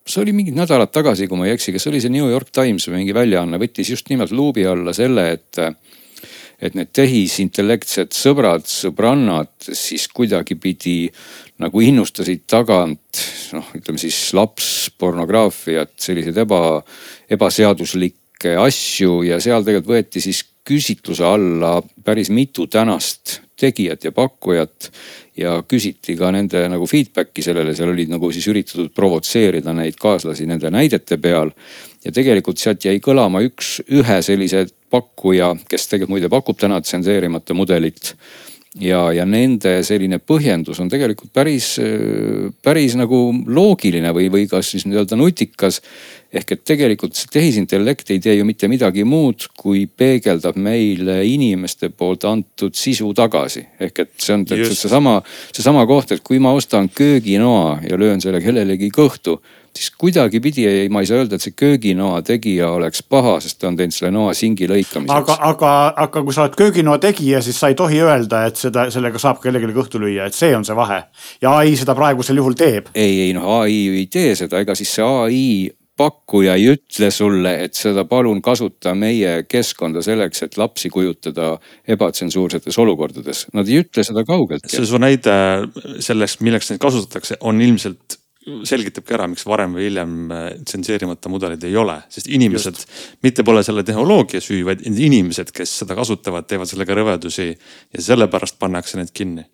see 0.07 0.23
oli 0.23 0.35
mingid 0.37 0.55
nädalad 0.55 0.93
tagasi, 0.95 1.27
kui 1.27 1.39
ma 1.39 1.49
ei 1.49 1.57
eksi, 1.57 1.75
kas 1.75 1.89
oli 1.91 2.01
see 2.03 2.13
New 2.15 2.29
York 2.31 2.53
Times 2.55 2.87
või 2.87 3.03
mingi 3.03 3.15
väljaanne, 3.17 3.59
võttis 3.59 3.91
just 3.91 4.11
nimelt 4.13 4.35
luubi 4.35 4.67
alla 4.69 4.95
selle, 4.97 5.31
et 5.35 5.63
et 6.57 6.73
need 6.73 6.89
tehisintellektsed 6.97 8.15
sõbrad, 8.17 8.65
sõbrannad 8.65 9.51
siis 9.77 10.07
kuidagipidi 10.09 11.11
nagu 11.61 11.83
innustasid 11.85 12.47
tagant 12.49 13.21
noh, 13.53 13.69
ütleme 13.77 14.01
siis 14.01 14.17
lapspornograafiat, 14.37 15.93
selliseid 16.01 16.41
eba, 16.47 16.81
ebaseaduslikke 17.29 18.57
asju 18.63 19.21
ja 19.29 19.41
seal 19.45 19.67
tegelikult 19.67 19.99
võeti 19.99 20.25
siis 20.25 20.41
küsitluse 20.67 21.25
alla 21.25 21.79
päris 22.05 22.31
mitu 22.31 22.67
tänast 22.67 23.41
tegijat 23.57 24.05
ja 24.05 24.13
pakkujat. 24.13 24.91
ja 25.37 25.63
küsiti 25.69 26.15
ka 26.17 26.31
nende 26.33 26.63
nagu 26.73 26.87
feedback'i 26.89 27.43
sellele, 27.45 27.75
seal 27.77 27.91
olid 27.93 28.09
nagu 28.09 28.31
siis 28.33 28.47
üritatud 28.49 28.89
provotseerida 28.97 29.75
neid 29.77 29.99
kaaslasi 30.01 30.47
nende 30.49 30.71
näidete 30.71 31.17
peal. 31.17 31.51
ja 32.05 32.13
tegelikult 32.13 32.59
sealt 32.59 32.85
jäi 32.85 32.99
kõlama 33.01 33.43
üks, 33.45 33.81
ühe 33.93 34.21
sellise 34.23 34.67
pakkuja, 34.91 35.55
kes 35.69 35.89
tegelikult 35.89 36.15
muide 36.17 36.29
pakub 36.33 36.59
täna 36.59 36.81
tsenseerimata 36.81 37.55
mudelit 37.55 38.15
ja, 38.81 39.01
ja 39.15 39.25
nende 39.29 39.79
selline 39.87 40.19
põhjendus 40.21 40.81
on 40.83 40.91
tegelikult 40.93 41.33
päris, 41.35 41.75
päris 42.65 42.97
nagu 42.99 43.21
loogiline 43.47 44.13
või, 44.17 44.29
või 44.33 44.47
kas 44.51 44.73
siis 44.75 44.87
nii-öelda 44.89 45.19
nutikas. 45.19 45.81
ehk 46.37 46.53
et 46.53 46.65
tegelikult 46.69 47.15
see 47.17 47.31
tehisintellekt 47.33 48.11
ei 48.11 48.21
tee 48.21 48.35
ju 48.37 48.45
mitte 48.45 48.69
midagi 48.69 49.05
muud, 49.05 49.47
kui 49.57 49.87
peegeldab 49.87 50.57
meile 50.57 51.23
inimeste 51.25 51.89
poolt 51.89 52.25
antud 52.25 52.75
sisu 52.75 53.13
tagasi. 53.15 53.67
ehk 53.81 53.99
et 53.99 54.13
see 54.19 54.35
on 54.35 54.45
täpselt 54.45 54.79
seesama, 54.79 55.21
seesama 55.53 55.87
koht, 55.87 56.13
et 56.13 56.23
kui 56.23 56.39
ma 56.39 56.53
ostan 56.53 56.89
kööginoa 56.89 57.81
ja 57.89 57.97
löön 57.99 58.21
selle 58.21 58.41
kellelegi 58.41 58.91
kõhtu 58.91 59.41
siis 59.77 59.91
kuidagipidi 59.99 60.67
ei, 60.69 60.89
ma 60.93 61.03
ei 61.03 61.09
saa 61.09 61.21
öelda, 61.23 61.39
et 61.39 61.45
see 61.45 61.55
kööginoa 61.57 62.23
tegija 62.27 62.71
oleks 62.77 63.03
paha, 63.07 63.37
sest 63.45 63.61
ta 63.61 63.71
on 63.71 63.79
teinud 63.79 63.97
selle 63.97 64.13
noa 64.15 64.35
singi 64.37 64.69
lõikamiseks. 64.71 65.15
aga, 65.15 65.39
aga, 65.51 65.73
aga 66.07 66.25
kui 66.27 66.37
sa 66.37 66.47
oled 66.47 66.59
kööginoa 66.59 66.99
tegija, 67.03 67.43
siis 67.45 67.61
sa 67.61 67.71
ei 67.73 67.79
tohi 67.79 68.03
öelda, 68.05 68.47
et 68.51 68.61
seda, 68.61 68.89
sellega 68.95 69.21
saab 69.23 69.41
kellelegi 69.45 69.77
kõhtu 69.77 70.03
lüüa, 70.03 70.29
et 70.29 70.37
see 70.37 70.53
on 70.57 70.67
see 70.67 70.77
vahe. 70.77 71.03
ja 71.43 71.57
ai 71.61 71.77
seda 71.79 71.95
praegusel 71.99 72.43
juhul 72.43 72.59
teeb. 72.59 72.93
ei, 72.95 73.27
ei 73.29 73.35
noh, 73.37 73.49
ai 73.61 73.81
ei 74.03 74.07
tee 74.13 74.35
seda, 74.39 74.63
ega 74.65 74.75
siis 74.79 74.95
see 74.99 75.07
ai 75.07 75.43
pakkuja 75.97 76.57
ei 76.59 76.69
ütle 76.75 77.09
sulle, 77.15 77.53
et 77.65 77.77
seda 77.77 78.05
palun 78.09 78.43
kasuta 78.45 78.93
meie 78.99 79.47
keskkonda 79.49 80.03
selleks, 80.05 80.43
et 80.45 80.59
lapsi 80.61 80.91
kujutada 80.93 81.55
ebatsensuursetes 81.89 82.77
olukordades. 82.83 83.47
Nad 83.57 83.71
ei 83.71 83.81
ütle 83.85 84.05
seda 84.05 84.25
kaugelt. 84.29 84.69
see 84.71 84.87
su 84.87 85.01
näide 85.01 85.37
sellest, 86.05 86.45
milleks 86.45 86.71
neid 86.71 86.83
kasutatakse, 86.83 87.41
on 87.41 87.63
ilmselt 87.65 88.21
selgitabki 88.47 89.15
ära, 89.17 89.27
miks 89.31 89.47
varem 89.49 89.75
või 89.75 89.89
hiljem 89.89 90.13
äh, 90.31 90.45
tsenseerimata 90.63 91.31
mudeleid 91.33 91.65
ei 91.67 91.75
ole, 91.77 91.99
sest 92.13 92.31
inimesed 92.31 92.79
mitte 93.27 93.45
pole 93.47 93.65
selle 93.67 93.83
tehnoloogia 93.87 94.41
süü, 94.45 94.63
vaid 94.69 94.85
inimesed, 94.87 95.51
kes 95.55 95.81
seda 95.83 95.97
kasutavad, 95.99 96.47
teevad 96.47 96.71
sellega 96.71 96.95
rõvedusi 96.99 97.49
ja 97.51 98.07
sellepärast 98.11 98.59
pannakse 98.63 99.01
need 99.01 99.11
kinni 99.17 99.47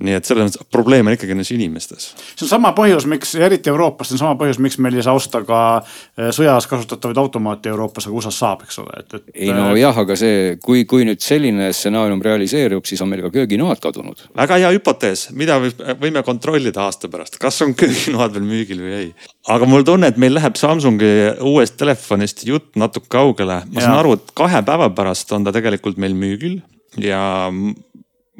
nii 0.00 0.16
et 0.16 0.24
selles 0.24 0.48
mõttes 0.48 0.68
probleem 0.72 1.08
on 1.08 1.14
ikkagi 1.14 1.34
nendes 1.34 1.50
inimestes. 1.52 2.10
see 2.32 2.46
on 2.46 2.50
sama 2.54 2.72
põhjus, 2.76 3.06
miks 3.10 3.34
eriti 3.36 3.70
Euroopas, 3.72 4.08
see 4.08 4.16
on 4.16 4.22
sama 4.22 4.38
põhjus, 4.40 4.60
miks 4.62 4.78
meil 4.80 4.96
ei 4.96 5.04
saa 5.04 5.16
osta 5.16 5.42
ka 5.46 5.60
äh, 5.76 6.30
sõjas 6.36 6.68
kasutatavaid 6.70 7.20
automaate 7.20 7.72
Euroopas, 7.72 8.08
aga 8.08 8.16
USA-s 8.16 8.40
saab, 8.40 8.64
eks 8.64 8.80
ole, 8.82 9.02
et, 9.02 9.18
et. 9.18 9.26
ei 9.34 9.52
no 9.52 9.68
äh, 9.70 9.80
jah, 9.82 10.00
aga 10.04 10.16
see, 10.18 10.56
kui, 10.64 10.86
kui 10.88 11.04
nüüd 11.08 11.20
selline 11.24 11.68
stsenaarium 11.76 12.22
realiseerub, 12.24 12.88
siis 12.88 13.02
on 13.04 13.12
meil 13.12 13.26
ka 13.26 13.32
kööginoad 13.34 13.82
kadunud. 13.84 14.24
väga 14.40 14.60
hea 14.62 14.72
hüpotees, 14.78 15.28
mida 15.36 15.60
võime 15.60 16.24
kontrollida 16.26 16.86
aasta 16.88 17.12
pärast, 17.12 17.36
kas 17.42 17.60
on 17.66 17.76
kööginoad 17.78 18.38
veel 18.38 18.48
müügil 18.48 18.80
või 18.86 18.96
ei. 19.02 19.12
aga 19.52 19.68
mul 19.68 19.84
tunne, 19.86 20.08
et 20.08 20.20
meil 20.20 20.36
läheb 20.38 20.56
Samsungi 20.60 21.12
uuest 21.44 21.76
telefonist 21.80 22.46
jutt 22.48 22.72
natuke 22.80 23.10
kaugele. 23.12 23.62
ma 23.68 23.80
ja. 23.80 23.90
saan 23.90 24.00
aru, 24.00 24.16
et 24.16 24.34
kahe 24.36 24.64
päeva 24.64 24.88
pärast 24.96 25.32
on 25.36 25.44
ta 25.44 25.52
tegelikult 25.52 26.00
meil 26.00 26.16
müügil 26.16 26.60
ja 26.98 27.50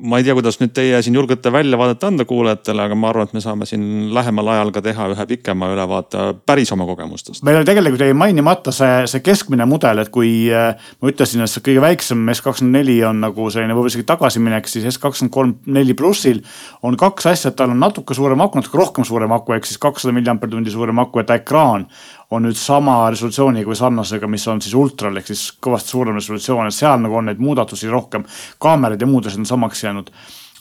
ma 0.02 0.18
ei 0.18 0.24
tea, 0.24 0.34
kuidas 0.36 0.58
nüüd 0.60 0.72
teie 0.74 1.00
siin 1.04 1.16
julgete 1.16 1.52
väljavaadet 1.52 2.04
anda 2.08 2.24
kuulajatele, 2.28 2.84
aga 2.88 2.96
ma 2.98 3.10
arvan, 3.10 3.28
et 3.28 3.36
me 3.36 3.42
saame 3.44 3.66
siin 3.68 3.82
lähemal 4.14 4.48
ajal 4.54 4.72
ka 4.74 4.82
teha 4.84 5.08
ühe 5.12 5.26
pikema 5.32 5.70
ülevaate 5.74 6.26
päris 6.46 6.72
oma 6.74 6.86
kogemustest. 6.88 7.44
meil 7.46 7.60
oli 7.60 7.68
tegelikult 7.68 8.04
jäi 8.04 8.16
mainimata 8.16 8.72
see, 8.74 9.06
see 9.10 9.24
keskmine 9.24 9.66
mudel, 9.68 10.02
et 10.02 10.12
kui 10.14 10.32
äh, 10.54 10.76
ma 11.00 11.12
ütlesin, 11.12 11.44
et 11.44 11.52
see 11.52 11.64
kõige 11.66 11.84
väiksem 11.84 12.22
S24 12.34 12.98
on 13.10 13.24
nagu 13.26 13.48
selline 13.52 13.76
võib-olla 13.76 13.94
isegi 13.94 14.08
tagasiminek, 14.08 14.70
siis 14.70 14.88
S23 14.94 15.74
neli 15.76 15.96
plussil 15.98 16.42
on 16.87 16.96
kaks 17.00 17.31
asja, 17.33 17.52
et 17.52 17.60
tal 17.60 17.75
on 17.75 17.83
natuke 17.83 18.16
suurem 18.16 18.40
aku, 18.40 18.62
natuke 18.62 18.81
rohkem 18.81 19.08
suurem 19.08 19.33
aku 19.37 19.58
ehk 19.58 19.68
siis 19.68 19.81
kakssada 19.83 20.16
milliampertundi 20.16 20.72
suurem 20.72 21.04
aku 21.04 21.22
ja 21.22 21.29
ta 21.29 21.40
ekraan 21.40 21.88
on 22.31 22.44
nüüd 22.46 22.58
sama 22.58 22.96
resolutsiooniga 23.10 23.70
või 23.70 23.78
sarnasega, 23.78 24.28
mis 24.31 24.46
on 24.48 24.60
siis 24.62 24.74
ultral 24.78 25.16
ehk 25.18 25.33
siis 25.33 25.48
kõvasti 25.62 25.96
suurem 25.96 26.18
resolutsioon, 26.18 26.70
et 26.70 26.76
seal 26.76 27.00
nagu 27.02 27.16
on 27.18 27.26
neid 27.31 27.42
muudatusi 27.42 27.90
rohkem. 27.90 28.24
kaamerad 28.58 29.00
ja 29.00 29.08
muud 29.10 29.26
asjad 29.26 29.42
on 29.42 29.50
samaks 29.50 29.85
jäänud. 29.85 30.10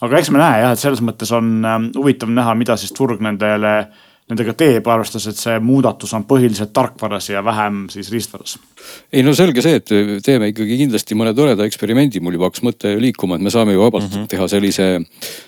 aga 0.01 0.17
eks 0.17 0.32
me 0.32 0.39
näe 0.39 0.61
jah, 0.61 0.72
et 0.74 0.80
selles 0.80 1.01
mõttes 1.01 1.32
on 1.36 1.65
ähm, 1.65 1.89
huvitav 1.95 2.30
näha, 2.30 2.55
mida 2.55 2.78
siis 2.78 2.93
turg 2.93 3.22
nendele 3.22 3.89
nendega 4.30 4.53
teeb, 4.53 4.86
arvestades, 4.93 5.25
et 5.32 5.39
see 5.41 5.55
muudatus 5.63 6.11
on 6.13 6.25
põhiliselt 6.30 6.69
tarkvaras 6.75 7.32
ja 7.32 7.41
vähem 7.45 7.88
siis 7.89 8.11
riistvaras. 8.13 8.57
ei 9.13 9.23
no 9.25 9.34
selge 9.38 9.63
see, 9.65 9.80
et 9.80 9.93
teeme 10.25 10.51
ikkagi 10.51 10.77
kindlasti 10.84 11.17
mõne 11.17 11.34
toreda 11.38 11.65
eksperimendi, 11.65 12.21
mul 12.21 12.38
juba 12.38 12.49
hakkas 12.49 12.63
mõte 12.67 12.93
liikuma, 13.01 13.39
et 13.39 13.45
me 13.47 13.53
saame 13.53 13.73
ju 13.73 13.82
vabalt 13.82 14.05
mm 14.05 14.15
-hmm. 14.15 14.27
teha 14.30 14.47
sellise, 14.47 14.88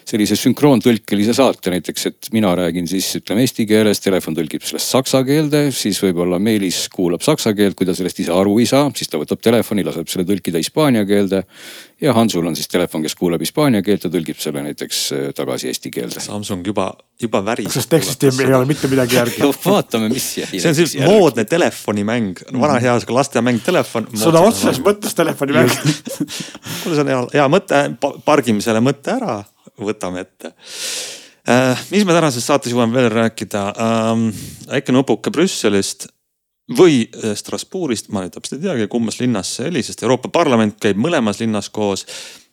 sellise 0.09 0.37
sünkroontõlkelise 0.39 1.35
saate 1.37 1.75
näiteks, 1.75 2.05
et 2.09 2.31
mina 2.33 2.55
räägin 2.57 2.87
siis 2.87 3.11
ütleme 3.21 3.45
eesti 3.45 3.67
keeles, 3.69 4.01
telefon 4.01 4.35
tõlgib 4.35 4.65
sellest 4.65 4.89
saksa 4.97 5.23
keelde, 5.23 5.69
siis 5.71 6.01
võib-olla 6.01 6.39
Meelis 6.39 6.87
kuulab 6.89 7.21
saksa 7.21 7.53
keelt, 7.53 7.77
kui 7.77 7.85
ta 7.85 7.93
sellest 7.93 8.19
ise 8.19 8.33
aru 8.33 8.57
ei 8.59 8.65
saa, 8.65 8.89
siis 8.95 9.09
ta 9.09 9.21
võtab 9.21 9.41
telefoni, 9.41 9.83
laseb 9.83 10.09
selle 10.09 10.25
tõlkida 10.25 10.57
hispaania 10.57 11.05
keelde 11.05 11.45
ja 12.01 12.13
Hansul 12.13 12.45
on 12.45 12.55
siis 12.55 12.67
telefon, 12.67 13.03
kes 13.05 13.15
kuuleb 13.15 13.41
hispaania 13.43 13.81
keelt 13.85 14.05
ja 14.07 14.11
tõlgib 14.11 14.39
selle 14.41 14.63
näiteks 14.65 14.99
äh, 15.13 15.23
tagasi 15.37 15.69
eesti 15.69 15.91
keelde. 15.93 16.21
Samsung 16.23 16.65
juba, 16.65 16.87
juba 17.21 17.43
väriseb. 17.45 17.73
sest 17.75 17.91
tekstist 17.91 18.25
ei, 18.25 18.33
ei 18.47 18.55
ole 18.57 18.67
mitte 18.69 18.89
midagi 18.91 19.19
järgi 19.19 19.51
vaatame, 19.65 20.09
mis 20.13 20.27
jäi. 20.39 20.49
see 20.57 20.71
on 20.71 20.77
selline 20.77 21.09
moodne 21.11 21.45
telefonimäng, 21.49 22.43
vana 22.51 22.79
hea 22.81 22.97
sihuke 22.99 23.17
lastemäng 23.17 23.61
telefon. 23.65 24.09
sõna 24.17 24.43
otseses 24.49 24.81
mõttes 24.85 25.15
telefonimäng 25.17 25.71
kuule, 26.81 26.95
see 26.95 27.03
on 27.05 27.11
hea, 27.13 27.23
hea 27.37 27.49
mõte, 27.51 27.83
pargime 28.25 28.65
selle 28.65 28.81
mõtte 28.83 29.13
ära, 29.19 29.41
võtame 29.81 30.25
ette 30.25 30.55
äh,. 31.49 31.85
mis 31.93 32.07
me 32.07 32.17
tänases 32.17 32.49
saates 32.49 32.73
jõuame 32.73 32.97
veel 32.97 33.11
rääkida 33.13 33.67
ähm,, 33.77 34.31
väike 34.71 34.95
nupuke 34.95 35.33
Brüsselist 35.33 36.09
või 36.77 37.05
äh, 37.05 37.33
Strasbourgist, 37.37 38.11
ma 38.13 38.25
nüüd 38.25 38.35
täpselt 38.35 38.59
ei 38.59 38.67
teagi, 38.67 38.89
kummas 38.91 39.19
linnas 39.21 39.55
see 39.57 39.71
oli, 39.71 39.83
sest 39.85 40.03
Euroopa 40.05 40.31
Parlament 40.33 40.77
käib 40.81 40.99
mõlemas 41.01 41.41
linnas 41.41 41.69
koos. 41.69 42.05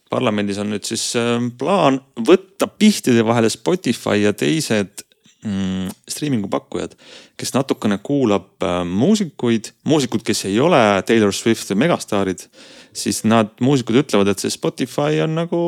parlamendis 0.09 0.59
on 0.59 0.71
nüüd 0.73 0.85
siis 0.89 1.11
äh, 1.17 1.37
plaan 1.59 2.01
võtta 2.17 2.67
pihtide 2.67 3.25
vahele 3.25 3.51
Spotify 3.53 4.23
ja 4.23 4.33
teised 4.33 5.05
mm, 5.45 5.91
streaming'u 6.09 6.49
pakkujad, 6.49 6.95
kes 7.37 7.55
natukene 7.55 7.99
kuulab 8.03 8.63
äh, 8.63 8.85
muusikuid, 8.85 9.73
muusikud, 9.85 10.23
kes 10.25 10.45
ei 10.49 10.61
ole 10.61 11.03
Taylor 11.07 11.33
Swift 11.33 11.75
megastaarid, 11.75 12.49
siis 12.93 13.25
nad, 13.25 13.55
muusikud 13.61 14.03
ütlevad, 14.03 14.33
et 14.33 14.39
see 14.39 14.51
Spotify 14.51 15.23
on 15.25 15.37
nagu 15.39 15.61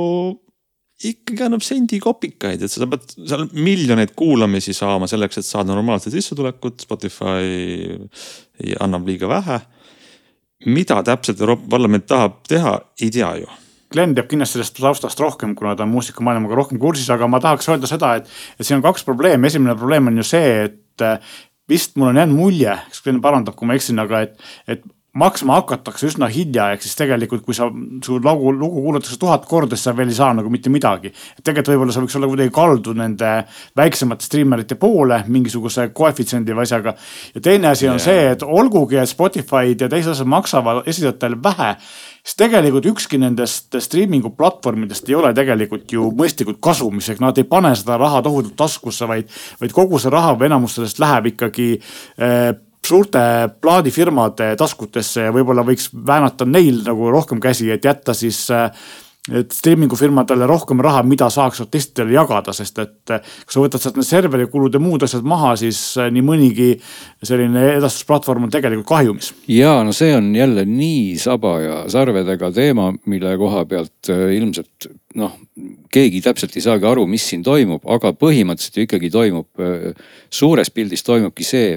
ikkagi 1.05 1.47
annab 1.47 1.65
sendikopikaid, 1.65 2.63
et 2.65 2.73
sa 2.73 2.89
pead 2.91 3.07
seal 3.17 3.47
miljoneid 3.57 4.13
kuulamisi 4.19 4.75
saama 4.77 5.09
selleks, 5.11 5.41
et 5.41 5.49
saada 5.49 5.73
normaalset 5.73 6.13
sissetulekut. 6.13 6.85
Spotify 6.85 7.97
annab 8.81 9.09
liiga 9.09 9.29
vähe. 9.31 9.61
mida 10.67 10.99
täpselt 11.03 11.41
Euroopa 11.41 11.65
Parlament 11.73 12.05
tahab 12.07 12.43
teha, 12.49 12.75
ei 13.01 13.09
tea 13.11 13.31
ju 13.41 13.47
Glen 13.91 14.13
teab 14.15 14.29
kindlasti 14.29 14.59
sellest 14.59 14.77
taustast 14.77 15.21
rohkem, 15.21 15.55
kuna 15.59 15.73
ta 15.75 15.83
on 15.83 15.91
muusikamaailmaga 15.91 16.55
rohkem 16.55 16.79
kursis, 16.79 17.09
aga 17.11 17.27
ma 17.27 17.41
tahaks 17.43 17.67
öelda 17.73 17.89
seda, 17.91 18.13
et, 18.21 18.29
et 18.59 18.67
siin 18.67 18.77
on 18.77 18.85
kaks 18.85 19.03
probleemi, 19.09 19.49
esimene 19.49 19.75
probleem 19.75 20.07
on 20.13 20.21
ju 20.21 20.27
see, 20.29 20.69
et 20.69 21.05
vist 21.71 21.97
mul 21.99 22.13
on 22.13 22.21
jäänud 22.21 22.39
mulje, 22.39 22.77
eks 22.91 23.03
Glen 23.03 23.19
parandab, 23.25 23.57
kui 23.59 23.67
ma 23.67 23.75
eksin, 23.79 23.99
aga 23.99 24.23
et, 24.29 24.37
et 24.71 24.85
maksma 25.19 25.57
hakatakse 25.59 26.07
üsna 26.07 26.29
hilja, 26.31 26.69
ehk 26.75 26.85
siis 26.85 26.95
tegelikult, 26.99 27.43
kui 27.47 27.57
sa, 27.57 27.67
su 28.05 28.19
lugu, 28.23 28.53
lugu 28.55 28.83
kuulatakse 28.85 29.19
tuhat 29.19 29.47
korda, 29.49 29.75
siis 29.75 29.89
sa 29.89 29.95
veel 29.97 30.13
ei 30.13 30.19
saa 30.19 30.31
nagu 30.39 30.53
mitte 30.53 30.71
midagi. 30.71 31.11
tegelikult 31.43 31.73
võib-olla 31.73 31.95
sa 31.95 32.05
võiks 32.05 32.17
olla 32.19 32.29
kuidagi 32.31 32.55
kaldu 32.55 32.95
nende 32.95 33.33
väiksemate 33.77 34.27
striimerite 34.27 34.79
poole 34.79 35.25
mingisuguse 35.27 35.89
koefitsiendi 35.97 36.55
või 36.55 36.69
asjaga. 36.69 36.95
ja 37.35 37.41
teine 37.41 37.73
asi 37.73 37.89
on 37.89 37.99
yeah. 37.99 38.05
see, 38.05 38.31
et 38.37 38.47
olgugi, 38.47 39.01
et 39.03 39.11
Spotify'd 39.11 39.83
ja 39.83 39.91
teised 39.91 40.15
asjad 40.15 40.31
maksavad 40.31 40.87
esindajatele 40.87 41.43
vähe 41.43 41.75
siis 42.21 42.37
tegelikult 42.37 42.87
ükski 42.87 43.19
nendest 43.19 43.75
streaming'u 43.81 44.31
platvormidest 44.37 45.09
ei 45.09 45.17
ole 45.19 45.33
tegelikult 45.35 45.93
ju 45.93 46.11
mõistlikult 46.17 46.61
kasumis, 46.63 47.09
ehk 47.11 47.23
nad 47.25 47.39
ei 47.41 47.49
pane 47.49 47.73
seda 47.79 47.97
raha 48.01 48.23
tohutult 48.23 48.57
taskusse, 48.61 49.09
vaid, 49.09 49.31
vaid 49.61 49.75
kogu 49.75 49.99
see 49.99 50.13
raha 50.13 50.37
või 50.37 50.51
enamus 50.51 50.77
sellest 50.79 51.01
läheb 51.03 51.33
ikkagi 51.33 51.71
äh, 52.21 52.53
suurte 52.87 53.21
plaadifirmade 53.61 54.55
taskutesse 54.59 55.29
ja 55.29 55.35
võib-olla 55.35 55.65
võiks 55.67 55.91
väänata 55.93 56.49
neil 56.49 56.83
nagu 56.87 57.11
rohkem 57.13 57.41
käsi, 57.43 57.71
et 57.71 57.85
jätta 57.85 58.15
siis 58.17 58.47
äh, 58.55 58.71
et 59.37 59.53
streaming'u 59.53 59.99
firmadele 60.01 60.47
rohkem 60.49 60.81
raha, 60.83 61.03
mida 61.07 61.29
saaks 61.31 61.61
artistidele 61.63 62.15
jagada, 62.17 62.55
sest 62.57 62.79
et 62.83 63.13
äh, 63.13 63.21
kui 63.45 63.55
sa 63.55 63.63
võtad 63.63 63.83
sealt 63.83 63.99
need 64.01 64.09
serverikulud 64.09 64.75
ja 64.75 64.81
muud 64.83 65.05
asjad 65.05 65.27
maha, 65.29 65.53
siis 65.61 65.81
äh, 66.01 66.09
nii 66.15 66.25
mõnigi 66.25 66.71
selline 67.27 67.67
edastusplatvorm 67.77 68.49
on 68.49 68.55
tegelikult 68.55 68.89
kahjumis. 68.89 69.35
ja 69.51 69.77
no 69.85 69.93
see 69.97 70.15
on 70.17 70.33
jälle 70.37 70.65
nii 70.69 71.19
saba 71.21 71.55
ja 71.61 71.77
sarvedega 71.93 72.51
teema, 72.57 72.91
mille 73.05 73.37
koha 73.39 73.67
pealt 73.69 74.09
ilmselt 74.09 74.89
noh, 75.21 75.37
keegi 75.93 76.25
täpselt 76.25 76.57
ei 76.57 76.65
saagi 76.65 76.89
aru, 76.89 77.05
mis 77.11 77.29
siin 77.29 77.45
toimub, 77.45 77.85
aga 77.93 78.15
põhimõtteliselt 78.17 78.81
ju 78.81 78.89
ikkagi 78.89 79.13
toimub, 79.13 79.49
suures 80.33 80.71
pildis 80.73 81.05
toimubki 81.05 81.45
see, 81.45 81.77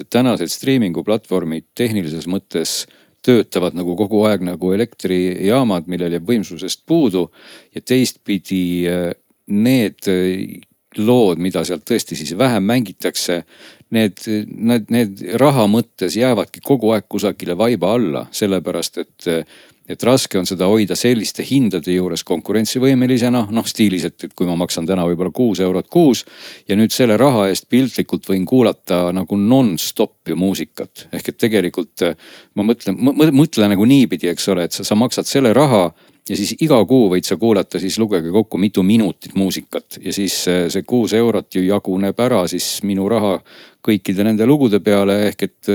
et 0.00 0.10
tänased 0.12 0.52
striimingu 0.52 1.04
platvormid 1.06 1.68
tehnilises 1.76 2.28
mõttes 2.30 2.84
töötavad 3.26 3.74
nagu 3.74 3.96
kogu 3.98 4.22
aeg 4.28 4.44
nagu 4.46 4.72
elektrijaamad, 4.76 5.88
millel 5.90 6.16
jääb 6.16 6.28
võimsusest 6.28 6.84
puudu. 6.86 7.30
ja 7.74 7.80
teistpidi 7.80 8.86
eh, 8.86 9.12
need 9.46 10.08
eh, 10.10 10.60
lood, 10.98 11.40
mida 11.42 11.64
sealt 11.64 11.84
tõesti 11.88 12.16
siis 12.16 12.32
vähem 12.38 12.64
mängitakse, 12.64 13.42
need, 13.90 14.22
need, 14.48 14.90
need 14.90 15.24
raha 15.40 15.66
mõttes 15.70 16.16
jäävadki 16.16 16.62
kogu 16.64 16.94
aeg 16.94 17.08
kusagile 17.08 17.56
vaiba 17.58 17.92
alla, 17.94 18.26
sellepärast 18.32 19.02
et 19.02 19.30
eh, 19.30 19.58
et 19.88 20.02
raske 20.02 20.38
on 20.38 20.46
seda 20.48 20.68
hoida 20.70 20.96
selliste 20.98 21.44
hindade 21.46 21.94
juures 21.94 22.24
konkurentsivõimelisena, 22.26 23.46
noh 23.54 23.68
stiilis, 23.68 24.06
et, 24.08 24.18
et 24.24 24.34
kui 24.36 24.48
ma 24.48 24.56
maksan 24.58 24.88
täna 24.88 25.06
võib-olla 25.08 25.32
kuus 25.34 25.60
eurot 25.62 25.88
kuus. 25.92 26.24
ja 26.68 26.76
nüüd 26.76 26.94
selle 26.94 27.16
raha 27.16 27.48
eest 27.50 27.68
piltlikult 27.68 28.28
võin 28.28 28.44
kuulata 28.46 29.12
nagu 29.12 29.36
nonstop 29.36 30.28
ju 30.28 30.36
muusikat, 30.36 31.08
ehk 31.12 31.28
et 31.32 31.38
tegelikult 31.38 32.06
ma 32.54 32.66
mõtlen, 32.66 32.98
mõtle 33.32 33.68
nagu 33.70 33.84
niipidi, 33.84 34.30
eks 34.32 34.48
ole, 34.54 34.66
et 34.66 34.72
sa, 34.72 34.84
sa 34.84 34.98
maksad 34.98 35.28
selle 35.28 35.52
raha 35.56 35.90
ja 36.28 36.36
siis 36.36 36.56
iga 36.64 36.78
kuu 36.88 37.08
võid 37.12 37.26
sa 37.26 37.36
kuulata 37.38 37.80
siis 37.82 37.98
lugege 38.02 38.32
kokku 38.34 38.58
mitu 38.58 38.82
minutit 38.82 39.34
muusikat 39.38 40.00
ja 40.02 40.12
siis 40.12 40.42
see 40.44 40.82
kuus 40.82 41.14
eurot 41.14 41.54
ju 41.54 41.62
jaguneb 41.66 42.20
ära 42.20 42.42
siis 42.50 42.80
minu 42.82 43.08
raha 43.08 43.38
kõikide 43.86 44.26
nende 44.26 44.46
lugude 44.48 44.80
peale 44.84 45.18
ehk 45.28 45.46
et, 45.46 45.70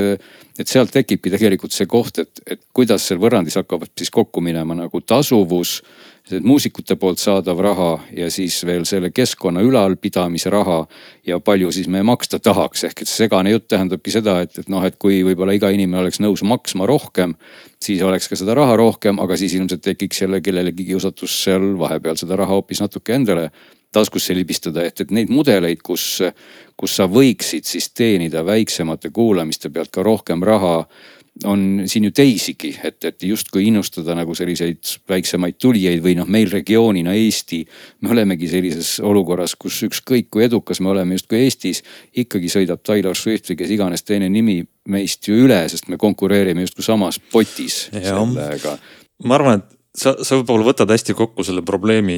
et 0.60 0.68
sealt 0.68 0.91
tekibki 0.93 1.32
tegelikult 1.32 1.76
see 1.76 1.88
koht, 1.89 2.22
et, 2.24 2.43
et 2.45 2.62
kuidas 2.76 3.06
seal 3.08 3.22
võrrandis 3.22 3.58
hakkavad 3.62 3.93
siis 3.97 4.12
kokku 4.14 4.43
minema 4.43 4.76
nagu 4.78 5.02
tasuvus. 5.02 5.80
Muusikute 6.43 6.95
poolt 6.95 7.19
saadav 7.19 7.59
raha 7.59 7.89
ja 8.15 8.30
siis 8.32 8.61
veel 8.65 8.86
selle 8.86 9.11
keskkonna 9.11 9.61
ülalpidamise 9.65 10.49
raha 10.53 10.86
ja 11.28 11.39
palju 11.39 11.72
siis 11.72 11.89
me 11.91 12.03
maksta 12.03 12.39
tahaks, 12.39 12.84
ehk 12.88 13.03
et 13.03 13.11
segane 13.11 13.51
jutt 13.51 13.67
tähendabki 13.72 14.13
seda, 14.13 14.39
et, 14.45 14.57
et 14.59 14.69
noh, 14.69 14.86
et 14.86 14.97
kui 15.01 15.22
võib-olla 15.28 15.55
iga 15.57 15.72
inimene 15.74 16.03
oleks 16.05 16.22
nõus 16.24 16.43
maksma 16.47 16.88
rohkem, 16.89 17.36
siis 17.82 18.01
oleks 18.05 18.30
ka 18.32 18.39
seda 18.39 18.55
raha 18.57 18.78
rohkem, 18.80 19.19
aga 19.19 19.38
siis 19.38 19.55
ilmselt 19.57 19.84
tekiks 19.86 20.22
jälle 20.22 20.41
kellelegi 20.41 20.88
kiusatus 20.93 21.43
seal 21.43 21.74
vahepeal 21.80 22.19
seda 22.22 22.39
raha 22.39 22.59
hoopis 22.59 22.84
natuke 22.84 23.15
endale 23.17 23.49
taskusse 23.91 24.36
libistada, 24.36 24.86
et, 24.88 25.01
et 25.03 25.09
neid 25.11 25.32
mudeleid, 25.32 25.82
kus, 25.84 26.22
kus 26.80 26.93
sa 26.95 27.09
võiksid 27.11 27.67
siis 27.67 27.89
teenida 27.91 28.45
väiksemate 28.47 29.11
kuulamiste 29.11 29.69
pealt 29.69 29.91
ka 29.91 30.03
rohkem 30.05 30.43
raha 30.47 30.86
on 31.48 31.84
siin 31.86 32.06
ju 32.06 32.12
teisigi, 32.12 32.74
et, 32.84 33.00
et 33.08 33.24
justkui 33.24 33.64
innustada 33.70 34.14
nagu 34.18 34.36
selliseid 34.36 34.84
väiksemaid 35.10 35.58
tulijaid 35.62 36.04
või 36.04 36.14
noh, 36.20 36.28
meil 36.30 36.52
regioonina 36.52 37.16
Eesti. 37.18 37.62
me 38.02 38.12
olemegi 38.14 38.50
sellises 38.52 39.00
olukorras, 39.00 39.56
kus 39.56 39.80
ükskõik 39.88 40.30
kui 40.30 40.46
edukas 40.46 40.84
me 40.84 40.92
oleme 40.92 41.16
justkui 41.18 41.42
Eestis, 41.46 41.84
ikkagi 42.14 42.52
sõidab 42.52 42.84
Taylor 42.84 43.18
Swift 43.18 43.50
või 43.50 43.62
kes 43.64 43.74
iganes 43.74 44.04
teine 44.04 44.30
nimi 44.30 44.62
meist 44.92 45.28
ju 45.28 45.40
üle, 45.46 45.64
sest 45.72 45.88
me 45.90 45.98
konkureerime 45.98 46.68
justkui 46.68 46.86
samas 46.86 47.20
potis 47.32 47.88
sellega. 47.92 48.78
ma 49.24 49.40
arvan, 49.40 49.64
et 49.64 49.78
sa, 49.96 50.14
sa 50.24 50.38
võib-olla 50.40 50.70
võtad 50.72 50.92
hästi 50.92 51.16
kokku 51.18 51.44
selle 51.46 51.64
probleemi 51.66 52.18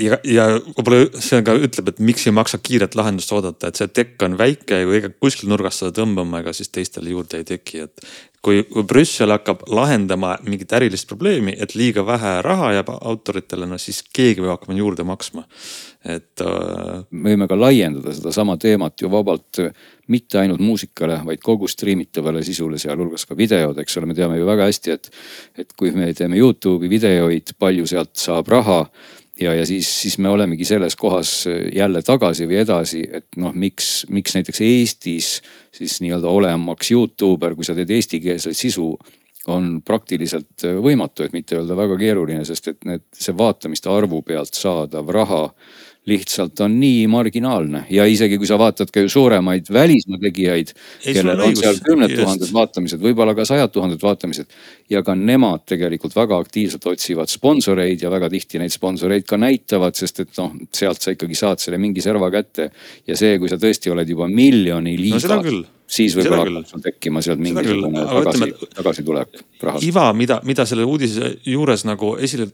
ja, 0.00 0.18
ja 0.24 0.46
võib-olla 0.58 1.22
see 1.22 1.40
ka 1.46 1.56
ütleb, 1.56 1.90
et 1.92 2.02
miks 2.04 2.26
ei 2.28 2.36
maksa 2.36 2.60
kiiret 2.62 2.96
lahendust 2.98 3.32
oodata, 3.34 3.70
et 3.70 3.80
see 3.80 3.90
tekk 3.92 4.26
on 4.26 4.38
väike 4.40 4.82
ja 4.82 4.88
kui 4.88 5.02
kuskil 5.26 5.52
nurgas 5.52 5.80
seda 5.80 5.94
tõmbama, 6.00 6.42
ega 6.42 6.54
siis 6.56 6.72
teistele 6.74 7.14
juurde 7.14 7.40
ei 7.40 7.48
teki, 7.54 7.84
et. 7.88 8.08
Kui, 8.44 8.62
kui 8.68 8.84
Brüssel 8.86 9.32
hakkab 9.32 9.64
lahendama 9.72 10.34
mingit 10.44 10.72
ärilist 10.76 11.08
probleemi, 11.08 11.54
et 11.60 11.74
liiga 11.78 12.04
vähe 12.06 12.36
raha 12.44 12.72
jääb 12.76 12.92
autoritele, 12.94 13.68
no 13.68 13.78
siis 13.80 14.02
keegi 14.14 14.42
peab 14.42 14.58
hakkama 14.58 14.76
juurde 14.78 15.06
maksma, 15.08 15.46
et 16.04 16.44
äh.... 16.44 17.02
me 17.10 17.32
võime 17.32 17.48
ka 17.50 17.58
laiendada 17.58 18.14
sedasama 18.14 18.58
teemat 18.60 19.00
ju 19.00 19.10
vabalt 19.12 19.62
mitte 20.12 20.38
ainult 20.42 20.60
muusikale, 20.60 21.18
vaid 21.24 21.40
kogu 21.44 21.68
striimitavale 21.70 22.44
sisule, 22.44 22.78
sealhulgas 22.80 23.24
ka 23.28 23.36
videod, 23.38 23.78
eks 23.80 23.98
ole, 24.00 24.10
me 24.10 24.16
teame 24.18 24.38
ju 24.38 24.48
väga 24.48 24.68
hästi, 24.68 24.96
et. 24.98 25.10
et 25.64 25.76
kui 25.78 25.94
me 25.96 26.10
teeme 26.14 26.36
Youtube'i 26.38 26.90
videoid, 26.92 27.54
palju 27.58 27.86
sealt 27.88 28.12
saab 28.20 28.50
raha 28.52 28.82
ja, 29.40 29.54
ja 29.54 29.66
siis, 29.66 29.88
siis 30.02 30.18
me 30.18 30.28
olemegi 30.28 30.64
selles 30.64 30.96
kohas 30.96 31.44
jälle 31.74 32.02
tagasi 32.02 32.46
või 32.50 32.60
edasi, 32.62 33.02
et 33.20 33.26
noh, 33.40 33.54
miks, 33.54 34.06
miks 34.08 34.36
näiteks 34.36 34.60
Eestis 34.64 35.34
siis 35.74 35.98
nii-öelda 36.04 36.30
olemaks 36.30 36.90
Youtuber, 36.94 37.54
kui 37.54 37.66
sa 37.66 37.74
teed 37.74 37.90
eestikeelset 37.90 38.56
sisu 38.56 38.92
on 39.52 39.80
praktiliselt 39.84 40.64
võimatu, 40.80 41.24
et 41.24 41.34
mitte 41.36 41.58
öelda 41.58 41.76
väga 41.76 41.98
keeruline, 42.00 42.44
sest 42.48 42.70
et 42.72 42.86
need, 42.88 43.04
see 43.12 43.34
vaatamiste 43.36 43.90
arvu 43.92 44.22
pealt 44.24 44.56
saadav 44.56 45.10
raha 45.12 45.42
lihtsalt 46.06 46.60
on 46.60 46.74
nii 46.80 47.06
marginaalne. 47.08 47.84
Ja 47.90 48.04
isegi 48.04 48.36
kui 48.38 48.48
sa 48.48 48.58
vaatad 48.60 48.90
ka 48.92 49.00
ju 49.00 49.08
suuremaid 49.08 49.70
välismaa 49.72 50.20
tegijaid, 50.20 50.74
kellel 51.04 51.40
on 51.46 51.56
seal 51.56 51.80
kümned 51.84 52.12
tuhanded 52.12 52.52
vaatamised, 52.52 53.00
võib-olla 53.00 53.34
ka 53.36 53.46
sajad 53.48 53.72
tuhanded 53.72 54.02
vaatamised. 54.02 54.52
ja 54.90 55.02
ka 55.02 55.14
nemad 55.16 55.64
tegelikult 55.66 56.16
väga 56.16 56.38
aktiivselt 56.38 56.86
otsivad 56.86 57.32
sponsoreid 57.32 58.02
ja 58.02 58.10
väga 58.12 58.28
tihti 58.30 58.60
neid 58.60 58.72
sponsoreid 58.74 59.24
ka 59.28 59.38
näitavad, 59.40 59.96
sest 59.96 60.20
et 60.20 60.36
noh, 60.38 60.52
sealt 60.72 61.00
sa 61.00 61.14
ikkagi 61.14 61.34
saad 61.34 61.62
selle 61.64 61.78
mingi 61.80 62.04
serva 62.04 62.30
kätte. 62.30 62.70
ja 63.06 63.16
see, 63.16 63.38
kui 63.38 63.48
sa 63.48 63.56
tõesti 63.56 63.92
oled 63.92 64.08
juba 64.08 64.28
miljoni 64.28 64.98
liigas 65.00 65.24
no, 65.30 65.64
siis 65.86 66.16
võib-olla 66.16 66.44
hakkab 66.44 66.68
sul 66.68 66.84
tekkima 66.84 67.22
sealt 67.24 67.40
mingisugune 67.40 68.04
tagasi, 68.04 68.52
tagasitulek 68.76 69.40
iva, 69.88 70.10
mida, 70.12 70.40
mida 70.44 70.66
selle 70.68 70.84
uudise 70.84 71.38
juures 71.48 71.84
nagu 71.88 72.16
esile 72.20 72.50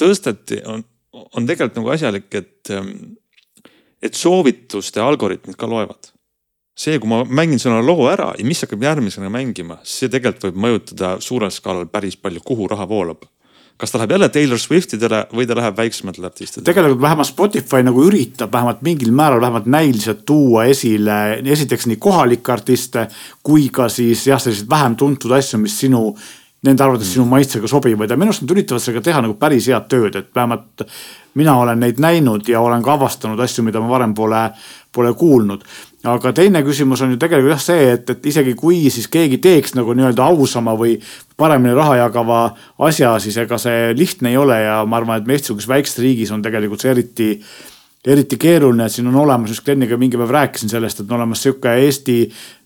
tõsteti, 0.00 0.62
on 0.64 0.84
on 1.12 1.46
tegelikult 1.48 1.80
nagu 1.80 1.94
asjalik, 1.94 2.28
et, 2.34 2.70
ähm, 2.74 3.16
et 4.02 4.14
soovituste 4.14 5.00
algoritmid 5.00 5.56
ka 5.58 5.68
loevad. 5.70 6.12
see, 6.78 6.94
kui 7.02 7.10
ma 7.10 7.24
mängin 7.26 7.58
selle 7.58 7.80
loo 7.82 8.04
ära 8.06 8.28
ja 8.38 8.44
mis 8.46 8.60
hakkab 8.62 8.84
järgmisena 8.86 9.26
mängima, 9.34 9.80
see 9.82 10.06
tegelikult 10.12 10.44
võib 10.46 10.60
mõjutada 10.62 11.16
suurel 11.18 11.50
skaalal 11.50 11.88
päris 11.90 12.14
palju, 12.14 12.38
kuhu 12.46 12.68
raha 12.70 12.86
voolab 12.86 13.24
kas 13.78 13.92
ta 13.92 13.98
läheb 13.98 14.10
jälle 14.16 14.28
Taylor 14.28 14.58
Swiftidele 14.58 15.20
või 15.34 15.46
ta 15.46 15.56
läheb 15.58 15.76
väiksematele 15.78 16.26
artistidele? 16.26 16.66
tegelikult 16.66 17.02
vähemalt 17.02 17.28
Spotify 17.28 17.82
nagu 17.86 18.02
üritab 18.08 18.52
vähemalt 18.52 18.82
mingil 18.82 19.12
määral 19.14 19.40
vähemalt 19.40 19.66
näiliselt 19.70 20.24
tuua 20.26 20.64
esile 20.70 21.38
esiteks 21.44 21.86
nii 21.86 22.00
kohalikke 22.02 22.52
artiste 22.52 23.06
kui 23.42 23.68
ka 23.74 23.88
siis 23.92 24.26
jah, 24.26 24.42
selliseid 24.42 24.70
vähem 24.70 24.96
tuntud 24.98 25.34
asju, 25.38 25.62
mis 25.62 25.78
sinu 25.78 26.02
nende 26.66 26.82
arvates 26.82 27.12
sinu 27.14 27.24
maitsega 27.30 27.68
sobivad 27.70 28.10
ja 28.10 28.16
minu 28.18 28.32
arust 28.32 28.42
nad 28.42 28.54
üritavad 28.54 28.82
sellega 28.82 29.04
teha 29.06 29.22
nagu 29.22 29.36
päris 29.38 29.68
head 29.70 29.86
tööd, 29.90 30.16
et 30.18 30.30
vähemalt 30.34 30.82
mina 31.38 31.54
olen 31.60 31.78
neid 31.78 32.00
näinud 32.02 32.48
ja 32.50 32.60
olen 32.60 32.82
ka 32.82 32.96
avastanud 32.96 33.38
asju, 33.40 33.62
mida 33.66 33.80
ma 33.82 33.90
varem 33.92 34.14
pole, 34.14 34.40
pole 34.94 35.12
kuulnud. 35.14 35.62
aga 36.08 36.32
teine 36.32 36.62
küsimus 36.66 37.02
on 37.02 37.14
ju 37.14 37.20
tegelikult 37.20 37.52
jah 37.52 37.62
see, 37.62 37.86
et, 37.94 38.10
et 38.10 38.26
isegi 38.26 38.54
kui 38.58 38.90
siis 38.90 39.06
keegi 39.10 39.38
teeks 39.42 39.74
nagu 39.78 39.94
nii-öelda 39.94 40.24
ausama 40.24 40.74
või 40.78 40.96
paremini 41.38 41.74
raha 41.74 41.96
jagava 42.02 42.42
asja, 42.90 43.16
siis 43.22 43.36
ega 43.38 43.58
see 43.58 43.94
lihtne 43.94 44.34
ei 44.34 44.38
ole 44.38 44.60
ja 44.62 44.82
ma 44.86 44.98
arvan, 44.98 45.18
et 45.18 45.26
me 45.26 45.38
Eesti-suguses 45.38 45.70
väikses 45.70 46.02
riigis 46.02 46.34
on 46.34 46.42
tegelikult 46.42 46.82
see 46.82 46.94
eriti 46.94 47.32
eriti 48.08 48.38
keeruline, 48.40 48.86
et 48.86 48.94
siin 48.94 49.08
on 49.10 49.18
olemas, 49.20 49.50
just 49.52 49.66
Gleniga 49.66 49.98
mingi 50.00 50.18
päev 50.18 50.30
rääkisin 50.32 50.70
sellest, 50.70 51.02
et 51.02 51.10
on 51.10 51.18
olemas 51.18 51.42
sihuke 51.42 51.74
Eesti 51.82 52.20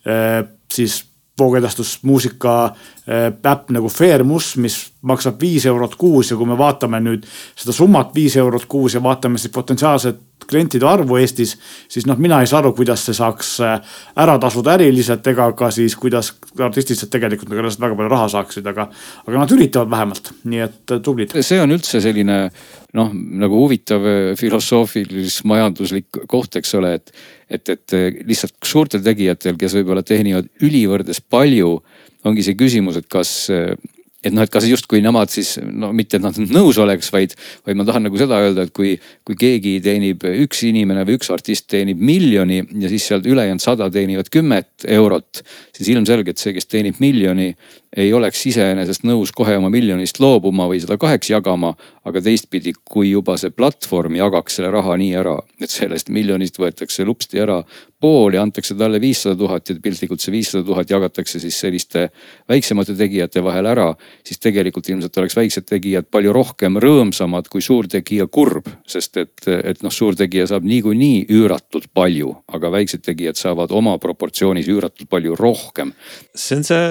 äh, 0.07 0.45
siis 0.73 1.01
voogedastusmuusika 1.39 2.65
äh, 2.65 3.53
äpp 3.53 3.71
nagu 3.73 3.89
Fairmus, 3.89 4.57
mis 4.57 4.93
maksab 5.03 5.41
viis 5.41 5.67
eurot 5.67 5.97
kuus 5.97 6.31
ja 6.31 6.37
kui 6.37 6.47
me 6.47 6.59
vaatame 6.59 7.01
nüüd 7.03 7.25
seda 7.59 7.73
summat 7.75 8.13
viis 8.15 8.37
eurot 8.37 8.67
kuus 8.71 8.95
ja 8.95 9.03
vaatame 9.03 9.41
siis 9.41 9.53
potentsiaalset 9.55 10.21
klientide 10.47 10.87
arvu 10.87 11.17
Eestis, 11.17 11.55
siis 11.89 12.07
noh, 12.07 12.19
mina 12.19 12.41
ei 12.43 12.51
saa 12.51 12.61
aru, 12.61 12.73
kuidas 12.77 13.07
see 13.07 13.17
saaks 13.17 13.55
äh, 13.65 13.97
ära 14.25 14.37
tasuda 14.43 14.77
äriliselt 14.77 15.27
ega 15.33 15.49
ka 15.57 15.71
siis, 15.75 15.97
kuidas 15.97 16.35
artistid 16.59 17.01
sealt 17.01 17.15
tegelikult 17.15 17.51
nagu 17.53 17.63
sellest 17.63 17.81
väga 17.81 17.99
palju 17.99 18.13
raha 18.13 18.29
saaksid, 18.37 18.69
aga, 18.69 18.89
aga 19.27 19.43
nad 19.43 19.57
üritavad 19.57 19.93
vähemalt, 19.93 20.33
nii 20.45 20.65
et 20.67 20.97
äh, 20.97 21.03
tublid. 21.05 21.37
see 21.41 21.61
on 21.63 21.73
üldse 21.79 22.03
selline 22.05 22.39
noh, 22.99 23.13
nagu 23.13 23.63
huvitav 23.63 24.05
filosoofilis-majanduslik 24.41 26.23
koht, 26.31 26.59
eks 26.61 26.75
ole, 26.81 26.97
et 27.01 27.15
et, 27.53 27.69
et 27.69 27.97
eh, 27.97 28.21
lihtsalt 28.25 28.55
suurtel 28.65 29.03
tegijatel, 29.05 29.59
kes 29.61 29.75
võib-olla 29.77 30.05
teenivad 30.07 30.49
ülivõrdes 30.65 31.21
palju, 31.21 31.75
ongi 32.25 32.45
see 32.47 32.57
küsimus, 32.57 32.97
et 33.01 33.09
kas 33.13 33.33
eh, 33.53 33.75
et 34.23 34.31
noh, 34.31 34.45
et 34.45 34.53
kas 34.53 34.67
justkui 34.69 35.03
nemad 35.03 35.31
siis 35.33 35.57
no 35.67 35.91
mitte, 35.97 36.19
et 36.19 36.25
nad 36.25 36.37
nõus 36.55 36.79
oleks, 36.83 37.11
vaid, 37.15 37.35
vaid 37.67 37.79
ma 37.79 37.87
tahan 37.89 38.07
nagu 38.07 38.19
seda 38.21 38.39
öelda, 38.45 38.67
et 38.67 38.75
kui, 38.75 38.95
kui 39.27 39.39
keegi 39.39 39.75
teenib, 39.83 40.23
üks 40.45 40.63
inimene 40.69 41.03
või 41.09 41.19
üks 41.19 41.33
artist 41.35 41.67
teenib 41.73 42.01
miljoni 42.03 42.61
ja 42.63 42.91
siis 42.93 43.09
sealt 43.11 43.27
ülejäänud 43.27 43.63
sada 43.63 43.91
teenivad 43.93 44.31
kümmet 44.33 44.87
eurot, 44.87 45.43
siis 45.75 45.91
ilmselgelt 45.95 46.39
see, 46.43 46.55
kes 46.55 46.71
teenib 46.71 47.03
miljoni, 47.03 47.51
ei 47.97 48.13
oleks 48.13 48.47
iseenesest 48.49 49.05
nõus 49.05 49.33
kohe 49.37 49.57
oma 49.59 49.69
miljonist 49.73 50.21
loobuma 50.23 50.69
või 50.71 50.81
seda 50.81 50.97
kaheks 51.01 51.31
jagama. 51.31 51.75
aga 52.05 52.19
teistpidi, 52.19 52.73
kui 52.85 53.13
juba 53.13 53.37
see 53.39 53.53
platvorm 53.55 54.17
jagaks 54.19 54.57
selle 54.59 54.73
raha 54.75 54.97
nii 54.99 55.13
ära, 55.15 55.37
et 55.63 55.71
sellest 55.71 56.09
miljonist 56.11 56.59
võetakse 56.59 57.05
lupsti 57.07 57.39
ära 57.39 57.61
pool 58.03 58.35
ja 58.35 58.43
antakse 58.43 58.75
talle 58.75 58.99
viissada 59.01 59.37
tuhat 59.39 59.71
ja 59.71 59.77
piltlikult 59.83 60.21
see 60.21 60.33
viissada 60.35 60.65
tuhat 60.67 60.91
jagatakse 60.91 61.39
siis 61.39 61.59
selliste 61.63 62.09
väiksemate 62.51 62.97
tegijate 62.99 63.43
vahel 63.45 63.69
ära. 63.71 63.95
siis 64.25 64.41
tegelikult 64.43 64.89
ilmselt 64.89 65.19
oleks 65.19 65.37
väiksed 65.37 65.69
tegijad 65.69 66.09
palju 66.11 66.33
rohkem 66.35 66.81
rõõmsamad 66.83 67.47
kui 67.53 67.63
suurtegija 67.63 68.27
kurb, 68.27 68.67
sest 68.87 69.17
et, 69.23 69.47
et 69.47 69.83
noh, 69.87 69.93
suurtegija 69.95 70.49
saab 70.51 70.67
niikuinii 70.67 71.27
üüratult 71.31 71.87
palju, 71.95 72.35
aga 72.49 72.73
väiksed 72.75 73.05
tegijad 73.07 73.39
saavad 73.39 73.71
oma 73.71 73.95
proportsioonis 74.03 74.67
üüratult 74.67 75.11
palju 75.13 75.39
rohkem. 75.39 75.95
see 76.35 76.57
on 76.57 76.67
see 76.67 76.83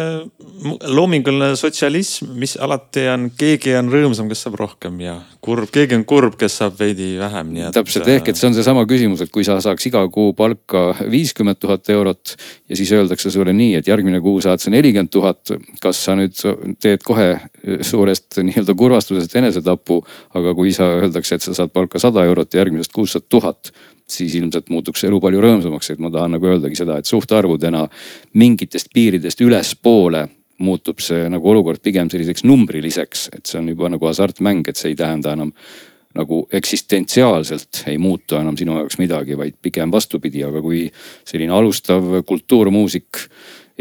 loominguline 0.95 1.55
sotsialism, 1.59 2.31
mis 2.39 2.55
alati 2.61 3.03
on, 3.11 3.27
keegi 3.37 3.73
on 3.79 3.89
rõõmsam, 3.91 4.29
kes 4.31 4.43
saab 4.45 4.57
rohkem 4.59 4.99
ja 5.03 5.15
kurb, 5.43 5.69
keegi 5.73 5.97
on 5.97 6.05
kurb, 6.07 6.35
kes 6.39 6.57
saab 6.61 6.77
veidi 6.79 7.13
vähem, 7.19 7.53
nii 7.55 7.65
et. 7.67 7.75
täpselt 7.75 8.09
ehk, 8.11 8.31
et 8.31 8.39
see 8.39 8.49
on 8.49 8.57
seesama 8.57 8.83
küsimus, 8.89 9.23
et 9.25 9.31
kui 9.33 9.45
sa 9.47 9.57
saaks 9.63 9.87
iga 9.89 10.03
kuu 10.13 10.33
palka 10.37 10.89
viiskümmend 11.11 11.61
tuhat 11.61 11.89
eurot 11.93 12.35
ja 12.69 12.79
siis 12.79 12.91
öeldakse 12.97 13.31
sulle 13.33 13.53
nii, 13.57 13.77
et 13.79 13.91
järgmine 13.91 14.21
kuu 14.23 14.41
saad 14.43 14.63
sa 14.63 14.73
nelikümmend 14.73 15.11
tuhat. 15.13 15.55
kas 15.81 16.03
sa 16.05 16.15
nüüd 16.17 16.35
teed 16.83 17.01
kohe 17.05 17.29
suurest 17.85 18.37
nii-öelda 18.41 18.75
kurvastusest 18.77 19.35
enesetapu, 19.39 20.01
aga 20.37 20.53
kui 20.57 20.73
sa 20.75 20.91
öeldakse, 20.99 21.35
et 21.35 21.45
sa 21.45 21.55
saad 21.57 21.73
palka 21.73 21.99
sada 21.99 22.25
eurot 22.27 22.53
ja 22.53 22.61
järgmisest 22.61 22.93
kuust 22.93 23.17
saad 23.17 23.29
tuhat 23.29 23.71
siis 24.11 24.35
ilmselt 24.35 24.69
muutuks 24.69 25.03
elu 25.07 25.19
palju 25.23 25.41
rõõmsamaks, 25.43 25.93
et 25.93 26.03
ma 26.03 26.11
tahan 26.11 26.35
nagu 26.35 26.51
öeldagi 26.51 26.77
seda, 26.81 26.99
et 26.99 27.09
suhtarvudena 27.09 27.85
mingitest 28.37 28.91
piiridest 28.93 29.41
ülespoole 29.41 30.27
muutub 30.61 31.01
see 31.03 31.29
nagu 31.31 31.53
olukord 31.53 31.81
pigem 31.83 32.09
selliseks 32.11 32.45
numbriliseks, 32.47 33.29
et 33.35 33.45
see 33.49 33.59
on 33.61 33.71
juba 33.73 33.89
nagu 33.91 34.09
hasartmäng, 34.09 34.67
et 34.69 34.79
see 34.79 34.93
ei 34.93 34.99
tähenda 34.99 35.35
enam 35.37 35.53
nagu 36.17 36.41
eksistentsiaalselt 36.51 37.85
ei 37.87 37.97
muutu 38.01 38.35
enam 38.35 38.57
sinu 38.59 38.75
jaoks 38.81 38.99
midagi, 38.99 39.37
vaid 39.39 39.55
pigem 39.63 39.91
vastupidi, 39.93 40.43
aga 40.43 40.61
kui 40.63 40.83
selline 41.27 41.53
alustav 41.55 42.17
kultuurmuusik 42.27 43.21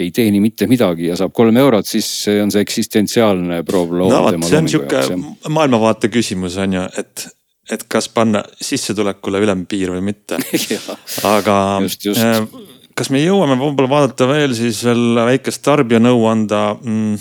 ei 0.01 0.11
teeni 0.14 0.41
mitte 0.41 0.68
midagi 0.70 1.09
ja 1.11 1.18
saab 1.18 1.35
kolm 1.37 1.59
eurot, 1.61 1.89
siis 1.89 2.07
see 2.24 2.39
on 2.43 2.53
see 2.55 2.62
eksistentsiaalne 2.64 3.62
probleem. 3.66 4.12
no 4.12 4.22
vot, 4.28 4.39
see 4.47 4.62
on 4.62 4.70
sihuke 4.70 5.51
maailmavaate 5.51 6.11
küsimus 6.12 6.57
on 6.62 6.78
ju, 6.78 6.87
et, 7.03 7.26
et 7.74 7.85
kas 7.91 8.09
panna 8.14 8.45
sissetulekule 8.62 9.43
ülempiir 9.43 9.93
või 9.97 10.05
mitte 10.12 10.39
aga 11.35 11.57
just, 11.85 12.07
just. 12.12 12.70
Äh, 13.01 13.03
kas 13.03 13.11
me 13.14 13.22
jõuame 13.22 13.57
võib-olla 13.57 13.88
vaadata 13.88 14.26
veel 14.28 14.53
siis 14.53 14.82
veel 14.84 15.16
väikest 15.16 15.62
tarbijanõuanda 15.64 16.59
mm, 16.76 17.14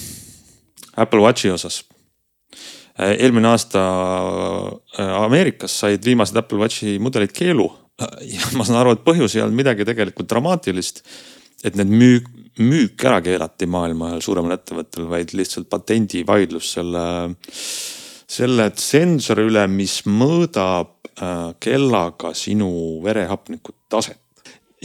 Apple 0.99 1.21
Watchi 1.23 1.53
osas? 1.53 1.85
Äh, 2.99 3.15
eelmine 3.23 3.47
aasta 3.47 3.79
äh, 4.99 5.13
Ameerikas 5.23 5.77
said 5.79 6.03
viimased 6.03 6.35
Apple 6.35 6.59
Watchi 6.59 6.97
mudelid 6.99 7.31
keelu 7.31 7.69
ja 8.33 8.51
ma 8.59 8.67
saan 8.67 8.81
aru, 8.81 8.97
et 8.97 9.05
põhjus 9.07 9.37
ei 9.37 9.45
olnud 9.45 9.55
midagi 9.55 9.87
tegelikult 9.87 10.27
dramaatilist. 10.27 11.03
et 11.63 11.75
need 11.75 11.89
müük, 11.91 12.27
müük 12.59 13.03
ära 13.03 13.21
keelati 13.23 13.67
maailma 13.67 14.11
ühel 14.11 14.21
suuremal 14.23 14.55
ettevõttel, 14.55 15.07
vaid 15.07 15.31
lihtsalt 15.35 15.67
patendivaidlus 15.71 16.73
selle, 16.75 17.05
selle 18.27 18.71
sensori 18.75 19.47
üle, 19.47 19.67
mis 19.67 20.01
mõõdab 20.07 20.91
äh, 21.15 21.51
kellaga 21.59 22.33
sinu 22.35 22.99
verehapniku 23.03 23.75
taset 23.87 24.19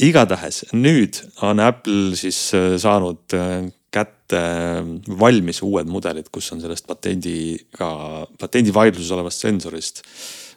igatahes 0.01 0.65
nüüd 0.75 1.21
on 1.45 1.63
Apple 1.63 2.17
siis 2.19 2.39
äh, 2.57 2.75
saanud 2.81 3.35
äh, 3.37 3.69
kätte 3.95 4.41
äh, 4.41 4.91
valmis 5.21 5.63
uued 5.63 5.91
mudelid, 5.91 6.31
kus 6.35 6.51
on 6.55 6.63
sellest 6.63 6.87
patendiga, 6.89 8.27
patendivaidluses 8.41 9.15
olevast 9.15 9.47
sensorist 9.47 10.03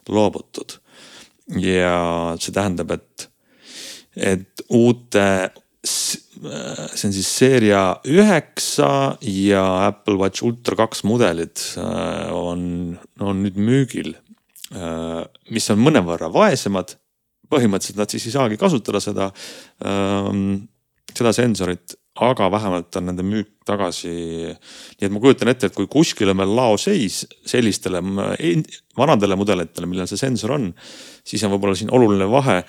loobutud. 0.09 0.79
ja 1.61 2.35
see 2.41 2.51
tähendab, 2.51 2.91
et, 2.91 3.29
et 4.15 4.67
uute 4.67 5.27
see 5.87 7.07
on 7.07 7.13
siis 7.15 7.27
seeria 7.31 7.81
üheksa 8.03 9.15
ja 9.23 9.63
Apple 9.85 10.17
Watch 10.19 10.43
Ultra 10.43 10.75
kaks 10.75 11.05
mudelid 11.07 11.61
on, 12.35 12.97
on 13.23 13.43
nüüd 13.45 13.55
müügil. 13.55 14.11
mis 15.47 15.69
on 15.71 15.79
mõnevõrra 15.79 16.27
vaesemad, 16.33 16.97
põhimõtteliselt 17.51 18.01
nad 18.01 18.11
siis 18.11 18.27
ei 18.27 18.35
saagi 18.35 18.59
kasutada 18.59 19.01
seda, 19.03 19.31
seda 21.13 21.33
sensorit 21.35 21.97
aga 22.21 22.51
vähemalt 22.51 22.95
on 22.95 23.05
nende 23.09 23.25
müük 23.25 23.49
tagasi. 23.65 24.09
nii 24.99 25.05
et 25.07 25.13
ma 25.13 25.21
kujutan 25.21 25.51
ette, 25.51 25.69
et 25.69 25.75
kui 25.75 25.87
kuskil 25.91 26.31
on 26.33 26.41
veel 26.41 26.55
laoseis 26.55 27.25
sellistele 27.45 28.01
vanadele 28.97 29.37
mudelitele, 29.37 29.89
millel 29.89 30.09
see 30.09 30.19
sensor 30.19 30.55
on, 30.57 30.71
siis 31.23 31.43
on 31.43 31.53
võib-olla 31.53 31.77
siin 31.77 31.93
oluline 31.93 32.29
vahe, 32.31 32.63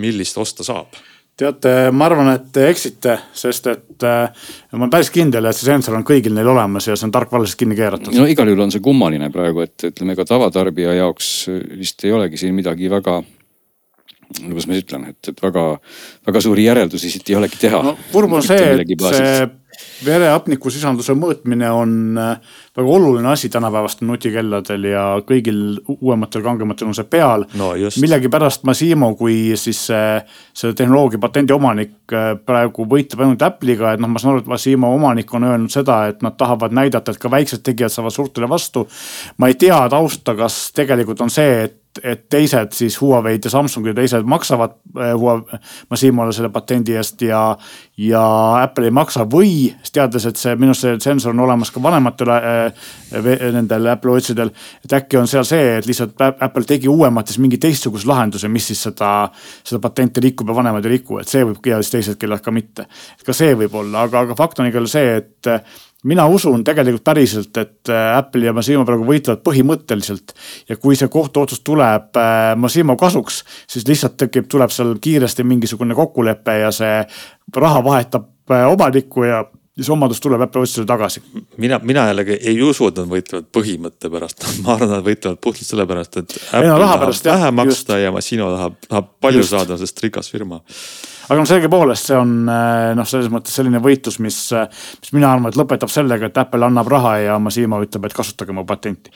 millist 0.00 0.38
osta 0.38 0.66
saab 0.66 0.98
teate, 1.40 1.70
ma 1.96 2.04
arvan, 2.04 2.28
et 2.34 2.50
te 2.52 2.66
eksite, 2.68 3.14
sest 3.32 3.68
et 3.70 4.04
äh, 4.04 4.48
ma 4.74 4.82
olen 4.82 4.90
päris 4.92 5.08
kindel, 5.14 5.46
et 5.48 5.56
see 5.56 5.70
sensor 5.70 5.94
on 5.96 6.04
kõigil 6.04 6.34
neil 6.36 6.50
olemas 6.52 6.84
ja 6.90 6.96
see 6.98 7.06
on 7.06 7.14
tarkvaraselt 7.14 7.56
kinni 7.62 7.78
keeratud. 7.78 8.12
no 8.12 8.26
igal 8.28 8.50
juhul 8.50 8.66
on 8.66 8.74
see 8.74 8.84
kummaline 8.84 9.30
praegu, 9.32 9.64
et 9.64 9.88
ütleme, 9.88 10.12
ega 10.12 10.26
tavatarbija 10.28 10.98
jaoks 10.98 11.30
vist 11.80 12.04
ei 12.04 12.12
olegi 12.12 12.42
siin 12.42 12.52
midagi 12.58 12.92
väga 12.92 13.22
kuidas 14.38 14.68
ma 14.70 14.78
ütlen, 14.78 15.08
et, 15.10 15.32
et 15.32 15.42
väga, 15.42 15.64
väga 16.26 16.44
suuri 16.44 16.68
järeldusi 16.68 17.10
siit 17.10 17.32
ei 17.32 17.40
olegi 17.40 17.64
teha 17.66 17.82
no,. 17.84 17.96
kurb 18.12 18.38
on 18.38 18.46
see, 18.46 18.76
et 18.84 19.08
see 19.10 19.34
verehapniku 20.04 20.70
sisalduse 20.72 21.14
mõõtmine 21.16 21.68
on 21.72 22.18
äh, 22.18 22.56
väga 22.76 22.92
oluline 22.96 23.28
asi 23.30 23.50
tänapäevastel 23.52 24.08
nutikelladel 24.08 24.86
ja 24.90 25.04
kõigil 25.26 25.80
uuematel, 25.98 26.42
kangematel 26.44 26.90
on 26.90 26.96
see 26.96 27.08
peal 27.10 27.44
no,. 27.58 27.72
millegipärast 28.02 28.64
Massimo, 28.68 29.12
kui 29.18 29.56
siis 29.60 29.82
see, 29.90 30.20
selle 30.56 30.76
tehnoloogia 30.78 31.20
patendi 31.22 31.56
omanik 31.56 32.14
äh, 32.16 32.32
praegu 32.46 32.86
võitleb 32.90 33.24
ainult 33.24 33.44
Apple'iga, 33.46 33.94
et 33.94 34.02
noh, 34.02 34.10
ma 34.12 34.22
saan 34.22 34.34
aru, 34.34 34.44
et 34.44 34.52
Massimo 34.52 34.92
omanik 34.96 35.34
on 35.36 35.48
öelnud 35.50 35.74
seda, 35.74 36.02
et 36.12 36.24
nad 36.26 36.38
tahavad 36.40 36.76
näidata, 36.76 37.14
et 37.14 37.20
ka 37.20 37.32
väiksed 37.32 37.64
tegijad 37.66 37.92
saavad 37.94 38.16
suurtele 38.16 38.48
vastu. 38.50 38.86
ma 39.38 39.50
ei 39.50 39.58
tea 39.60 39.82
tausta, 39.92 40.36
kas 40.38 40.62
tegelikult 40.76 41.20
on 41.20 41.32
see, 41.32 41.64
et 41.68 41.79
et 42.02 42.28
teised 42.30 42.74
siis 42.76 43.00
Huawei'd 43.00 43.44
ja 43.44 43.50
Samsungid 43.50 43.90
ja 43.90 43.94
teised 43.98 44.26
maksavad 44.28 44.76
äh, 44.98 45.12
Huawei, 45.18 45.58
Massimole 45.90 46.32
selle 46.32 46.48
patendi 46.54 46.94
eest 46.94 47.22
ja, 47.26 47.56
ja 47.98 48.22
Apple 48.62 48.86
ei 48.86 48.94
maksa 48.94 49.26
või 49.26 49.72
teades, 49.92 50.26
et 50.30 50.38
see 50.38 50.54
minu 50.54 50.70
arust 50.70 50.86
see 50.86 51.00
sensor 51.02 51.34
on 51.34 51.42
olemas 51.46 51.72
ka 51.74 51.82
vanematel 51.82 52.30
äh, 52.36 52.86
nendel 53.56 53.90
Apple 53.90 54.14
Watchidel. 54.14 54.54
et 54.84 54.96
äkki 55.00 55.18
on 55.18 55.28
seal 55.30 55.44
see, 55.48 55.76
et 55.80 55.90
lihtsalt 55.90 56.14
Apple 56.30 56.64
tegi 56.68 56.88
uuemates 56.88 57.38
mingi 57.42 57.58
teistsuguse 57.58 58.08
lahenduse, 58.08 58.48
mis 58.48 58.70
siis 58.70 58.86
seda, 58.86 59.28
seda 59.64 59.82
patenti 59.82 60.22
rikub 60.22 60.48
ja 60.48 60.60
vanemad 60.62 60.86
ei 60.86 60.98
riku, 60.98 61.18
et 61.18 61.28
see 61.28 61.42
võib 61.44 61.66
ja 61.66 61.82
siis 61.82 61.96
teised, 61.96 62.20
kellel 62.20 62.38
ka 62.44 62.54
mitte. 62.54 62.86
ka 63.26 63.34
see 63.34 63.58
võib 63.58 63.74
olla, 63.82 64.06
aga, 64.06 64.26
aga 64.28 64.38
fakt 64.38 64.62
on 64.62 64.70
igal 64.70 64.86
see, 64.90 65.16
et 65.18 65.54
mina 66.04 66.26
usun 66.26 66.64
tegelikult 66.64 67.04
päriselt, 67.04 67.56
et 67.56 67.88
äh, 67.88 68.16
Apple 68.16 68.46
ja 68.46 68.54
Massimo 68.56 68.84
praegu 68.88 69.04
võitlevad 69.08 69.42
põhimõtteliselt. 69.44 70.34
ja 70.68 70.76
kui 70.76 70.96
see 70.96 71.08
kohtuotsus 71.12 71.60
tuleb 71.66 72.16
äh, 72.16 72.56
Massimo 72.56 72.96
kasuks, 72.96 73.44
siis 73.68 73.88
lihtsalt 73.88 74.16
tekib, 74.16 74.48
tuleb 74.48 74.72
seal 74.72 74.96
kiiresti 75.00 75.44
mingisugune 75.44 75.94
kokkulepe 75.94 76.58
ja 76.64 76.72
see 76.72 77.04
raha 77.56 77.84
vahetab 77.84 78.28
äh, 78.50 78.66
omanikku 78.72 79.24
ja 79.28 79.44
siis 79.80 79.90
omadus 79.90 80.20
tuleb 80.20 80.44
Apple 80.44 80.60
Watchile 80.64 80.86
tagasi. 80.86 81.22
mina, 81.56 81.80
mina 81.82 82.06
jällegi 82.10 82.38
ei 82.52 82.62
usu, 82.62 82.90
et 82.90 83.00
nad 83.00 83.08
võitlevad 83.10 83.48
põhimõtte 83.56 84.10
pärast 84.12 84.46
ma 84.64 84.74
arvan, 84.76 84.92
nad 84.96 85.06
võitlevad 85.06 85.40
puhtalt 85.42 85.70
sellepärast, 85.70 86.20
et 86.20 86.36
vähe 86.52 87.50
maksta 87.56 87.96
just. 87.96 88.04
ja 88.04 88.12
Massimo 88.12 88.50
tahab, 88.54 88.76
tahab 88.88 89.10
palju 89.24 89.44
just. 89.44 89.56
saada, 89.56 89.80
sest 89.80 90.04
rikas 90.04 90.30
firma 90.32 90.60
aga 91.30 91.38
no 91.38 91.46
sellegipoolest 91.48 92.10
see 92.10 92.18
on 92.18 92.38
eh, 92.50 92.92
noh, 92.98 93.08
selles 93.08 93.30
mõttes 93.32 93.56
selline 93.56 93.82
võitlus, 93.82 94.20
mis, 94.22 94.40
mis 95.00 95.14
mina 95.16 95.32
arvan, 95.32 95.50
et 95.50 95.60
lõpetab 95.60 95.92
sellega, 95.92 96.30
et 96.30 96.42
Apple 96.44 96.66
annab 96.66 96.90
raha 96.90 97.16
ja 97.24 97.38
Massimo 97.42 97.80
ütleb, 97.84 98.08
et 98.08 98.16
kasutage 98.16 98.56
mu 98.56 98.66
patenti 98.68 99.14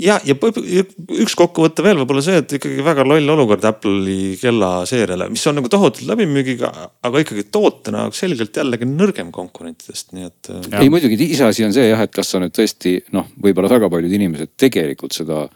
ja, 0.00 0.16
ja 0.26 0.34
üks 0.34 1.36
kokkuvõte 1.38 1.84
veel 1.84 2.00
võib-olla 2.00 2.22
see, 2.24 2.40
et 2.42 2.56
ikkagi 2.58 2.84
väga 2.84 3.06
loll 3.06 3.34
olukord 3.34 3.64
Apple'i 3.68 4.34
kellaseeriale, 4.40 5.28
mis 5.32 5.44
on 5.50 5.58
nagu 5.60 5.70
tohutult 5.72 6.06
läbimüügiga, 6.08 6.70
aga 7.06 7.22
ikkagi 7.22 7.46
tootena 7.54 8.06
selgelt 8.16 8.56
jällegi 8.56 8.88
nõrgem 8.88 9.30
konkurentidest, 9.34 10.12
nii 10.16 10.28
et. 10.28 10.50
Äh, 10.50 10.82
ei 10.82 10.92
muidugi 10.92 11.18
iseasi 11.30 11.66
on 11.66 11.74
see 11.76 11.88
jah, 11.88 12.04
et 12.04 12.14
kas 12.14 12.34
sa 12.34 12.42
nüüd 12.42 12.54
tõesti 12.56 12.96
noh, 13.16 13.28
võib-olla 13.44 13.72
väga 13.76 13.90
paljud 13.92 14.18
inimesed 14.18 14.54
tegelikult 14.60 15.16
seda 15.16 15.46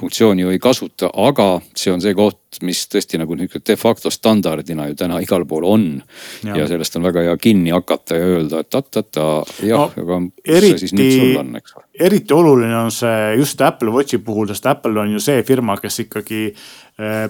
funktsiooni 0.00 0.42
ju 0.42 0.50
ei 0.50 0.58
kasuta, 0.58 1.10
aga 1.22 1.60
see 1.76 1.92
on 1.92 2.02
see 2.02 2.14
koht, 2.18 2.58
mis 2.66 2.84
tõesti 2.90 3.18
nagu 3.20 3.36
nihuke 3.38 3.60
de 3.66 3.76
facto 3.78 4.10
standardina 4.10 4.88
ju 4.90 4.96
täna 4.98 5.20
igal 5.22 5.46
pool 5.46 5.66
on. 5.68 5.86
ja 6.44 6.66
sellest 6.70 6.98
on 6.98 7.06
väga 7.06 7.26
hea 7.28 7.36
kinni 7.36 7.70
hakata 7.74 8.18
ja 8.18 8.32
öelda, 8.34 8.64
et 8.64 8.70
ta-ta-ta 8.70 9.28
jah 9.62 9.86
no,, 9.86 10.02
aga 10.04 10.18
mis 10.26 10.56
eriti, 10.58 10.72
see 10.72 10.82
siis 10.86 10.96
nüüd 10.98 11.14
sul 11.14 11.38
on, 11.44 11.54
eks 11.60 11.78
ole. 11.78 11.86
eriti 12.08 12.34
oluline 12.34 12.76
on 12.78 12.92
see 12.94 13.38
just 13.38 13.62
Apple 13.62 13.94
Watchi 13.94 14.18
puhul, 14.18 14.50
sest 14.50 14.66
Apple 14.70 15.00
on 15.00 15.14
ju 15.14 15.22
see 15.22 15.46
firma, 15.46 15.78
kes 15.82 16.02
ikkagi 16.06 16.42
äh, 16.50 17.24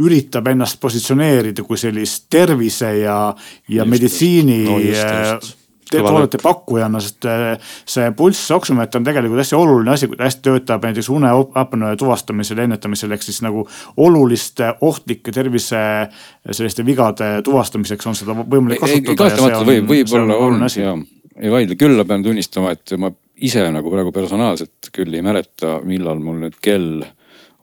üritab 0.00 0.50
ennast 0.50 0.80
positsioneerida 0.80 1.62
kui 1.66 1.78
sellist 1.78 2.28
tervise 2.32 2.92
ja, 3.00 3.20
ja 3.68 3.82
just, 3.82 3.90
meditsiini 3.90 4.60
no, 4.66 4.78
just, 4.82 5.06
just 5.06 5.59
toodete 5.90 6.40
pakkujana, 6.42 7.00
sest 7.02 7.26
äh, 7.28 7.72
see 7.88 8.10
pulssoksümeeter 8.16 9.00
on 9.00 9.06
tegelikult 9.08 9.42
hästi 9.42 9.58
oluline 9.58 9.94
asi, 9.94 10.08
kui 10.10 10.18
ta 10.18 10.28
hästi 10.28 10.44
töötab 10.46 10.84
näiteks 10.86 11.10
uneapnoe 11.12 11.96
tuvastamisel, 12.00 12.64
ennetamisel 12.66 13.16
ehk 13.16 13.26
siis 13.26 13.42
nagu 13.46 13.66
oluliste 13.96 14.74
ohtlike 14.80 15.34
tervise 15.34 15.80
selliste 16.50 16.86
vigade 16.86 17.32
tuvastamiseks 17.46 18.10
on 18.10 18.18
seda 18.18 18.36
võimalik 18.40 18.82
kasutada. 18.82 19.16
kahtlemata 19.24 19.64
võib, 19.66 19.88
võib-olla 19.90 20.38
on, 20.38 20.62
on 20.62 20.76
ja 20.76 20.94
ei 21.40 21.52
vaidle, 21.52 21.76
küll 21.80 22.04
pean 22.06 22.24
tunnistama, 22.24 22.74
et 22.76 22.94
ma 23.00 23.12
ise 23.40 23.64
nagu 23.72 23.92
praegu 23.92 24.12
personaalselt 24.12 24.90
küll 24.94 25.14
ei 25.16 25.24
mäleta, 25.24 25.78
millal 25.86 26.20
mul 26.22 26.42
nüüd 26.44 26.58
kell 26.62 27.00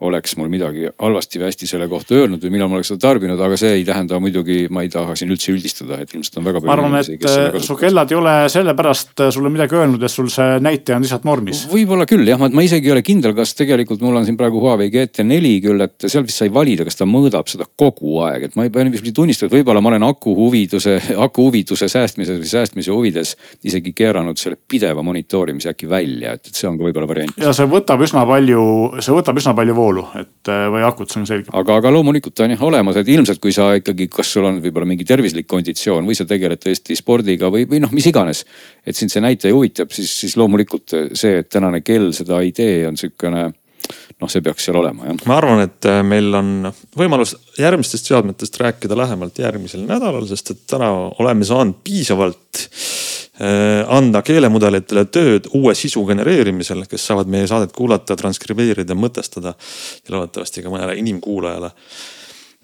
oleks 0.06 0.36
mul 0.38 0.50
midagi 0.52 0.90
halvasti 1.02 1.40
või 1.42 1.50
hästi 1.50 1.68
selle 1.70 1.88
kohta 1.90 2.16
öelnud 2.18 2.44
või 2.44 2.54
millal 2.54 2.70
ma 2.70 2.78
oleks 2.78 2.92
seda 2.92 3.02
tarbinud, 3.08 3.40
aga 3.42 3.58
see 3.58 3.80
ei 3.80 3.86
tähenda 3.88 4.20
muidugi, 4.22 4.68
ma 4.74 4.84
ei 4.86 4.92
taha 4.94 5.16
siin 5.18 5.32
üldse 5.34 5.50
üldistada, 5.54 5.98
et 6.04 6.14
ilmselt 6.14 6.38
on 6.42 6.46
väga 6.46 6.62
palju. 6.62 6.70
ma 6.70 6.76
arvan, 6.76 6.98
et 7.02 7.26
äh, 7.26 7.58
su 7.66 7.78
kellad 7.80 8.12
ei 8.14 8.20
ole 8.20 8.36
sellepärast 8.54 9.24
äh, 9.26 9.32
sulle 9.34 9.50
midagi 9.54 9.78
öelnud, 9.80 10.04
et 10.04 10.14
sul 10.14 10.30
see 10.34 10.60
näitaja 10.62 11.00
on 11.00 11.06
lihtsalt 11.06 11.26
normis. 11.28 11.64
võib-olla 11.72 12.06
küll 12.10 12.30
jah, 12.30 12.38
ma 12.38 12.66
isegi 12.66 12.92
ei 12.92 12.94
ole 12.94 13.04
kindel, 13.06 13.34
kas 13.38 13.56
tegelikult 13.58 14.04
mul 14.06 14.20
on 14.22 14.28
siin 14.28 14.38
praegu 14.38 14.62
Huawei 14.62 14.92
GT4 14.94 15.54
küll, 15.66 15.86
et 15.88 16.06
seal 16.06 16.28
vist 16.28 16.44
sai 16.44 16.54
valida, 16.54 16.86
kas 16.86 17.00
ta 17.00 17.10
mõõdab 17.10 17.50
seda 17.50 17.66
kogu 17.66 18.20
aeg, 18.28 18.50
et 18.50 18.60
ma 18.60 18.68
ei 18.68 18.74
pea 18.74 18.86
niiviisi 18.86 19.16
tunnistama, 19.18 19.50
et 19.50 19.58
võib-olla 19.60 19.82
ma 19.82 19.94
olen 19.96 20.08
aku 20.12 20.36
huviduse, 20.38 21.00
aku 21.26 21.50
huvituse 21.50 21.90
säästmise 21.90 22.38
või 22.38 22.52
säästmise 22.54 22.94
huvides 22.94 23.34
isegi 23.66 23.96
keeranud 23.98 24.38
selle 24.38 24.60
pideva 24.70 25.02
monitoorimise 25.06 25.74
äkki 25.74 25.90
välja, 25.90 26.38
et, 26.38 26.52
et 26.52 26.56
see 26.56 26.70
on 26.70 26.78
ka 26.78 26.86
võib-olla 26.86 27.10
variant. 27.10 27.42
ja 27.42 27.54
see 27.56 27.66
võtab 27.72 28.06
üsna 28.06 28.28
palju, 28.30 28.62
see 29.02 29.16
võtab 29.16 29.42
üsna 29.42 29.56
palju 29.58 29.76
voolu, 29.78 29.87
et 30.20 30.52
äh, 30.52 30.66
või 30.74 30.84
akut, 30.88 31.12
see 31.12 31.22
on 31.22 31.28
selge. 31.30 31.52
aga, 31.56 31.78
aga 31.82 31.92
loomulikult 31.94 32.36
ta 32.38 32.46
on 32.46 32.54
jah 32.56 32.64
olemas, 32.68 33.00
et 33.00 33.12
ilmselt 33.14 33.42
kui 33.44 33.54
sa 33.56 33.70
ikkagi, 33.78 34.10
kas 34.14 34.32
sul 34.36 34.48
on 34.50 34.62
võib-olla 34.64 34.90
mingi 34.90 35.08
tervislik 35.08 35.48
konditsioon 35.50 36.08
või 36.08 36.18
sa 36.18 36.28
tegeled 36.30 36.62
tõesti 36.64 36.98
spordiga 37.00 37.52
või, 37.54 37.68
või 37.70 37.82
noh, 37.84 37.94
mis 37.96 38.10
iganes. 38.10 38.46
et 38.86 38.96
sind 38.96 39.14
see 39.14 39.24
näitaja 39.24 39.56
huvitab, 39.56 39.94
siis, 39.96 40.12
siis 40.24 40.38
loomulikult 40.40 40.96
see, 41.14 41.40
et 41.44 41.50
tänane 41.50 41.82
kell 41.86 42.12
seda 42.16 42.42
ei 42.44 42.54
tee, 42.56 42.86
on 42.88 43.00
sihukene 43.00 43.48
noh, 43.48 44.30
see 44.32 44.44
peaks 44.44 44.68
seal 44.68 44.80
olema 44.80 45.10
jah. 45.10 45.26
ma 45.30 45.40
arvan, 45.42 45.66
et 45.68 45.90
äh, 45.90 46.04
meil 46.06 46.30
on 46.38 46.72
võimalus 46.98 47.38
järgmistest 47.60 48.12
seadmetest 48.12 48.62
rääkida 48.62 48.98
lähemalt 48.98 49.40
järgmisel 49.42 49.86
nädalal, 49.88 50.28
sest 50.30 50.56
et 50.56 50.66
täna 50.70 50.92
oleme 51.20 51.48
saanud 51.48 51.84
piisavalt 51.86 52.68
Äh, 52.68 53.07
anda 53.40 54.22
keelemudelitele 54.26 55.06
tööd 55.14 55.50
uue 55.54 55.76
sisu 55.78 56.06
genereerimisel, 56.08 56.86
kes 56.90 57.06
saavad 57.10 57.30
meie 57.30 57.48
saadet 57.50 57.74
kuulata, 57.76 58.16
transkribeerida, 58.18 58.98
mõtestada 58.98 59.54
ja 59.54 60.16
loodetavasti 60.16 60.64
ka 60.66 60.74
mõnele 60.74 60.98
inimkuulajale. 60.98 61.72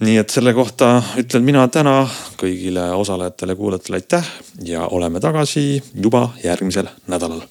nii 0.03 0.17
et 0.17 0.30
selle 0.30 0.53
kohta 0.53 1.03
ütlen 1.21 1.43
mina 1.45 1.67
täna 1.67 2.07
kõigile 2.38 2.89
osalejatele, 2.97 3.55
kuulajatele 3.55 4.01
aitäh 4.01 4.32
ja 4.65 4.88
oleme 4.88 5.19
tagasi 5.19 5.84
juba 5.93 6.30
järgmisel 6.43 6.89
nädalal. 7.07 7.45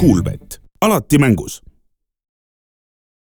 Kuulbett, 0.00 0.58
alati 0.80 1.18
mängus 1.18 1.62